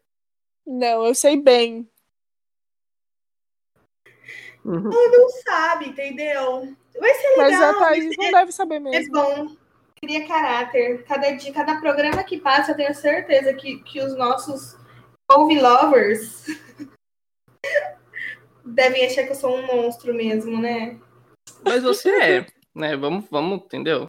Não, 0.66 1.06
eu 1.06 1.14
sei 1.14 1.36
bem. 1.36 1.88
Uhum. 4.64 4.90
não 4.90 5.28
sabe, 5.28 5.88
entendeu? 5.90 6.74
Vai 6.98 7.14
ser 7.14 7.36
Mas 7.36 7.52
legal. 7.52 7.70
a 7.70 7.78
Thaís 7.78 8.16
não 8.16 8.30
deve 8.30 8.52
saber 8.52 8.76
É 8.76 8.80
mesmo. 8.80 9.12
bom. 9.12 9.56
Cria 10.00 10.26
caráter. 10.26 11.04
Cada 11.04 11.30
dia, 11.32 11.52
cada 11.52 11.80
programa 11.80 12.24
que 12.24 12.38
passa, 12.38 12.72
eu 12.72 12.76
tenho 12.76 12.94
certeza 12.94 13.52
que, 13.54 13.82
que 13.82 14.00
os 14.00 14.16
nossos 14.16 14.76
Ouve 15.30 15.60
Lovers 15.60 16.44
devem 18.64 19.06
achar 19.06 19.24
que 19.24 19.30
eu 19.32 19.36
sou 19.36 19.56
um 19.56 19.66
monstro 19.66 20.14
mesmo, 20.14 20.60
né? 20.60 20.98
Mas 21.64 21.82
você 21.82 22.10
é, 22.10 22.46
né? 22.78 22.96
Vamos, 22.96 23.24
vamos, 23.30 23.58
entendeu? 23.64 24.06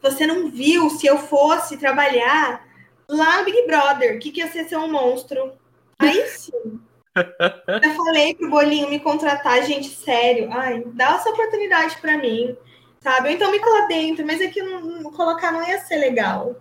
Você 0.00 0.26
não 0.26 0.50
viu 0.50 0.88
se 0.90 1.06
eu 1.06 1.18
fosse 1.18 1.76
trabalhar 1.76 2.66
lá 3.08 3.38
no 3.38 3.44
Big 3.44 3.66
Brother, 3.66 4.16
o 4.16 4.18
que, 4.18 4.30
que 4.30 4.40
ia 4.40 4.50
ser 4.50 4.64
ser 4.64 4.76
um 4.76 4.90
monstro? 4.90 5.52
Aí 5.98 6.26
sim. 6.28 6.80
Já 7.14 7.94
falei 7.94 8.34
pro 8.34 8.48
Bolinho 8.48 8.88
me 8.88 8.98
contratar, 8.98 9.62
gente, 9.64 9.88
sério. 9.88 10.48
Ai, 10.50 10.82
dá 10.86 11.14
essa 11.16 11.30
oportunidade 11.30 11.98
pra 11.98 12.16
mim, 12.16 12.56
sabe? 13.00 13.28
Ou 13.28 13.34
então 13.34 13.52
me 13.52 13.58
colocar 13.58 13.86
dentro, 13.86 14.26
mas 14.26 14.40
aqui 14.40 14.62
não, 14.62 14.80
não- 14.80 15.12
colocar 15.12 15.52
não 15.52 15.66
ia 15.66 15.78
ser 15.80 15.96
legal. 15.96 16.56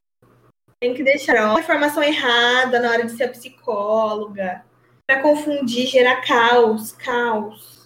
Tem 0.80 0.94
que 0.94 1.04
deixar 1.04 1.50
uma 1.50 1.60
informação 1.60 2.04
errada 2.04 2.80
na 2.80 2.90
hora 2.90 3.06
de 3.06 3.12
ser 3.12 3.30
psicóloga. 3.30 4.64
Pra 5.08 5.22
confundir, 5.22 5.88
gerar 5.88 6.22
caos, 6.22 6.92
caos. 6.92 7.81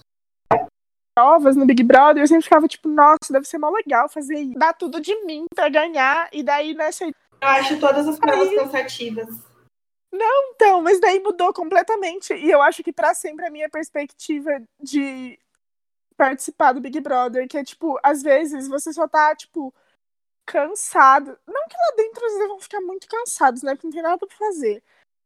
Provas 1.16 1.56
no 1.56 1.66
Big 1.66 1.82
Brother, 1.82 2.22
eu 2.22 2.28
sempre 2.28 2.44
ficava 2.44 2.68
tipo, 2.68 2.90
nossa, 2.90 3.32
deve 3.32 3.48
ser 3.48 3.58
mó 3.58 3.70
legal 3.70 4.10
fazer 4.10 4.38
isso. 4.38 4.60
Dar 4.60 4.74
tudo 4.74 5.00
de 5.00 5.16
mim 5.24 5.46
pra 5.56 5.70
ganhar. 5.70 6.28
E 6.34 6.44
daí 6.44 6.74
nessa 6.74 7.06
Eu 7.06 7.14
acho 7.42 7.80
todas 7.80 8.06
as 8.08 8.20
provas 8.20 8.50
Aí- 8.50 8.56
cansativas. 8.56 9.30
Então, 10.14 10.82
mas 10.82 11.00
daí 11.00 11.20
mudou 11.20 11.54
completamente. 11.54 12.34
E 12.34 12.50
eu 12.50 12.62
acho 12.62 12.84
que 12.84 12.92
pra 12.94 13.14
sempre 13.14 13.46
a 13.46 13.52
minha 13.52 13.70
perspectiva 13.70 14.62
de 14.82 15.38
participar 16.18 16.72
do 16.74 16.80
Big 16.82 17.00
Brother, 17.02 17.48
que 17.48 17.58
é 17.58 17.64
tipo, 17.64 18.00
às 18.02 18.22
vezes 18.24 18.68
você 18.68 18.94
só 18.94 19.08
tá, 19.08 19.36
tipo, 19.36 19.74
cansado. 20.46 21.38
Não 21.48 21.68
que 21.68 21.76
lá 21.76 21.96
dentro 21.98 22.24
eles 22.26 22.40
devam 22.40 22.60
ficar 22.60 22.80
muito 22.82 23.08
cansados, 23.08 23.62
né? 23.64 23.74
Porque 23.76 23.88
não 23.88 23.94
tem 23.94 24.02
nada 24.02 24.18
pra 24.18 24.38
fazer. 24.38 24.82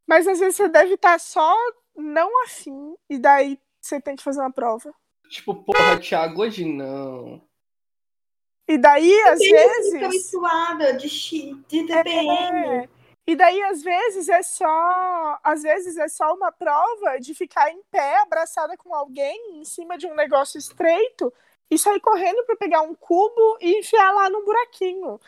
Mas 0.08 0.28
às 0.28 0.40
vezes 0.40 0.56
você 0.56 0.68
deve 0.68 0.96
estar 0.96 1.20
só 1.20 1.56
não 1.96 2.44
afim, 2.44 2.96
e 3.10 3.20
daí 3.20 3.60
você 3.80 4.02
tem 4.02 4.16
que 4.16 4.24
fazer 4.24 4.40
uma 4.40 4.52
prova. 4.52 4.92
Tipo, 5.30 5.54
porra, 5.64 6.00
Thiago, 6.00 6.42
hoje 6.42 6.66
não. 6.66 7.42
E 8.68 8.78
daí, 8.78 9.20
às 9.24 9.40
Fica 9.40 9.56
vezes. 9.56 9.94
menstruada 9.94 10.94
de, 10.94 11.08
chi- 11.10 11.54
de 11.68 11.86
TPM. 11.86 12.84
É. 12.84 12.90
E 13.28 13.36
daí, 13.36 13.62
às 13.64 13.82
vezes, 13.84 14.28
é 14.28 14.42
só. 14.42 15.40
Às 15.44 15.62
vezes 15.62 15.98
é 15.98 16.08
só 16.08 16.34
uma 16.34 16.52
prova 16.52 17.20
de 17.20 17.34
ficar 17.36 17.72
em 17.72 17.82
pé, 17.92 18.18
abraçada 18.22 18.76
com 18.76 18.94
alguém, 18.94 19.60
em 19.60 19.66
cima 19.66 19.98
de 19.98 20.08
um 20.08 20.16
negócio 20.16 20.58
estreito, 20.58 21.32
e 21.70 21.78
sair 21.78 22.00
correndo 22.00 22.44
para 22.46 22.56
pegar 22.56 22.82
um 22.82 22.96
cubo 22.96 23.58
e 23.62 23.78
enfiar 23.80 24.12
lá 24.14 24.30
num 24.30 24.44
buraquinho. 24.44 25.20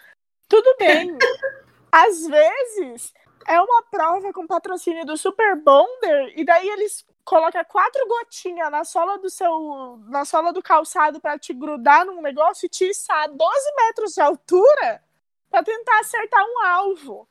Tudo 0.48 0.76
bem. 0.80 1.16
às 1.92 2.26
vezes 2.26 3.14
é 3.48 3.60
uma 3.60 3.84
prova 3.84 4.32
com 4.34 4.48
patrocínio 4.48 5.06
do 5.06 5.18
Super 5.18 5.56
Bonder, 5.56 6.34
e 6.36 6.44
daí 6.44 6.68
eles 6.70 7.06
colocam 7.24 7.64
quatro 7.66 8.08
gotinhas 8.08 8.72
na 8.72 8.84
sola 8.84 9.18
do 9.18 9.30
seu. 9.30 10.00
na 10.08 10.26
sola 10.26 10.52
do 10.52 10.62
calçado 10.62 11.20
para 11.20 11.38
te 11.38 11.54
grudar 11.54 12.06
num 12.06 12.22
negócio 12.22 12.66
e 12.66 12.70
te 12.70 12.86
içar 12.86 13.24
a 13.24 13.28
12 13.28 13.76
metros 13.78 14.14
de 14.14 14.22
altura 14.22 15.04
para 15.50 15.64
tentar 15.64 16.00
acertar 16.00 16.44
um 16.44 16.66
alvo. 16.66 17.28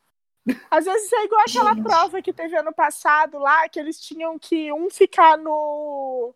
Às 0.70 0.84
vezes 0.84 1.12
é 1.12 1.24
igual 1.24 1.43
aquela 1.43 1.76
prova 1.76 2.22
que 2.22 2.32
teve 2.32 2.57
ano 2.57 2.72
passado 2.72 3.38
lá, 3.38 3.68
que 3.68 3.78
eles 3.78 4.01
tinham 4.01 4.38
que 4.38 4.72
um 4.72 4.91
ficar 4.91 5.36
no 5.36 6.34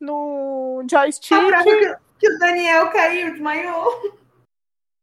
no 0.00 0.84
joystick, 0.90 1.32
A 1.32 1.46
prova 1.46 1.64
que, 1.64 1.96
que 2.18 2.30
o 2.30 2.38
Daniel 2.38 2.90
caiu, 2.90 3.32
desmaiou. 3.32 4.18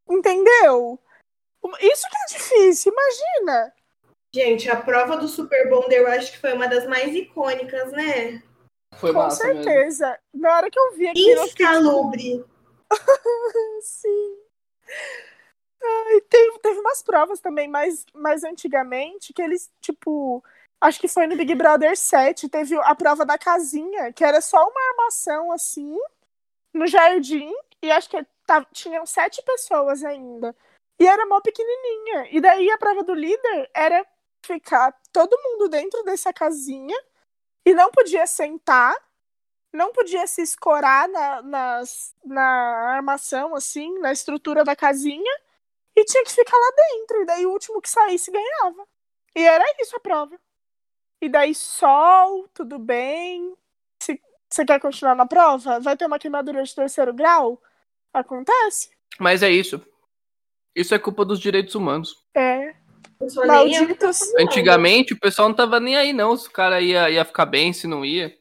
entendeu? 0.09 0.99
Isso 1.79 2.07
que 2.09 2.17
é 2.17 2.38
difícil, 2.38 2.93
imagina. 2.93 3.73
Gente, 4.36 4.67
a 4.67 4.75
prova 4.75 5.15
do 5.15 5.27
Super 5.27 5.69
Bonder 5.69 5.99
eu 5.99 6.07
acho 6.07 6.31
que 6.31 6.39
foi 6.39 6.53
uma 6.53 6.67
das 6.67 6.88
mais 6.88 7.13
icônicas, 7.13 7.91
né? 7.91 8.41
Foi 8.95 9.11
Com 9.13 9.19
massa 9.19 9.45
mesmo. 9.47 9.63
certeza. 9.63 10.19
Na 10.34 10.55
hora 10.55 10.71
que 10.71 10.79
eu 10.79 10.93
vi 10.93 11.07
aquilo, 11.07 11.47
fiquei 11.49 11.65
Insalubre. 11.67 12.45
Sim. 13.81 14.38
Ai, 15.84 16.21
teve, 16.21 16.59
teve 16.59 16.79
umas 16.79 17.03
provas 17.03 17.39
também 17.39 17.67
mais, 17.67 18.05
mais 18.13 18.43
antigamente 18.43 19.34
que 19.34 19.41
eles, 19.41 19.69
tipo, 19.81 20.43
acho 20.81 20.99
que 20.99 21.07
foi 21.07 21.27
no 21.27 21.36
Big 21.36 21.53
Brother 21.53 21.95
7, 21.95 22.49
teve 22.49 22.75
a 22.75 22.95
prova 22.95 23.25
da 23.25 23.38
casinha, 23.38 24.11
que 24.13 24.23
era 24.23 24.41
só 24.41 24.57
uma 24.57 24.81
armação 24.91 25.51
assim, 25.51 25.95
no 26.73 26.88
jardim, 26.88 27.53
e 27.81 27.91
acho 27.91 28.09
que 28.09 28.25
tá- 28.47 28.65
tinham 28.71 29.05
sete 29.05 29.43
pessoas 29.43 30.03
ainda. 30.03 30.55
E 30.99 31.05
era 31.05 31.25
mó 31.25 31.39
pequenininha. 31.41 32.29
E 32.31 32.39
daí 32.39 32.71
a 32.71 32.77
prova 32.77 33.03
do 33.03 33.13
líder 33.13 33.69
era 33.73 34.05
ficar 34.45 34.93
todo 35.11 35.39
mundo 35.43 35.69
dentro 35.69 36.03
dessa 36.03 36.33
casinha 36.33 36.97
e 37.65 37.73
não 37.73 37.89
podia 37.91 38.27
sentar, 38.27 38.95
não 39.71 39.91
podia 39.91 40.27
se 40.27 40.41
escorar 40.41 41.07
na, 41.07 41.41
nas, 41.41 42.15
na 42.23 42.43
armação, 42.95 43.55
assim, 43.55 43.99
na 43.99 44.11
estrutura 44.11 44.63
da 44.63 44.75
casinha, 44.75 45.31
e 45.95 46.03
tinha 46.05 46.23
que 46.23 46.31
ficar 46.31 46.57
lá 46.57 46.71
dentro. 46.75 47.21
E 47.21 47.25
daí 47.25 47.45
o 47.45 47.51
último 47.51 47.81
que 47.81 47.89
saísse 47.89 48.31
ganhava. 48.31 48.87
E 49.35 49.41
era 49.41 49.63
isso 49.79 49.95
a 49.95 49.99
prova. 49.99 50.39
E 51.21 51.29
daí 51.29 51.55
sol, 51.55 52.47
tudo 52.53 52.77
bem. 52.77 53.55
Se 54.01 54.19
você 54.49 54.65
quer 54.65 54.79
continuar 54.79 55.15
na 55.15 55.25
prova, 55.25 55.79
vai 55.79 55.95
ter 55.95 56.05
uma 56.05 56.19
queimadura 56.19 56.63
de 56.63 56.75
terceiro 56.75 57.13
grau? 57.13 57.61
Acontece. 58.13 58.91
Mas 59.19 59.41
é 59.41 59.49
isso. 59.49 59.81
Isso 60.75 60.93
é 60.93 60.99
culpa 60.99 61.23
dos 61.23 61.39
direitos 61.39 61.75
humanos. 61.75 62.25
É. 62.35 62.75
Malditos. 63.45 64.19
Antigamente 64.39 65.13
o 65.13 65.19
pessoal 65.19 65.47
não 65.49 65.55
tava 65.55 65.80
nem 65.80 65.95
aí, 65.95 66.13
não. 66.13 66.36
Se 66.38 66.47
o 66.47 66.51
cara 66.51 66.82
ia, 66.82 67.09
ia 67.09 67.26
ficar 67.26 67.45
bem, 67.45 67.71
se 67.74 67.88
não 67.88 68.03
ia. 68.05 68.34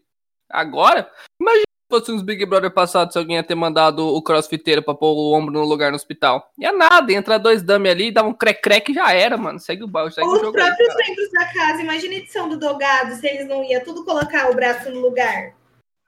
Agora, 0.50 1.10
imagina 1.40 1.62
se 1.62 1.98
fosse 1.98 2.12
uns 2.12 2.22
Big 2.22 2.44
Brother 2.46 2.70
passados, 2.72 3.12
se 3.12 3.18
alguém 3.18 3.36
ia 3.36 3.42
ter 3.42 3.54
mandado 3.54 4.06
o 4.06 4.22
crossfiteiro 4.22 4.82
pra 4.82 4.94
pôr 4.94 5.12
o 5.12 5.32
ombro 5.32 5.52
no 5.52 5.64
lugar 5.64 5.90
no 5.90 5.96
hospital. 5.96 6.50
Ia 6.58 6.72
nada, 6.72 7.12
entra 7.12 7.38
dois 7.38 7.62
dummy 7.62 7.88
ali, 7.90 8.10
dá 8.10 8.22
um 8.22 8.32
crec-crec 8.32 8.90
e 8.90 8.94
já 8.94 9.12
era, 9.12 9.36
mano. 9.36 9.58
Segue 9.58 9.84
o 9.84 9.88
bairro, 9.88 10.10
segue 10.10 10.26
o 10.26 10.32
Os 10.32 10.40
jogo. 10.40 10.56
aí, 10.58 10.64
próprios 10.64 10.88
cara. 10.88 11.06
membros 11.06 11.30
da 11.32 11.52
casa, 11.52 11.82
imagina 11.82 12.14
a 12.14 12.16
edição 12.18 12.48
do 12.48 12.58
Dogado, 12.58 13.14
se 13.14 13.26
eles 13.26 13.46
não 13.46 13.62
iam 13.64 13.82
tudo 13.84 14.04
colocar 14.04 14.50
o 14.50 14.54
braço 14.54 14.90
no 14.90 15.00
lugar. 15.00 15.54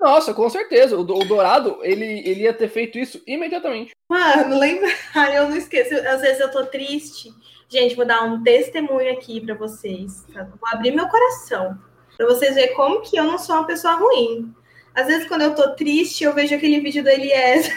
Nossa, 0.00 0.34
com 0.34 0.48
certeza. 0.50 0.98
O, 0.98 1.04
Do- 1.04 1.16
o 1.16 1.24
Dourado, 1.24 1.78
ele, 1.82 2.04
ele 2.28 2.42
ia 2.42 2.52
ter 2.52 2.68
feito 2.68 2.98
isso 2.98 3.22
imediatamente. 3.26 3.92
Mano, 4.10 4.58
lembra? 4.58 4.88
Ai, 5.14 5.38
eu 5.38 5.48
não 5.48 5.56
esqueço. 5.56 5.94
Às 6.06 6.20
vezes 6.20 6.40
eu 6.40 6.50
tô 6.50 6.66
triste. 6.66 7.30
Gente, 7.68 7.94
vou 7.96 8.06
dar 8.06 8.22
um 8.22 8.42
testemunho 8.42 9.12
aqui 9.12 9.40
pra 9.40 9.54
vocês. 9.54 10.24
tá? 10.32 10.44
Vou 10.44 10.68
abrir 10.72 10.92
meu 10.92 11.08
coração. 11.08 11.78
Pra 12.16 12.26
vocês 12.26 12.54
verem 12.54 12.74
como 12.74 13.00
que 13.02 13.16
eu 13.16 13.24
não 13.24 13.38
sou 13.38 13.56
uma 13.56 13.66
pessoa 13.66 13.94
ruim. 13.94 14.54
Às 14.94 15.06
vezes, 15.08 15.26
quando 15.26 15.42
eu 15.42 15.54
tô 15.54 15.74
triste, 15.74 16.22
eu 16.22 16.32
vejo 16.32 16.54
aquele 16.54 16.78
vídeo 16.80 17.02
do 17.02 17.08
Eliezer. 17.08 17.74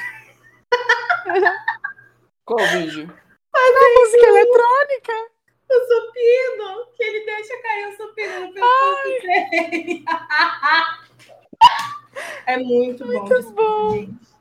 Qual 2.45 2.59
vídeo? 2.67 3.11
Música 3.55 4.27
eletrônica. 4.27 5.13
O 5.69 5.73
supino, 5.73 6.87
que 6.95 7.03
ele 7.03 7.25
deixa 7.25 7.61
cair 7.61 7.87
o 7.87 7.97
supino 7.97 8.39
no 8.41 8.53
pescoço 8.53 9.03
dele. 9.21 10.05
É 12.47 12.57
muito 12.57 13.05
bom. 13.05 13.11
Muito 13.11 13.51
bom. 13.51 13.93
gente. 13.93 14.36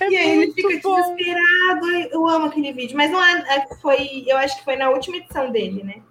É 0.00 0.08
e 0.08 0.16
aí 0.16 0.30
ele 0.42 0.52
fica 0.52 0.68
bom. 0.82 0.94
desesperado. 1.14 1.86
Eu 2.10 2.26
amo 2.26 2.46
aquele 2.46 2.72
vídeo. 2.72 2.96
Mas 2.96 3.10
não 3.10 3.22
é, 3.22 3.56
é- 3.56 3.74
foi. 3.80 4.24
Eu 4.26 4.36
acho 4.38 4.56
que 4.58 4.64
foi 4.64 4.76
na 4.76 4.90
última 4.90 5.16
edição 5.16 5.50
dele, 5.50 5.82
né? 5.82 6.02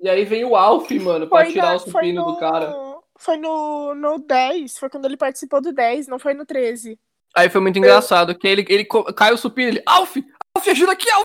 E 0.00 0.08
aí 0.08 0.24
vem 0.24 0.44
o 0.44 0.54
Alf, 0.56 0.90
mano, 0.92 1.26
pra 1.26 1.44
Foi, 1.44 1.52
tirar 1.52 1.66
na- 1.70 1.74
o 1.76 1.78
supino 1.78 2.24
no, 2.24 2.32
do 2.32 2.38
cara. 2.38 2.74
Foi 3.16 3.36
no, 3.36 3.94
no 3.94 4.18
10, 4.18 4.76
foi 4.78 4.90
quando 4.90 5.04
ele 5.06 5.16
participou 5.16 5.60
do 5.60 5.72
10, 5.72 6.08
não 6.08 6.18
foi 6.18 6.34
no 6.34 6.44
13. 6.44 6.98
Aí 7.34 7.48
foi 7.48 7.60
muito 7.60 7.78
engraçado, 7.78 8.34
que 8.36 8.46
ele, 8.46 8.64
ele 8.68 8.84
co- 8.84 9.04
cai 9.14 9.32
o 9.32 9.36
supino, 9.38 9.68
ele, 9.70 9.82
Alf, 9.86 10.16
Alf, 10.56 10.68
ajuda 10.68 10.92
aqui, 10.92 11.08
Alf. 11.10 11.24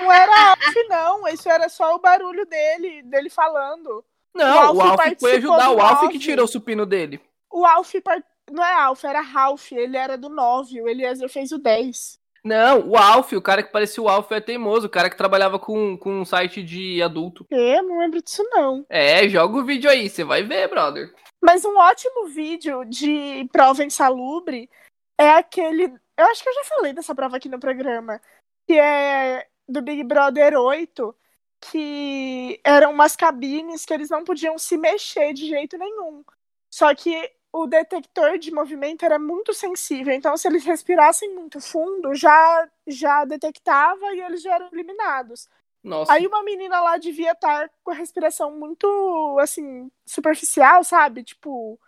Não 0.00 0.10
era 0.12 0.50
Alf, 0.50 0.74
não. 0.88 1.28
Isso 1.28 1.48
era 1.48 1.68
só 1.68 1.94
o 1.94 1.98
barulho 2.00 2.44
dele, 2.46 3.02
dele 3.02 3.30
falando. 3.30 4.04
Não, 4.34 4.72
O 4.72 4.76
o 4.76 4.80
Alf 4.80 4.80
Alf 4.80 4.88
foi 4.88 4.96
participou 4.96 5.30
ajudar, 5.54 5.70
o 5.70 5.80
Alf 5.80 6.02
nove. 6.02 6.12
que 6.12 6.18
tirou 6.18 6.44
o 6.44 6.48
supino 6.48 6.84
dele. 6.86 7.20
O 7.50 7.64
Alf 7.66 7.92
par- 8.02 8.22
não 8.50 8.64
é 8.64 8.74
Alf, 8.74 9.04
era 9.04 9.20
Ralph. 9.20 9.72
Ele 9.72 9.96
era 9.96 10.16
do 10.16 10.28
9. 10.28 10.82
O 10.82 10.88
Eliezer 10.88 11.28
fez 11.28 11.52
o 11.52 11.58
10. 11.58 12.20
Não, 12.42 12.88
o 12.88 12.96
Alf, 12.96 13.32
o 13.32 13.42
cara 13.42 13.62
que 13.62 13.70
parecia 13.70 14.02
o 14.02 14.08
Alf 14.08 14.32
é 14.32 14.40
teimoso, 14.40 14.86
o 14.86 14.90
cara 14.90 15.10
que 15.10 15.16
trabalhava 15.16 15.58
com, 15.58 15.96
com 15.98 16.20
um 16.20 16.24
site 16.24 16.62
de 16.62 17.02
adulto. 17.02 17.46
Eu 17.50 17.82
não 17.82 17.98
lembro 17.98 18.22
disso, 18.22 18.42
não. 18.50 18.84
É, 18.88 19.28
joga 19.28 19.58
o 19.58 19.64
vídeo 19.64 19.90
aí, 19.90 20.08
você 20.08 20.24
vai 20.24 20.42
ver, 20.42 20.68
brother. 20.68 21.12
Mas 21.40 21.64
um 21.64 21.76
ótimo 21.76 22.28
vídeo 22.28 22.84
de 22.84 23.48
prova 23.52 23.84
insalubre 23.84 24.70
é 25.18 25.30
aquele. 25.30 25.92
Eu 26.16 26.26
acho 26.26 26.42
que 26.42 26.48
eu 26.48 26.54
já 26.54 26.64
falei 26.64 26.92
dessa 26.92 27.14
prova 27.14 27.36
aqui 27.36 27.48
no 27.48 27.60
programa. 27.60 28.20
Que 28.66 28.78
é 28.78 29.46
do 29.68 29.82
Big 29.82 30.02
Brother 30.04 30.54
8. 30.58 31.14
Que 31.60 32.58
eram 32.64 32.92
umas 32.92 33.16
cabines 33.16 33.84
que 33.84 33.92
eles 33.92 34.08
não 34.08 34.24
podiam 34.24 34.58
se 34.58 34.78
mexer 34.78 35.34
de 35.34 35.46
jeito 35.46 35.76
nenhum. 35.76 36.24
Só 36.70 36.94
que 36.94 37.30
o 37.52 37.66
detector 37.66 38.38
de 38.38 38.52
movimento 38.52 39.04
era 39.04 39.18
muito 39.18 39.52
sensível. 39.52 40.12
Então, 40.12 40.36
se 40.36 40.46
eles 40.46 40.64
respirassem 40.64 41.34
muito 41.34 41.60
fundo, 41.60 42.14
já, 42.14 42.68
já 42.86 43.24
detectava 43.24 44.14
e 44.14 44.20
eles 44.20 44.42
já 44.42 44.54
eram 44.54 44.68
eliminados. 44.72 45.48
Nossa, 45.82 46.12
Aí 46.12 46.26
uma 46.26 46.42
menina 46.42 46.80
lá 46.80 46.98
devia 46.98 47.32
estar 47.32 47.70
com 47.82 47.90
a 47.90 47.94
respiração 47.94 48.52
muito, 48.52 49.38
assim, 49.40 49.90
superficial, 50.06 50.84
sabe? 50.84 51.24
Tipo. 51.24 51.78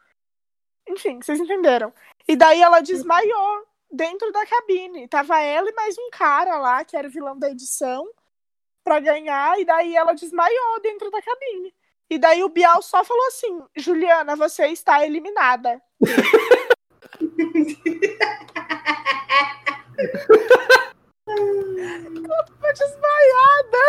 Enfim, 0.88 1.20
vocês 1.20 1.38
entenderam. 1.38 1.92
E 2.26 2.34
daí 2.34 2.60
ela 2.60 2.80
desmaiou 2.80 3.66
dentro 3.90 4.32
da 4.32 4.44
cabine. 4.46 5.06
Tava 5.06 5.40
ela 5.40 5.68
e 5.68 5.74
mais 5.74 5.96
um 5.98 6.10
cara 6.10 6.58
lá, 6.58 6.84
que 6.84 6.96
era 6.96 7.06
o 7.06 7.10
vilão 7.10 7.38
da 7.38 7.50
edição, 7.50 8.08
pra 8.82 8.98
ganhar. 8.98 9.60
E 9.60 9.64
daí 9.64 9.94
ela 9.94 10.14
desmaiou 10.14 10.80
dentro 10.80 11.10
da 11.10 11.22
cabine. 11.22 11.72
E 12.12 12.18
daí 12.18 12.44
o 12.44 12.50
Bial 12.50 12.82
só 12.82 13.02
falou 13.02 13.26
assim: 13.28 13.62
Juliana, 13.74 14.36
você 14.36 14.66
está 14.66 15.02
eliminada. 15.02 15.80
Tô 21.24 22.72
desmaiada. 22.74 23.82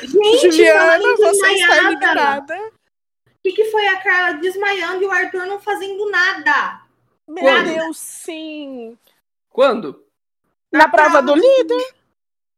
Gente, 0.00 0.52
Juliana, 0.52 1.16
você 1.18 1.52
está 1.52 1.76
eliminada. 1.76 2.56
O 2.56 3.42
que, 3.42 3.52
que 3.52 3.64
foi 3.66 3.86
a 3.88 4.00
Carla 4.00 4.38
desmaiando 4.38 5.02
e 5.02 5.06
o 5.06 5.12
Arthur 5.12 5.44
não 5.44 5.60
fazendo 5.60 6.10
nada? 6.10 6.80
Meu 7.28 7.44
Quando? 7.44 7.74
Deus, 7.74 7.98
sim. 7.98 8.96
quando? 9.50 10.02
Na 10.72 10.88
prova 10.88 11.20
do 11.20 11.34
líder. 11.34 11.94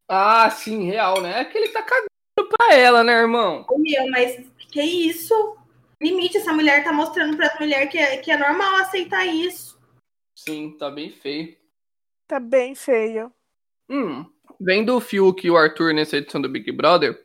Ah, 0.07 0.49
sim, 0.49 0.85
real, 0.85 1.21
né? 1.21 1.41
É 1.41 1.45
que 1.45 1.59
ele 1.59 1.71
tá 1.71 1.83
cagando 1.83 2.18
pra 2.49 2.75
ela, 2.75 3.05
né, 3.05 3.13
irmão? 3.13 3.67
Meu, 3.77 4.11
mas 4.11 4.45
que 4.71 4.83
isso? 4.83 5.57
Limite, 6.01 6.39
essa 6.39 6.53
mulher 6.53 6.85
tá 6.85 6.93
mostrando 6.93 7.37
pra 7.37 7.47
essa 7.47 7.59
mulher 7.59 7.87
que 7.89 7.99
é, 7.99 8.19
que 8.19 8.31
é 8.31 8.37
normal 8.37 8.77
aceitar 8.77 9.27
isso. 9.27 9.79
Sim, 10.35 10.77
tá 10.79 10.91
bem 10.91 11.11
feio. 11.11 11.57
Tá 12.27 12.39
bem 12.39 12.75
feio. 12.75 13.33
Hum, 13.89 14.25
vendo 14.61 14.95
o 14.95 15.01
Fiuk 15.01 15.47
e 15.47 15.51
o 15.51 15.57
Arthur 15.57 15.93
nessa 15.93 16.19
edição 16.19 16.41
do 16.41 16.49
Big 16.49 16.71
Brother, 16.71 17.19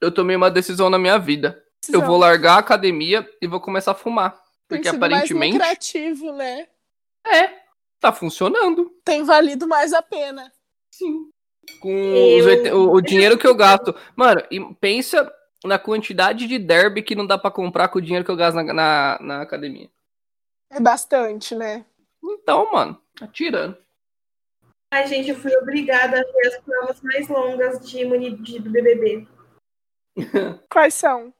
eu 0.00 0.12
tomei 0.12 0.36
uma 0.36 0.50
decisão 0.50 0.88
na 0.88 0.98
minha 0.98 1.18
vida. 1.18 1.62
Eu 1.92 2.04
vou 2.04 2.16
largar 2.16 2.54
a 2.54 2.58
academia 2.58 3.28
e 3.40 3.46
vou 3.46 3.60
começar 3.60 3.92
a 3.92 3.94
fumar. 3.94 4.32
Tem 4.68 4.78
Porque 4.78 4.90
sido 4.90 4.96
aparentemente 4.96 5.58
mais 5.58 5.70
lucrativo, 5.70 6.32
né? 6.32 6.68
é, 7.26 7.62
tá 7.98 8.12
funcionando. 8.12 8.90
Tem 9.04 9.24
valido 9.24 9.66
mais 9.66 9.92
a 9.92 10.02
pena. 10.02 10.52
Sim. 10.90 11.30
Com 11.80 11.88
Eu- 11.90 12.76
o, 12.90 12.94
o 12.94 13.00
dinheiro 13.00 13.38
que 13.38 13.46
eu 13.46 13.54
gasto. 13.54 13.94
Mano, 14.16 14.42
e 14.50 14.60
pensa 14.74 15.32
na 15.64 15.78
quantidade 15.78 16.46
de 16.46 16.58
derby 16.58 17.02
que 17.02 17.14
não 17.14 17.26
dá 17.26 17.36
pra 17.38 17.50
comprar 17.50 17.88
com 17.88 17.98
o 17.98 18.02
dinheiro 18.02 18.24
que 18.24 18.30
eu 18.30 18.36
gasto 18.36 18.56
na, 18.56 18.64
na, 18.72 19.18
na 19.20 19.42
academia. 19.42 19.88
É 20.70 20.80
bastante, 20.80 21.54
né? 21.54 21.84
Então, 22.22 22.70
mano, 22.72 23.00
tá 23.18 23.26
tirando. 23.26 23.76
Ai, 24.92 25.06
gente, 25.06 25.30
eu 25.30 25.36
fui 25.36 25.54
obrigada 25.56 26.18
a 26.20 26.22
ver 26.22 26.48
as 26.48 26.60
provas 26.60 27.00
mais 27.02 27.28
longas 27.28 27.88
de 27.88 28.00
imunidade 28.00 28.58
do 28.58 28.70
BBB. 28.70 29.26
Quais 30.70 30.94
são? 30.94 31.32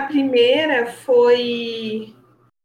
A 0.00 0.06
primeira 0.06 0.86
foi 0.86 2.14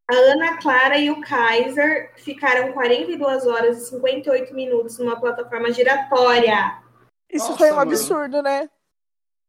a 0.10 0.16
Ana 0.16 0.58
Clara 0.62 0.98
e 0.98 1.10
o 1.10 1.22
Kaiser 1.22 2.14
ficaram 2.18 2.74
42 2.74 3.46
horas 3.48 3.78
e 3.84 3.90
58 3.90 4.54
minutos 4.54 4.98
numa 5.00 5.20
plataforma 5.20 5.72
giratória. 5.72 6.82
Isso 7.30 7.48
Nossa, 7.48 7.58
foi 7.58 7.72
um 7.72 7.76
mano. 7.76 7.92
absurdo, 7.92 8.42
né? 8.42 8.70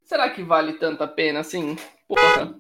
Será 0.04 0.30
que 0.30 0.42
vale 0.42 0.74
tanto 0.74 1.02
a 1.02 1.08
pena 1.08 1.40
assim? 1.40 1.76
Porra. 2.06 2.54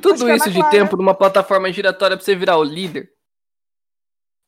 Tudo 0.00 0.28
isso 0.30 0.50
de 0.50 0.58
Clara- 0.60 0.70
tempo 0.70 0.96
numa 0.96 1.14
plataforma 1.14 1.70
giratória 1.72 2.16
pra 2.16 2.24
você 2.24 2.34
virar 2.34 2.56
o 2.56 2.64
líder? 2.64 3.12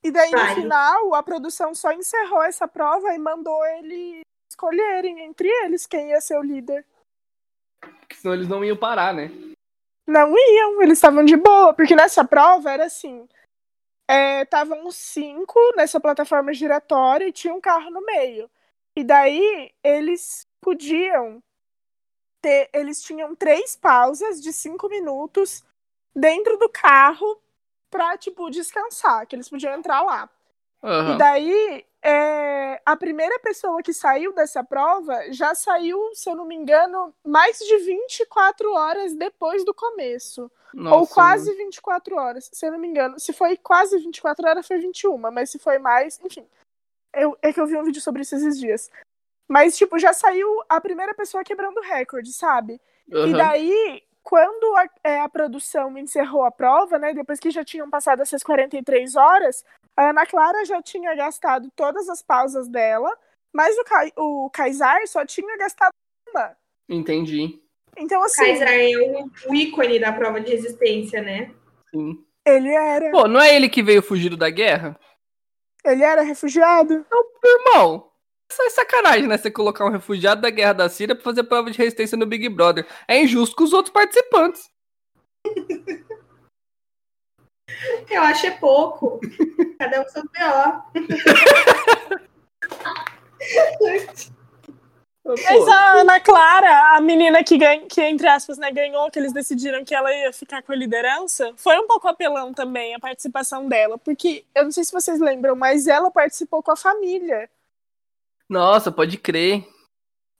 E 0.02 0.10
daí, 0.10 0.30
no 0.30 0.38
Vai. 0.38 0.54
final, 0.54 1.14
a 1.14 1.22
produção 1.22 1.74
só 1.74 1.92
encerrou 1.92 2.42
essa 2.42 2.66
prova 2.66 3.12
e 3.14 3.18
mandou 3.18 3.62
eles 3.66 4.22
escolherem 4.50 5.20
entre 5.20 5.46
eles 5.64 5.86
quem 5.86 6.08
ia 6.10 6.20
ser 6.20 6.38
o 6.38 6.42
líder. 6.42 6.86
Porque 7.80 8.14
senão 8.14 8.34
eles 8.34 8.48
não 8.48 8.64
iam 8.64 8.76
parar, 8.76 9.12
né? 9.12 9.30
Não 10.10 10.36
iam, 10.36 10.82
eles 10.82 10.98
estavam 10.98 11.24
de 11.24 11.36
boa, 11.36 11.72
porque 11.72 11.94
nessa 11.94 12.24
prova 12.24 12.72
era 12.72 12.86
assim: 12.86 13.28
estavam 14.42 14.84
os 14.84 14.96
cinco 14.96 15.56
nessa 15.76 16.00
plataforma 16.00 16.52
giratória 16.52 17.28
e 17.28 17.32
tinha 17.32 17.54
um 17.54 17.60
carro 17.60 17.90
no 17.90 18.04
meio. 18.04 18.50
E 18.96 19.04
daí 19.04 19.72
eles 19.84 20.48
podiam 20.60 21.40
ter, 22.42 22.68
eles 22.72 23.00
tinham 23.00 23.36
três 23.36 23.76
pausas 23.76 24.42
de 24.42 24.52
cinco 24.52 24.88
minutos 24.88 25.64
dentro 26.12 26.56
do 26.56 26.68
carro 26.68 27.40
pra, 27.88 28.18
tipo, 28.18 28.50
descansar, 28.50 29.28
que 29.28 29.36
eles 29.36 29.48
podiam 29.48 29.74
entrar 29.74 30.02
lá. 30.02 30.28
Aham. 30.82 31.14
E 31.14 31.18
daí, 31.18 31.86
é, 32.02 32.80
a 32.84 32.96
primeira 32.96 33.38
pessoa 33.40 33.82
que 33.82 33.92
saiu 33.92 34.32
dessa 34.32 34.64
prova 34.64 35.30
já 35.32 35.54
saiu, 35.54 35.98
se 36.14 36.28
eu 36.28 36.34
não 36.34 36.46
me 36.46 36.54
engano, 36.54 37.14
mais 37.24 37.58
de 37.58 37.76
24 37.78 38.72
horas 38.72 39.14
depois 39.14 39.64
do 39.64 39.74
começo. 39.74 40.50
Ou 40.74 40.80
Nossa, 40.82 41.14
quase 41.14 41.52
24 41.54 42.16
horas, 42.16 42.48
se 42.52 42.66
eu 42.66 42.72
não 42.72 42.78
me 42.78 42.88
engano. 42.88 43.18
Se 43.18 43.32
foi 43.32 43.56
quase 43.56 43.98
24 43.98 44.48
horas, 44.48 44.66
foi 44.66 44.78
21, 44.78 45.18
mas 45.18 45.50
se 45.50 45.58
foi 45.58 45.78
mais, 45.78 46.18
enfim. 46.24 46.46
Eu, 47.12 47.36
é 47.42 47.52
que 47.52 47.60
eu 47.60 47.66
vi 47.66 47.76
um 47.76 47.82
vídeo 47.82 48.00
sobre 48.00 48.22
isso 48.22 48.36
esses 48.36 48.58
dias. 48.58 48.90
Mas, 49.48 49.76
tipo, 49.76 49.98
já 49.98 50.12
saiu 50.12 50.48
a 50.68 50.80
primeira 50.80 51.12
pessoa 51.12 51.42
quebrando 51.42 51.78
o 51.78 51.82
recorde, 51.82 52.32
sabe? 52.32 52.80
mano. 53.08 53.26
E 53.28 53.36
daí, 53.36 54.02
quando 54.22 54.76
a, 54.76 54.86
é, 55.02 55.20
a 55.20 55.28
produção 55.28 55.98
encerrou 55.98 56.44
a 56.44 56.52
prova, 56.52 57.00
né? 57.00 57.12
Depois 57.12 57.40
que 57.40 57.50
já 57.50 57.64
tinham 57.64 57.90
passado 57.90 58.22
essas 58.22 58.44
43 58.44 59.16
horas, 59.16 59.64
a 60.00 60.08
Ana 60.08 60.24
Clara 60.24 60.64
já 60.64 60.80
tinha 60.80 61.14
gastado 61.14 61.70
todas 61.76 62.08
as 62.08 62.22
pausas 62.22 62.66
dela, 62.68 63.14
mas 63.52 63.76
o, 63.76 63.84
Kai, 63.84 64.10
o 64.16 64.48
Kaysar 64.50 65.06
só 65.06 65.26
tinha 65.26 65.58
gastado 65.58 65.92
uma. 66.26 66.56
Entendi. 66.88 67.60
Então, 67.98 68.22
assim, 68.22 68.42
Kaiser 68.42 68.66
é 68.66 68.96
o, 68.96 69.30
o 69.50 69.54
ícone 69.54 69.98
da 69.98 70.10
prova 70.10 70.40
de 70.40 70.52
resistência, 70.52 71.20
né? 71.20 71.52
Sim. 71.90 72.24
ele 72.46 72.70
era. 72.70 73.10
Pô, 73.10 73.28
não 73.28 73.38
é 73.38 73.54
ele 73.54 73.68
que 73.68 73.82
veio 73.82 74.00
fugido 74.00 74.38
da 74.38 74.48
guerra? 74.48 74.98
Ele 75.84 76.02
era 76.02 76.22
refugiado? 76.22 77.04
Irmão, 77.44 78.10
isso 78.50 78.62
é 78.62 78.70
sacanagem, 78.70 79.26
né? 79.26 79.36
Você 79.36 79.50
colocar 79.50 79.84
um 79.84 79.90
refugiado 79.90 80.40
da 80.40 80.48
guerra 80.48 80.72
da 80.72 80.88
Síria 80.88 81.14
pra 81.14 81.24
fazer 81.24 81.44
prova 81.44 81.70
de 81.70 81.76
resistência 81.76 82.16
no 82.16 82.24
Big 82.24 82.48
Brother. 82.48 82.86
É 83.06 83.20
injusto 83.20 83.54
com 83.54 83.64
os 83.64 83.74
outros 83.74 83.92
participantes. 83.92 84.70
Eu 88.10 88.22
acho 88.22 88.46
é 88.46 88.50
pouco. 88.52 89.20
Cada 89.78 90.00
um 90.00 90.04
com 90.04 90.10
seu 90.10 90.22
BO. 90.22 90.82
Mas 95.24 95.68
a 95.68 95.92
Ana 96.00 96.18
Clara, 96.18 96.96
a 96.96 97.00
menina 97.00 97.44
que, 97.44 97.56
ganha, 97.56 97.86
que 97.86 98.00
entre 98.00 98.26
aspas, 98.26 98.58
né, 98.58 98.72
ganhou, 98.72 99.10
que 99.10 99.18
eles 99.18 99.32
decidiram 99.32 99.84
que 99.84 99.94
ela 99.94 100.12
ia 100.12 100.32
ficar 100.32 100.62
com 100.62 100.72
a 100.72 100.76
liderança, 100.76 101.52
foi 101.56 101.78
um 101.78 101.86
pouco 101.86 102.08
apelão 102.08 102.52
também 102.52 102.94
a 102.94 102.98
participação 102.98 103.68
dela. 103.68 103.98
Porque, 103.98 104.44
eu 104.54 104.64
não 104.64 104.72
sei 104.72 104.82
se 104.82 104.92
vocês 104.92 105.20
lembram, 105.20 105.54
mas 105.54 105.86
ela 105.86 106.10
participou 106.10 106.62
com 106.62 106.72
a 106.72 106.76
família. 106.76 107.48
Nossa, 108.48 108.90
pode 108.90 109.16
crer. 109.18 109.64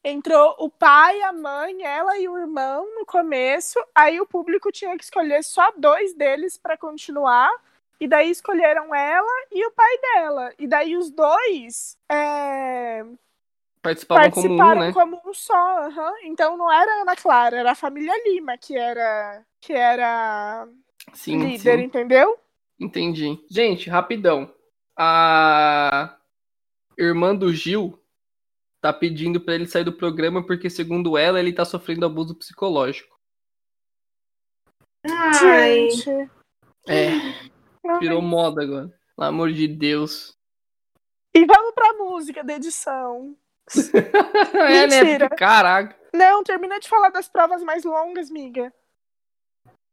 Entrou 0.03 0.57
o 0.59 0.71
pai, 0.71 1.21
a 1.23 1.33
mãe, 1.33 1.83
ela 1.83 2.19
e 2.19 2.27
o 2.29 2.39
irmão 2.39 2.87
no 2.99 3.05
começo. 3.05 3.79
Aí 3.95 4.21
o 4.21 4.27
público 4.27 4.73
tinha 4.73 4.97
que 4.97 5.05
escolher 5.05 5.43
só 5.45 5.73
dois 5.77 6.15
deles 6.15 6.57
para 6.57 6.77
continuar. 6.77 7.51
E 8.01 8.09
daí 8.09 8.31
escolheram 8.31 8.95
ela 8.95 9.47
e 9.53 9.67
o 9.67 9.71
pai 9.73 9.99
dela. 9.99 10.55
E 10.59 10.67
daí 10.67 10.97
os 10.97 11.11
dois 11.11 11.99
é, 12.11 13.05
Participavam 13.83 14.31
como 14.31 14.55
um, 14.55 14.57
participaram 14.59 14.81
né? 14.81 14.93
como 14.93 15.21
um 15.27 15.35
só. 15.35 15.55
aham. 15.87 16.15
Então 16.25 16.57
não 16.57 16.73
era 16.73 17.03
Ana 17.03 17.17
Clara, 17.17 17.59
era 17.59 17.73
a 17.73 17.75
família 17.75 18.13
Lima 18.27 18.57
que 18.57 18.77
era 18.77 19.43
que 19.61 19.73
era 19.75 20.67
Sim, 21.13 21.39
líder, 21.39 21.79
sim. 21.79 21.85
entendeu? 21.85 22.39
Entendi. 22.79 23.39
Gente, 23.51 23.91
rapidão. 23.91 24.51
A 24.97 26.17
irmã 26.97 27.35
do 27.35 27.53
Gil 27.53 27.99
tá 28.81 28.93
pedindo 28.93 29.41
pra 29.41 29.55
ele 29.55 29.67
sair 29.67 29.85
do 29.85 29.93
programa 29.93 30.45
porque, 30.45 30.71
segundo 30.71 31.19
ela, 31.19 31.39
ele 31.39 31.53
tá 31.53 31.65
sofrendo 31.65 32.07
abuso 32.07 32.35
psicológico. 32.35 33.19
Ai. 35.05 35.89
É, 36.89 37.11
virou 37.99 38.23
moda 38.23 38.63
agora. 38.63 38.89
Pelo 39.17 39.29
amor 39.29 39.53
de 39.53 39.69
Deus. 39.69 40.37
E 41.35 41.45
vamos 41.45 41.75
pra 41.75 41.93
música 41.95 42.43
da 42.43 42.55
edição. 42.55 43.37
é, 44.55 44.87
né? 44.87 45.03
Mentira. 45.03 45.29
Porque, 45.29 45.45
caraca. 45.45 45.97
Não, 46.13 46.43
termina 46.43 46.81
de 46.81 46.89
falar 46.89 47.11
das 47.11 47.29
provas 47.29 47.63
mais 47.63 47.85
longas, 47.85 48.31
miga. 48.31 48.73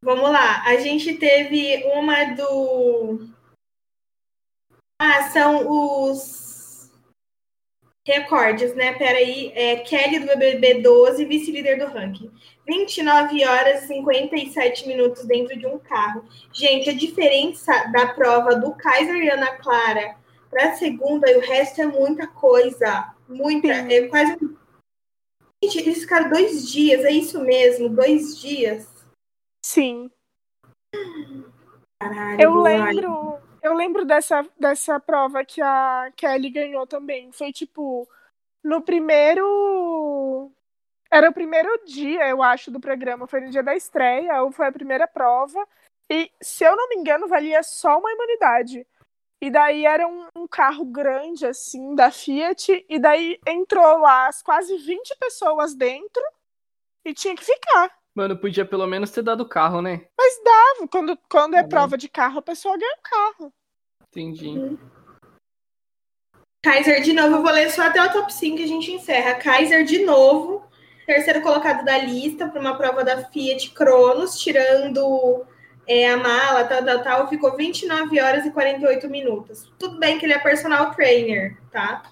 vamos 0.02 0.32
lá. 0.32 0.64
A 0.64 0.78
gente 0.78 1.14
teve 1.16 1.84
uma 1.94 2.36
do. 2.36 3.30
Ah, 5.00 5.30
são 5.30 5.70
os 5.70 6.47
recordes, 8.08 8.74
né? 8.74 8.93
Peraí. 8.93 9.51
É 9.53 9.76
Kelly 9.78 10.20
do 10.20 10.28
BBB 10.28 10.82
12, 10.82 11.26
vice-líder 11.26 11.78
do 11.78 11.86
ranking. 11.86 12.32
29 12.66 13.45
horas 13.45 13.84
e 13.84 13.88
57 13.88 14.88
minutos 14.88 15.26
dentro 15.26 15.58
de 15.58 15.68
um 15.68 15.78
carro. 15.78 16.26
Gente, 16.53 16.89
a 16.89 16.93
diferença 16.93 17.72
da 17.91 18.08
prova 18.08 18.55
do 18.55 18.74
Kaiser 18.74 19.16
e 19.16 19.30
Ana 19.30 19.58
Clara 19.58 20.16
para 20.49 20.70
a 20.70 20.74
segunda 20.74 21.30
e 21.30 21.38
o 21.38 21.41
resto 21.41 21.82
é 21.82 21.86
muita 21.86 22.28
coisa. 22.28 23.14
Muita. 23.28 23.74
Sim. 23.74 23.93
É 23.93 24.08
quase. 24.08 24.38
Gente, 25.64 25.80
eles 25.80 25.99
ficaram 25.99 26.30
dois 26.30 26.70
dias, 26.70 27.03
é 27.03 27.12
isso 27.12 27.41
mesmo? 27.41 27.89
Dois 27.89 28.39
dias? 28.39 28.88
Sim. 29.66 30.10
Caralho. 31.99 32.41
Eu 32.41 32.62
lembro, 32.62 33.39
eu 33.68 33.76
lembro 33.76 34.05
dessa, 34.05 34.45
dessa 34.59 34.99
prova 34.99 35.45
que 35.45 35.61
a 35.61 36.11
Kelly 36.15 36.49
ganhou 36.49 36.88
também. 36.88 37.32
Foi 37.32 37.51
tipo 37.51 38.07
no 38.63 38.82
primeiro 38.82 40.51
era 41.09 41.30
o 41.30 41.34
primeiro 41.34 41.70
dia, 41.86 42.28
eu 42.28 42.43
acho, 42.43 42.70
do 42.70 42.80
programa. 42.80 43.28
Foi 43.28 43.39
no 43.39 43.49
dia 43.49 43.63
da 43.63 43.76
estreia, 43.76 44.41
ou 44.43 44.51
foi 44.51 44.68
a 44.68 44.72
primeira 44.72 45.07
prova. 45.07 45.65
E, 46.09 46.32
se 46.41 46.63
eu 46.63 46.76
não 46.76 46.89
me 46.89 46.95
engano, 46.95 47.28
valia 47.28 47.63
só 47.63 47.97
uma 47.97 48.11
imunidade. 48.11 48.86
E 49.41 49.49
daí 49.49 49.86
era 49.86 50.07
um, 50.07 50.28
um 50.36 50.47
carro 50.47 50.84
grande, 50.86 51.45
assim, 51.45 51.95
da 51.95 52.11
Fiat. 52.11 52.86
E 52.89 52.99
daí 52.99 53.39
entrou 53.45 53.99
lá 53.99 54.28
as 54.28 54.41
quase 54.41 54.76
20 54.78 55.15
pessoas 55.18 55.76
dentro 55.76 56.22
e 57.05 57.13
tinha 57.13 57.36
que 57.36 57.45
ficar. 57.45 57.91
Mano, 58.15 58.38
podia 58.38 58.65
pelo 58.65 58.88
menos 58.88 59.11
ter 59.11 59.22
dado 59.22 59.41
o 59.41 59.49
carro, 59.49 59.82
né? 59.82 60.07
Mas 60.18 60.41
dava. 60.43 60.88
Quando, 60.88 61.18
quando 61.30 61.55
é 61.55 61.61
bom. 61.61 61.70
prova 61.70 61.97
de 61.97 62.09
carro, 62.09 62.39
a 62.39 62.41
pessoa 62.41 62.78
ganha 62.78 62.97
o 62.97 63.09
carro. 63.09 63.53
Entendi. 64.18 64.78
Kaiser 66.63 67.01
de 67.03 67.13
novo, 67.13 67.36
eu 67.36 67.43
vou 67.43 67.51
ler 67.51 67.70
só 67.70 67.84
até 67.84 68.03
o 68.03 68.11
top 68.11 68.34
5 68.34 68.57
que 68.57 68.63
a 68.63 68.68
gente 68.68 68.91
encerra. 68.91 69.36
Kaiser 69.36 69.86
de 69.86 70.03
novo, 70.03 70.65
terceiro 71.05 71.41
colocado 71.41 71.86
da 71.86 71.97
lista 71.99 72.49
para 72.49 72.59
uma 72.59 72.76
prova 72.76 73.03
da 73.03 73.26
Fiat 73.26 73.70
Cronos, 73.72 74.39
tirando 74.39 75.45
é, 75.88 76.09
a 76.09 76.18
mala, 76.18 76.65
tal, 76.65 76.84
tal, 76.84 77.03
tal, 77.03 77.30
ficou 77.30 77.55
29 77.55 78.20
horas 78.20 78.45
e 78.45 78.51
48 78.51 79.07
minutos. 79.07 79.72
Tudo 79.78 79.99
bem 79.99 80.18
que 80.18 80.26
ele 80.26 80.34
é 80.34 80.39
personal 80.39 80.91
trainer, 80.95 81.55
tá? 81.72 82.03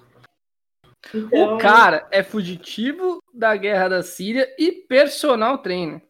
Então, 1.14 1.56
O 1.56 1.58
cara 1.58 2.08
é 2.12 2.24
fugitivo 2.24 3.20
da 3.34 3.56
guerra 3.56 3.90
da 3.90 4.04
Síria 4.04 4.48
e 4.58 4.72
personal 4.72 5.58
trainer. 5.58 6.02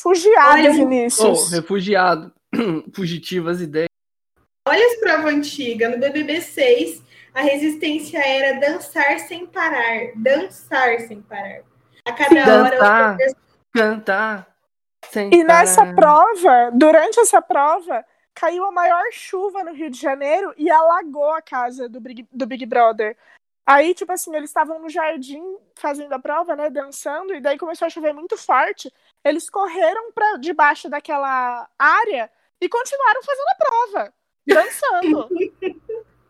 Fugiado, 0.00 0.54
Olha, 0.54 0.72
Vinícius. 0.72 1.52
refugiado. 1.52 2.32
Fugitivas 2.94 3.60
ideias. 3.60 3.91
Provas 5.12 5.34
antigas. 5.34 5.90
No 5.90 5.98
BBB 5.98 6.40
6, 6.40 7.02
a 7.34 7.42
resistência 7.42 8.18
era 8.18 8.60
dançar 8.60 9.18
sem 9.20 9.46
parar. 9.46 10.12
Dançar 10.16 11.00
sem 11.00 11.20
parar. 11.22 11.60
A 12.04 12.12
cada 12.12 12.62
hora... 12.62 12.70
Dançar, 12.70 13.18
cantar. 13.74 14.56
Sem 15.10 15.30
E 15.32 15.44
nessa 15.44 15.82
parar. 15.82 15.94
prova, 15.94 16.70
durante 16.72 17.20
essa 17.20 17.42
prova, 17.42 18.04
caiu 18.34 18.64
a 18.64 18.72
maior 18.72 19.04
chuva 19.12 19.64
no 19.64 19.72
Rio 19.72 19.90
de 19.90 20.00
Janeiro 20.00 20.54
e 20.56 20.70
alagou 20.70 21.32
a 21.32 21.42
casa 21.42 21.88
do 21.88 22.00
Big, 22.00 22.26
do 22.32 22.46
Big 22.46 22.64
Brother. 22.66 23.16
Aí, 23.64 23.94
tipo 23.94 24.12
assim, 24.12 24.34
eles 24.34 24.50
estavam 24.50 24.80
no 24.80 24.88
jardim 24.88 25.42
fazendo 25.76 26.12
a 26.12 26.18
prova, 26.18 26.56
né, 26.56 26.68
dançando, 26.68 27.32
e 27.32 27.40
daí 27.40 27.56
começou 27.56 27.86
a 27.86 27.90
chover 27.90 28.12
muito 28.12 28.36
forte. 28.36 28.92
Eles 29.24 29.48
correram 29.48 30.10
para 30.12 30.36
debaixo 30.36 30.88
daquela 30.88 31.68
área 31.78 32.30
e 32.60 32.68
continuaram 32.68 33.22
fazendo 33.22 33.48
a 33.48 33.54
prova, 33.54 34.14
dançando. 34.46 35.28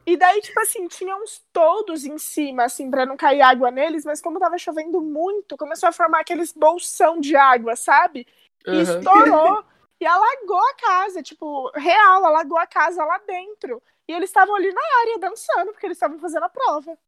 E 0.04 0.16
daí, 0.16 0.40
tipo 0.40 0.58
assim, 0.60 0.88
tinha 0.88 1.16
uns 1.16 1.44
todos 1.52 2.04
em 2.04 2.18
cima, 2.18 2.64
assim, 2.64 2.90
pra 2.90 3.06
não 3.06 3.16
cair 3.16 3.40
água 3.40 3.70
neles, 3.70 4.04
mas 4.04 4.20
como 4.20 4.40
tava 4.40 4.58
chovendo 4.58 5.00
muito, 5.00 5.56
começou 5.56 5.88
a 5.88 5.92
formar 5.92 6.20
aqueles 6.20 6.52
bolsão 6.52 7.20
de 7.20 7.36
água, 7.36 7.76
sabe? 7.76 8.26
E 8.66 8.70
Aham. 8.70 8.82
estourou 8.82 9.64
e 10.00 10.06
alagou 10.06 10.58
a 10.58 10.74
casa, 10.74 11.22
tipo, 11.22 11.70
real, 11.76 12.24
alagou 12.24 12.58
a 12.58 12.66
casa 12.66 13.04
lá 13.04 13.18
dentro. 13.18 13.80
E 14.08 14.12
eles 14.12 14.30
estavam 14.30 14.56
ali 14.56 14.72
na 14.72 14.80
área 15.00 15.18
dançando, 15.18 15.70
porque 15.70 15.86
eles 15.86 15.96
estavam 15.96 16.18
fazendo 16.18 16.44
a 16.44 16.48
prova. 16.48 16.98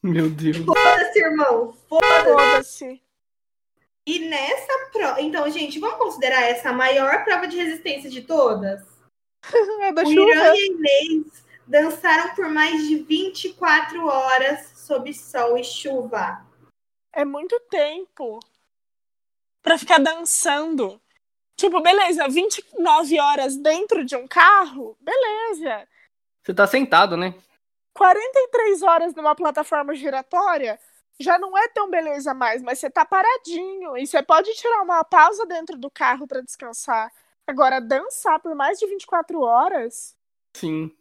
Meu 0.00 0.30
Deus. 0.30 0.58
Foda-se, 0.58 1.18
irmão. 1.18 1.76
Foda-se. 1.88 2.24
Foda-se. 2.24 3.02
E 4.06 4.20
nessa 4.28 4.90
prova... 4.92 5.20
Então, 5.20 5.50
gente, 5.50 5.80
vamos 5.80 5.98
considerar 5.98 6.42
essa 6.42 6.70
a 6.70 6.72
maior 6.72 7.24
prova 7.24 7.48
de 7.48 7.56
resistência 7.56 8.08
de 8.08 8.22
todas? 8.22 8.80
É 9.82 9.92
da 9.92 10.02
O 10.02 10.10
Irã 10.10 10.24
e 10.24 10.48
a 10.48 10.66
Inês 10.66 11.44
dançaram 11.66 12.34
por 12.34 12.48
mais 12.48 12.88
de 12.88 12.96
24 12.96 14.06
horas 14.06 14.72
sob 14.74 15.12
sol 15.12 15.56
e 15.58 15.64
chuva. 15.64 16.44
É 17.12 17.24
muito 17.24 17.58
tempo 17.70 18.40
pra 19.62 19.78
ficar 19.78 19.98
dançando. 19.98 21.00
Tipo, 21.56 21.80
beleza, 21.80 22.28
29 22.28 23.20
horas 23.20 23.56
dentro 23.56 24.04
de 24.04 24.16
um 24.16 24.26
carro, 24.26 24.96
beleza. 25.00 25.88
Você 26.42 26.54
tá 26.54 26.66
sentado, 26.66 27.16
né? 27.16 27.34
43 27.94 28.82
horas 28.82 29.14
numa 29.14 29.34
plataforma 29.34 29.94
giratória 29.94 30.78
já 31.20 31.38
não 31.38 31.58
é 31.58 31.66
tão 31.68 31.90
beleza 31.90 32.32
mais, 32.32 32.62
mas 32.62 32.78
você 32.78 32.88
tá 32.88 33.04
paradinho 33.04 33.96
e 33.96 34.06
você 34.06 34.22
pode 34.22 34.52
tirar 34.54 34.82
uma 34.82 35.02
pausa 35.02 35.44
dentro 35.46 35.76
do 35.76 35.90
carro 35.90 36.26
para 36.26 36.40
descansar. 36.40 37.12
Agora, 37.48 37.80
dançar 37.80 38.38
por 38.40 38.54
mais 38.54 38.78
de 38.78 38.86
24 38.86 39.40
horas. 39.40 40.14
Sim. 40.54 40.92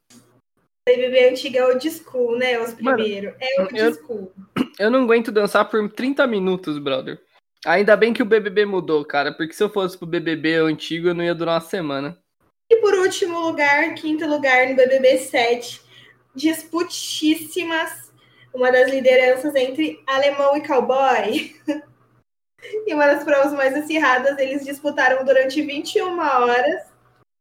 BBB 0.88 1.30
antiga 1.32 1.60
é 1.60 1.66
old 1.66 1.92
school, 1.92 2.38
né? 2.38 2.58
Os 2.58 2.74
Mano, 2.80 2.98
primeiros. 3.04 3.36
É 3.42 3.88
eu- 3.88 3.94
school. 3.94 4.32
Eu 4.80 4.92
não 4.92 5.04
aguento 5.04 5.32
dançar 5.32 5.68
por 5.70 5.92
30 5.92 6.26
minutos, 6.28 6.78
brother. 6.78 7.20
Ainda 7.66 7.98
bem 7.98 8.14
que 8.14 8.22
o 8.22 8.26
BBB 8.26 8.64
mudou, 8.64 9.04
cara, 9.04 9.34
porque 9.34 9.52
se 9.54 9.64
eu 9.64 9.70
fosse 9.70 9.98
pro 9.98 10.06
BBB 10.06 10.54
antigo, 10.58 11.08
eu 11.08 11.16
não 11.16 11.24
ia 11.24 11.34
durar 11.34 11.56
uma 11.56 11.62
semana. 11.68 12.16
E 12.70 12.78
por 12.78 12.94
último 12.94 13.40
lugar, 13.40 13.96
quinto 13.96 14.28
lugar 14.28 14.70
no 14.70 14.76
BBB 14.76 15.18
7, 15.18 15.82
disputíssimas, 16.36 18.14
uma 18.54 18.72
das 18.72 18.92
lideranças 18.92 19.56
entre 19.56 20.00
alemão 20.06 20.56
e 20.56 20.66
cowboy. 20.66 21.56
e 22.86 22.94
uma 22.94 23.06
das 23.08 23.24
provas 23.24 23.54
mais 23.54 23.76
acirradas, 23.76 24.38
eles 24.38 24.64
disputaram 24.66 25.24
durante 25.26 25.62
21 25.62 26.18
horas 26.20 26.92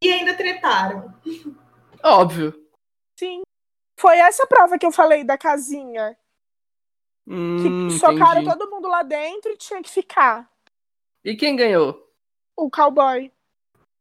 e 0.02 0.12
ainda 0.12 0.34
tretaram. 0.34 1.12
Óbvio. 2.02 2.54
Sim. 3.18 3.42
Foi 3.98 4.18
essa 4.18 4.46
prova 4.46 4.78
que 4.78 4.84
eu 4.86 4.92
falei 4.92 5.24
da 5.24 5.38
casinha. 5.38 6.16
Que 7.26 7.32
Hum, 7.32 7.90
socaram 7.90 8.42
entendi. 8.42 8.56
todo 8.58 8.70
mundo 8.70 8.86
lá 8.88 9.02
dentro 9.02 9.50
e 9.50 9.56
tinha 9.56 9.82
que 9.82 9.90
ficar. 9.90 10.48
E 11.24 11.34
quem 11.34 11.56
ganhou? 11.56 12.08
O 12.56 12.70
cowboy. 12.70 13.32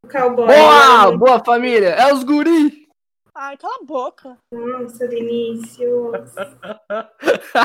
O 0.04 0.08
cowboy. 0.08 0.46
Boa! 0.48 1.18
Boa 1.18 1.44
família! 1.44 1.90
É 1.90 2.14
os 2.14 2.24
guri! 2.24 2.86
Ai, 3.34 3.58
cala 3.58 3.78
a 3.82 3.84
boca. 3.84 4.38
Nossa, 4.54 5.08
Vinícius. 5.08 6.32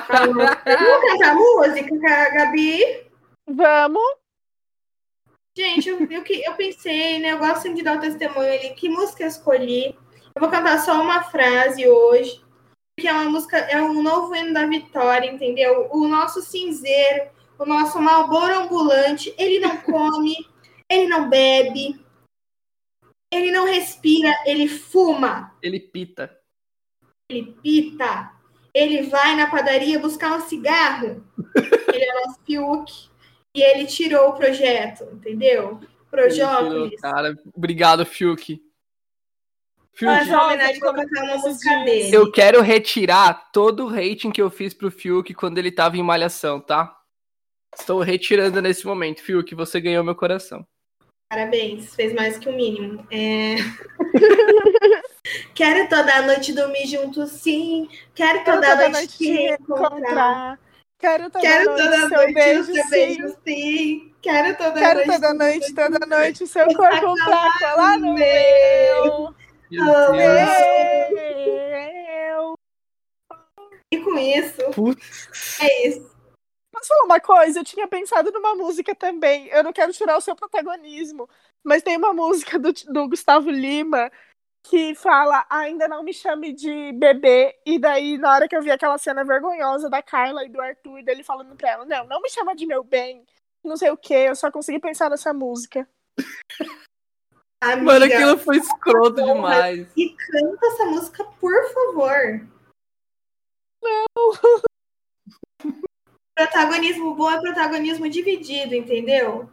Vamos 0.08 0.50
cantar 0.54 1.34
música, 1.34 2.30
Gabi? 2.34 3.09
Vamos. 3.54 4.02
Gente, 5.56 5.88
eu, 5.88 5.98
eu, 6.10 6.22
que- 6.22 6.42
eu 6.44 6.54
pensei, 6.54 7.18
né? 7.18 7.32
Eu 7.32 7.38
gosto 7.38 7.62
sempre 7.62 7.78
de 7.78 7.82
dar 7.82 7.96
o 7.98 8.00
testemunho 8.00 8.52
ali. 8.52 8.74
Que 8.74 8.88
música 8.88 9.24
eu 9.24 9.28
escolhi? 9.28 9.96
Eu 10.34 10.40
vou 10.40 10.48
cantar 10.50 10.78
só 10.78 11.00
uma 11.02 11.24
frase 11.24 11.86
hoje. 11.88 12.42
Que 12.98 13.08
é 13.08 13.12
uma 13.12 13.24
música, 13.30 13.56
é 13.56 13.80
um 13.82 14.02
novo 14.02 14.34
hino 14.34 14.52
da 14.52 14.66
vitória, 14.66 15.26
entendeu? 15.30 15.88
O 15.90 16.06
nosso 16.06 16.42
cinzeiro, 16.42 17.30
o 17.58 17.64
nosso 17.64 17.98
malboro 18.00 18.60
ambulante, 18.60 19.34
ele 19.38 19.58
não 19.58 19.78
come, 19.82 20.36
ele 20.88 21.08
não 21.08 21.28
bebe, 21.28 22.04
ele 23.32 23.50
não 23.50 23.64
respira, 23.64 24.30
ele 24.44 24.68
fuma, 24.68 25.56
Ele 25.62 25.80
pita. 25.80 26.38
ele 27.30 27.56
pita, 27.62 28.32
ele 28.74 29.02
vai 29.04 29.34
na 29.34 29.50
padaria 29.50 29.98
buscar 29.98 30.36
um 30.36 30.40
cigarro. 30.42 31.24
Ele 31.92 32.04
é 32.04 32.12
o 32.22 32.26
nosso 32.26 32.40
Fiuk. 32.44 33.09
E 33.54 33.62
ele 33.62 33.86
tirou 33.86 34.30
o 34.30 34.32
projeto, 34.34 35.04
entendeu? 35.12 35.80
Projópolis. 36.10 37.00
Cara, 37.00 37.36
obrigado, 37.54 38.04
Fiuk. 38.06 38.62
Fiuk, 39.92 40.04
Mas 40.04 40.28
uma 40.28 40.46
homenagem 40.46 40.80
Nossa, 40.80 40.92
vou 40.92 41.02
cantar 41.02 41.22
uma 41.24 41.34
esses 41.34 41.48
música 41.48 41.70
dias. 41.70 41.84
dele. 41.84 42.16
eu 42.16 42.32
quero 42.32 42.60
retirar 42.62 43.50
todo 43.52 43.84
o 43.84 43.88
rating 43.88 44.30
que 44.30 44.40
eu 44.40 44.50
fiz 44.50 44.72
pro 44.72 44.90
Fiuk 44.90 45.34
quando 45.34 45.58
ele 45.58 45.70
tava 45.72 45.96
em 45.96 46.02
Malhação, 46.02 46.60
tá? 46.60 46.96
Estou 47.76 48.00
retirando 48.00 48.60
nesse 48.60 48.86
momento. 48.86 49.22
Fiuk, 49.22 49.54
você 49.54 49.80
ganhou 49.80 50.02
meu 50.04 50.14
coração. 50.14 50.66
Parabéns, 51.28 51.94
fez 51.94 52.12
mais 52.12 52.38
que 52.38 52.48
o 52.48 52.52
mínimo. 52.52 53.06
É... 53.10 53.54
Quero 55.54 55.88
toda 55.88 56.22
noite 56.22 56.52
dormir 56.52 56.86
junto, 56.86 57.24
sim. 57.26 57.88
Quero 58.14 58.42
Quero 58.42 58.60
toda, 58.60 58.88
noite 58.88 59.16
te 59.16 59.30
reencontrar. 59.30 60.58
Quero 61.00 61.30
toda 61.30 61.40
Quero 61.40 61.64
noite 61.70 61.82
toda 61.82 61.98
seu 61.98 62.10
noite 62.10 62.34
beijo, 62.34 62.60
o 62.60 62.64
seu 62.74 62.84
sim. 62.84 62.90
beijo, 62.90 63.36
sim. 63.42 64.14
Quero 64.20 64.56
toda 64.58 64.72
Quero 64.78 65.06
noite. 65.06 65.12
toda 65.12 65.34
noite, 65.34 65.74
toda 65.74 66.06
noite 66.06 66.46
seu 66.46 66.66
corpo 66.74 67.14
pra 67.24 67.58
colar 67.58 67.98
no 67.98 68.12
meu. 68.14 69.34
meu. 69.70 70.12
Meu. 70.12 70.60
E 73.92 73.98
com 73.98 74.18
isso, 74.18 74.70
Putz. 74.74 75.58
é 75.60 75.88
isso. 75.88 76.10
Posso 76.70 76.88
falar 76.88 77.04
uma 77.04 77.20
coisa? 77.20 77.60
Eu 77.60 77.64
tinha 77.64 77.88
pensado 77.88 78.30
numa 78.30 78.54
música 78.54 78.94
também. 78.94 79.48
Eu 79.48 79.64
não 79.64 79.72
quero 79.72 79.92
tirar 79.92 80.16
o 80.16 80.20
seu 80.20 80.36
protagonismo, 80.36 81.28
mas 81.64 81.82
tem 81.82 81.96
uma 81.96 82.12
música 82.12 82.58
do, 82.58 82.72
do 82.72 83.08
Gustavo 83.08 83.50
Lima 83.50 84.10
que 84.62 84.94
fala 84.94 85.46
Ainda 85.48 85.88
não 85.88 86.02
me 86.02 86.12
chame 86.12 86.52
de 86.52 86.92
bebê. 86.92 87.58
E 87.64 87.78
daí, 87.78 88.18
na 88.18 88.32
hora 88.32 88.48
que 88.48 88.56
eu 88.56 88.62
vi 88.62 88.70
aquela 88.70 88.98
cena 88.98 89.24
vergonhosa 89.24 89.88
da 89.88 90.02
Carla 90.02 90.44
e 90.44 90.48
do 90.48 90.60
Arthur, 90.60 91.02
dele 91.02 91.22
falando 91.22 91.56
pra 91.56 91.70
ela: 91.70 91.84
Não, 91.84 92.06
não 92.06 92.20
me 92.20 92.30
chama 92.30 92.54
de 92.54 92.66
meu 92.66 92.84
bem. 92.84 93.24
Não 93.62 93.76
sei 93.76 93.90
o 93.90 93.96
que, 93.96 94.14
eu 94.14 94.34
só 94.34 94.50
consegui 94.50 94.78
pensar 94.78 95.10
nessa 95.10 95.32
música. 95.32 95.88
Amiga, 97.62 97.82
Mano, 97.84 98.04
aquilo 98.06 98.38
foi 98.38 98.56
escroto 98.56 99.22
demais. 99.22 99.86
E 99.94 100.16
canta 100.16 100.66
essa 100.66 100.86
música, 100.86 101.24
por 101.38 101.52
favor. 101.74 102.48
Não. 103.82 104.32
Protagonismo 106.34 107.14
bom 107.14 107.30
é 107.30 107.38
protagonismo 107.38 108.08
dividido, 108.08 108.74
entendeu? 108.74 109.50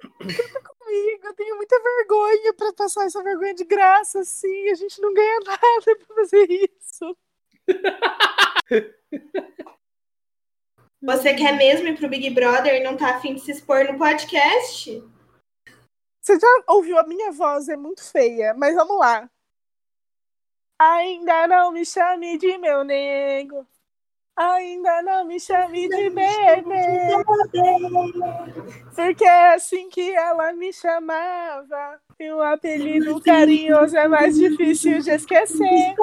Amiga, 0.00 1.28
eu 1.28 1.34
tenho 1.34 1.56
muita 1.56 1.80
vergonha 1.80 2.54
pra 2.54 2.72
passar 2.72 3.04
essa 3.04 3.22
vergonha 3.22 3.54
de 3.54 3.64
graça, 3.64 4.20
assim. 4.20 4.68
A 4.70 4.74
gente 4.74 5.00
não 5.00 5.12
ganha 5.14 5.40
nada 5.44 5.96
pra 5.96 6.16
fazer 6.16 6.46
isso. 6.50 7.16
Você 11.02 11.34
quer 11.34 11.56
mesmo 11.56 11.88
ir 11.88 11.96
pro 11.96 12.08
Big 12.08 12.28
Brother 12.30 12.74
e 12.74 12.82
não 12.82 12.96
tá 12.96 13.16
afim 13.16 13.34
de 13.34 13.40
se 13.40 13.52
expor 13.52 13.84
no 13.84 13.98
podcast? 13.98 15.02
Você 16.20 16.38
já 16.38 16.62
ouviu 16.68 16.98
a 16.98 17.06
minha 17.06 17.32
voz? 17.32 17.68
É 17.68 17.76
muito 17.76 18.02
feia, 18.02 18.52
mas 18.54 18.74
vamos 18.74 18.98
lá. 18.98 19.30
Ainda 20.78 21.46
não 21.46 21.72
me 21.72 21.84
chame 21.84 22.38
de 22.38 22.58
meu 22.58 22.84
nego. 22.84 23.66
Ainda 24.42 25.02
não 25.02 25.26
me 25.26 25.38
chame 25.38 25.86
de 25.86 26.08
bebê. 26.08 26.30
Porque 28.96 29.24
é 29.24 29.54
assim 29.54 29.90
que 29.90 30.14
ela 30.14 30.54
me 30.54 30.72
chamava. 30.72 32.00
E 32.18 32.30
o 32.32 32.40
apelido 32.40 33.20
carinhoso 33.20 33.98
é 33.98 34.08
mais 34.08 34.36
difícil 34.38 35.00
de 35.00 35.10
esquecer. 35.10 35.94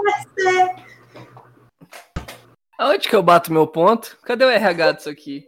Aonde 2.77 3.09
que 3.09 3.15
eu 3.15 3.23
bato 3.23 3.51
meu 3.51 3.65
ponto? 3.65 4.15
Cadê 4.21 4.45
o 4.45 4.49
RH 4.51 4.91
disso 4.93 5.09
aqui? 5.09 5.47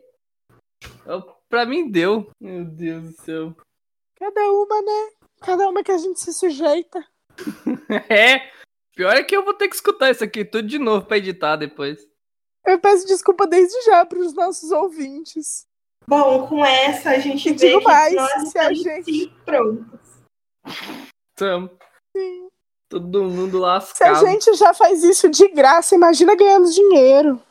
Eu- 1.06 1.22
pra 1.48 1.68
mim 1.68 1.92
deu. 1.92 2.28
Meu 2.42 2.66
Deus 2.66 3.04
do 3.04 3.12
céu. 3.22 3.56
Cada 4.18 4.52
uma, 4.52 4.82
né? 4.82 5.10
Cada 5.42 5.70
uma 5.70 5.84
que 5.84 5.92
a 5.92 5.98
gente 6.00 6.20
se 6.20 6.34
sujeita. 6.34 7.06
É. 8.10 8.50
Pior 8.96 9.14
é 9.16 9.24
que 9.24 9.36
eu 9.36 9.46
vou 9.46 9.54
ter 9.54 9.68
que 9.70 9.76
escutar 9.76 10.10
isso 10.10 10.24
aqui 10.24 10.44
tudo 10.44 10.68
de 10.68 10.78
novo 10.80 11.06
pra 11.06 11.18
editar 11.18 11.56
depois. 11.56 12.09
Eu 12.66 12.80
peço 12.80 13.06
desculpa 13.08 13.48
desde 13.48 13.82
já 13.84 14.06
para 14.06 14.20
os 14.20 14.34
nossos 14.34 14.72
ouvintes. 14.72 15.66
Bom, 16.08 16.48
com 16.48 16.66
essa 16.66 17.12
a 17.12 17.20
gente 17.20 17.50
E 17.50 17.54
vê 17.54 17.68
digo 17.68 17.80
que 17.80 17.86
mais, 17.86 18.14
nós 18.16 18.32
se 18.50 18.58
a 18.58 18.72
estamos 18.72 18.80
gente- 18.80 19.04
sim 19.06 19.34
prontos. 19.46 20.00
Tamo. 21.36 21.70
Todo 22.90 23.24
mundo 23.26 23.58
Se 23.58 23.58
a 23.58 23.60
lascado. 23.68 24.26
gente 24.28 24.54
já 24.56 24.74
faz 24.74 25.04
isso 25.04 25.30
de 25.30 25.48
graça, 25.50 25.94
imagina 25.96 26.36
ganhando 26.36 26.72
dinheiro. 26.72 27.42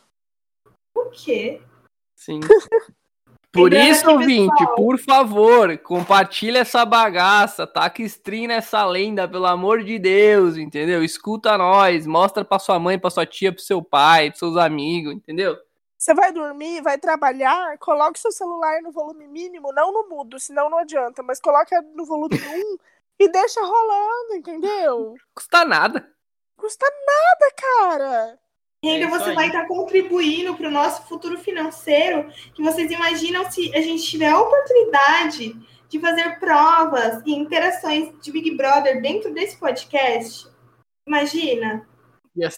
O 0.96 1.10
quê? 1.10 1.62
Sim. 2.16 2.40
Por 3.50 3.72
Lembrando 3.72 3.90
isso, 3.90 4.10
ouvinte, 4.10 4.58
pessoal. 4.58 4.76
por 4.76 4.98
favor, 4.98 5.78
compartilha 5.78 6.58
essa 6.58 6.84
bagaça, 6.84 7.66
taca 7.66 8.02
stream 8.02 8.48
nessa 8.48 8.84
lenda, 8.84 9.26
pelo 9.26 9.46
amor 9.46 9.82
de 9.82 9.98
Deus, 9.98 10.58
entendeu? 10.58 11.02
Escuta 11.02 11.56
nós, 11.56 12.06
mostra 12.06 12.44
pra 12.44 12.58
sua 12.58 12.78
mãe, 12.78 12.98
pra 12.98 13.08
sua 13.08 13.24
tia, 13.24 13.50
pro 13.50 13.62
seu 13.62 13.82
pai, 13.82 14.28
pros 14.28 14.38
seus 14.38 14.56
amigos, 14.58 15.14
entendeu? 15.14 15.56
Você 15.96 16.12
vai 16.14 16.30
dormir, 16.30 16.82
vai 16.82 16.98
trabalhar, 16.98 17.76
coloque 17.78 18.20
seu 18.20 18.30
celular 18.30 18.82
no 18.82 18.92
volume 18.92 19.26
mínimo, 19.26 19.72
não 19.72 19.92
no 19.92 20.08
mudo, 20.08 20.38
senão 20.38 20.68
não 20.68 20.78
adianta, 20.78 21.22
mas 21.22 21.40
coloque 21.40 21.74
no 21.94 22.04
volume 22.04 22.36
1 22.36 22.78
e 23.18 23.28
deixa 23.32 23.60
rolando, 23.60 24.34
entendeu? 24.36 25.14
Custa 25.34 25.64
nada. 25.64 26.08
Custa 26.56 26.86
nada, 26.86 27.54
cara. 27.56 28.38
E 28.84 28.90
ainda 28.90 29.06
É 29.06 29.10
você 29.10 29.32
vai 29.32 29.48
estar 29.48 29.66
contribuindo 29.66 30.54
para 30.54 30.68
o 30.68 30.70
nosso 30.70 31.02
futuro 31.08 31.36
financeiro, 31.38 32.30
que 32.54 32.62
vocês 32.62 32.90
imaginam 32.90 33.50
se 33.50 33.74
a 33.74 33.80
gente 33.80 34.04
tiver 34.04 34.28
a 34.28 34.40
oportunidade 34.40 35.56
de 35.88 35.98
fazer 35.98 36.38
provas 36.38 37.22
e 37.26 37.32
interações 37.32 38.12
de 38.20 38.30
Big 38.30 38.56
Brother 38.56 39.02
dentro 39.02 39.34
desse 39.34 39.56
podcast? 39.56 40.46
Imagina, 41.08 41.88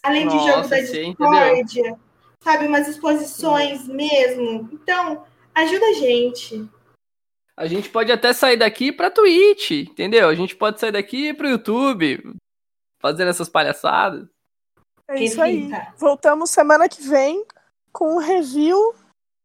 além 0.02 0.28
de 0.28 0.38
jogo 0.38 0.68
da 0.68 0.78
entendeu? 0.80 1.10
discórdia, 1.10 1.98
sabe, 2.42 2.66
umas 2.66 2.86
exposições 2.86 3.88
mesmo. 3.88 4.68
Então, 4.72 5.24
ajuda 5.54 5.86
a 5.86 5.94
gente. 5.94 6.68
A 7.56 7.66
gente 7.66 7.88
pode 7.88 8.12
até 8.12 8.32
sair 8.32 8.56
daqui 8.56 8.92
pra 8.92 9.10
Twitch, 9.10 9.70
entendeu? 9.70 10.28
A 10.28 10.34
gente 10.34 10.54
pode 10.54 10.80
sair 10.80 10.92
daqui 10.92 11.32
pro 11.32 11.48
YouTube, 11.48 12.34
fazendo 13.00 13.28
essas 13.28 13.48
palhaçadas. 13.48 14.28
É 15.10 15.24
isso 15.24 15.42
aí. 15.42 15.68
Voltamos 15.96 16.50
semana 16.50 16.88
que 16.88 17.02
vem 17.02 17.44
com 17.92 18.14
o 18.14 18.20
review 18.20 18.94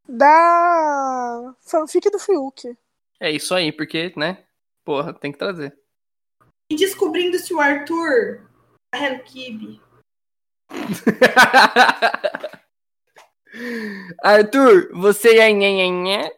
da 0.07 1.55
fanfic 1.61 2.07
do 2.11 2.20
Fiuk. 2.20 2.78
É 3.20 3.32
isso 3.32 3.55
aí, 3.55 3.72
porque, 3.72 4.13
né? 4.16 4.45
Porra, 4.84 5.11
tem 5.11 5.32
que 5.32 5.39
trazer. 5.39 5.76
E 6.70 6.76
descobrindo 6.76 7.39
se 7.39 7.51
o 7.51 7.59
Arthur 7.59 8.47
é 8.93 9.05
Hello 9.05 9.24
Kitty. 9.24 9.82
Arthur, 14.22 14.91
você 14.93 15.39
é 15.39 15.51
nhenhenhé? 15.51 16.32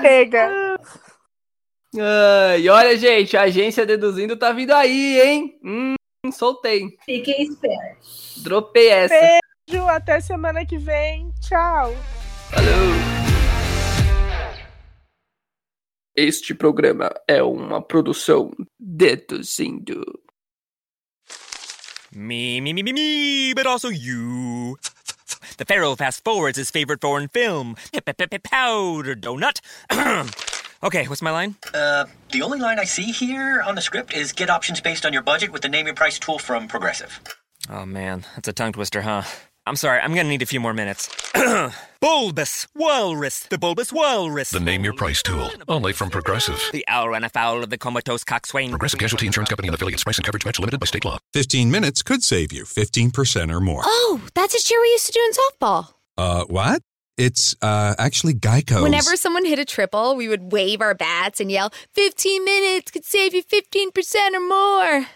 Chega. 0.00 0.78
Ah, 1.98 2.56
e 2.56 2.68
olha, 2.68 2.96
gente, 2.96 3.36
a 3.36 3.42
agência 3.42 3.84
deduzindo 3.84 4.36
tá 4.36 4.52
vindo 4.52 4.72
aí, 4.72 5.20
hein? 5.20 5.58
Hum, 5.64 5.94
soltei. 6.32 6.96
Fiquem 7.04 7.42
espertos. 7.42 8.40
Dropei 8.44 8.88
essa. 8.88 9.14
Beijo, 9.68 9.86
até 9.88 10.20
semana 10.20 10.64
que 10.64 10.78
vem. 10.78 11.32
Tchau. 11.40 11.94
Falou. 12.50 13.20
Este 16.16 16.54
programa 16.54 17.10
é 17.26 17.42
uma 17.42 17.80
produção 17.80 18.50
deduzindo. 18.78 20.02
Me, 22.12 22.60
me, 22.60 22.72
me, 22.72 22.82
me, 22.82 22.92
me, 22.92 23.54
but 23.54 23.66
also 23.66 23.88
you. 23.88 24.76
The 25.56 25.64
Pharaoh 25.64 25.94
fast 25.94 26.24
forwards 26.24 26.58
his 26.58 26.70
favorite 26.70 27.00
foreign 27.00 27.28
film, 27.28 27.76
Powder 28.50 29.14
Donut. 29.14 29.60
okay, 30.82 31.06
what's 31.06 31.22
my 31.22 31.30
line? 31.30 31.56
Uh, 31.72 32.06
the 32.32 32.42
only 32.42 32.58
line 32.58 32.78
I 32.78 32.84
see 32.84 33.10
here 33.12 33.62
on 33.62 33.74
the 33.74 33.82
script 33.82 34.14
is 34.14 34.32
get 34.32 34.50
options 34.50 34.80
based 34.80 35.06
on 35.06 35.12
your 35.12 35.22
budget 35.22 35.52
with 35.52 35.62
the 35.62 35.68
name 35.68 35.86
your 35.86 35.94
price 35.94 36.18
tool 36.18 36.38
from 36.38 36.68
Progressive. 36.68 37.20
Oh 37.68 37.86
man, 37.86 38.24
that's 38.34 38.48
a 38.48 38.52
tongue 38.52 38.72
twister, 38.72 39.02
huh? 39.02 39.22
I'm 39.66 39.76
sorry, 39.76 40.00
I'm 40.00 40.14
gonna 40.14 40.28
need 40.28 40.42
a 40.42 40.46
few 40.46 40.60
more 40.60 40.72
minutes. 40.74 41.08
bulbous 42.00 42.66
Walrus, 42.74 43.40
the 43.44 43.58
Bulbous 43.58 43.92
Walrus. 43.92 44.50
The 44.50 44.58
Name 44.60 44.84
Your 44.84 44.94
Price 44.94 45.22
tool. 45.22 45.50
Only 45.68 45.92
from 45.92 46.10
Progressive. 46.10 46.60
The 46.72 46.84
owl 46.88 47.10
ran 47.10 47.24
afoul 47.24 47.62
of 47.62 47.70
the 47.70 47.78
comatose 47.78 48.24
coxswain. 48.24 48.70
Progressive 48.70 48.98
Casualty 48.98 49.26
Insurance 49.26 49.50
Company 49.50 49.68
and 49.68 49.74
affiliates. 49.74 50.02
Price 50.02 50.18
and 50.18 50.24
coverage 50.24 50.44
match 50.44 50.58
limited 50.58 50.80
by 50.80 50.86
state 50.86 51.04
law. 51.04 51.18
15 51.34 51.70
minutes 51.70 52.02
could 52.02 52.22
save 52.22 52.52
you 52.52 52.64
15% 52.64 53.52
or 53.54 53.60
more. 53.60 53.82
Oh, 53.84 54.20
that's 54.34 54.54
a 54.54 54.58
cheer 54.66 54.80
we 54.80 54.88
used 54.88 55.06
to 55.06 55.12
do 55.12 55.20
in 55.20 55.32
softball. 55.32 55.88
Uh, 56.16 56.44
what? 56.46 56.82
It's 57.20 57.54
uh 57.60 57.94
actually 57.98 58.32
Geico's. 58.32 58.82
Whenever 58.82 59.14
someone 59.14 59.44
hit 59.44 59.58
a 59.58 59.66
triple, 59.66 60.16
we 60.16 60.26
would 60.26 60.52
wave 60.52 60.80
our 60.80 60.94
bats 60.94 61.38
and 61.38 61.52
yell, 61.52 61.70
15 61.92 62.42
minutes 62.44 62.90
could 62.90 63.04
save 63.04 63.34
you 63.34 63.42
15% 63.42 64.32
or 64.32 64.40
more. 64.40 65.06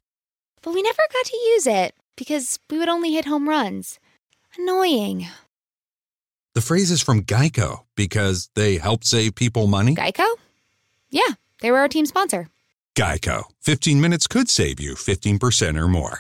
But 0.60 0.74
we 0.74 0.82
never 0.82 1.02
got 1.10 1.24
to 1.24 1.36
use 1.54 1.66
it 1.66 1.94
because 2.14 2.58
we 2.68 2.78
would 2.78 2.90
only 2.90 3.14
hit 3.14 3.24
home 3.24 3.48
runs. 3.48 3.98
Annoying. 4.58 5.26
The 6.52 6.60
phrase 6.60 6.90
is 6.90 7.02
from 7.02 7.22
Geico 7.22 7.84
because 7.96 8.50
they 8.54 8.76
help 8.76 9.02
save 9.02 9.34
people 9.34 9.66
money. 9.66 9.94
Geico? 9.94 10.26
Yeah, 11.08 11.32
they 11.62 11.70
were 11.70 11.78
our 11.78 11.88
team 11.88 12.04
sponsor. 12.04 12.48
Geico. 12.94 13.44
15 13.62 13.98
minutes 13.98 14.26
could 14.26 14.50
save 14.50 14.78
you 14.78 14.94
15% 14.94 15.80
or 15.80 15.88
more. 15.88 16.12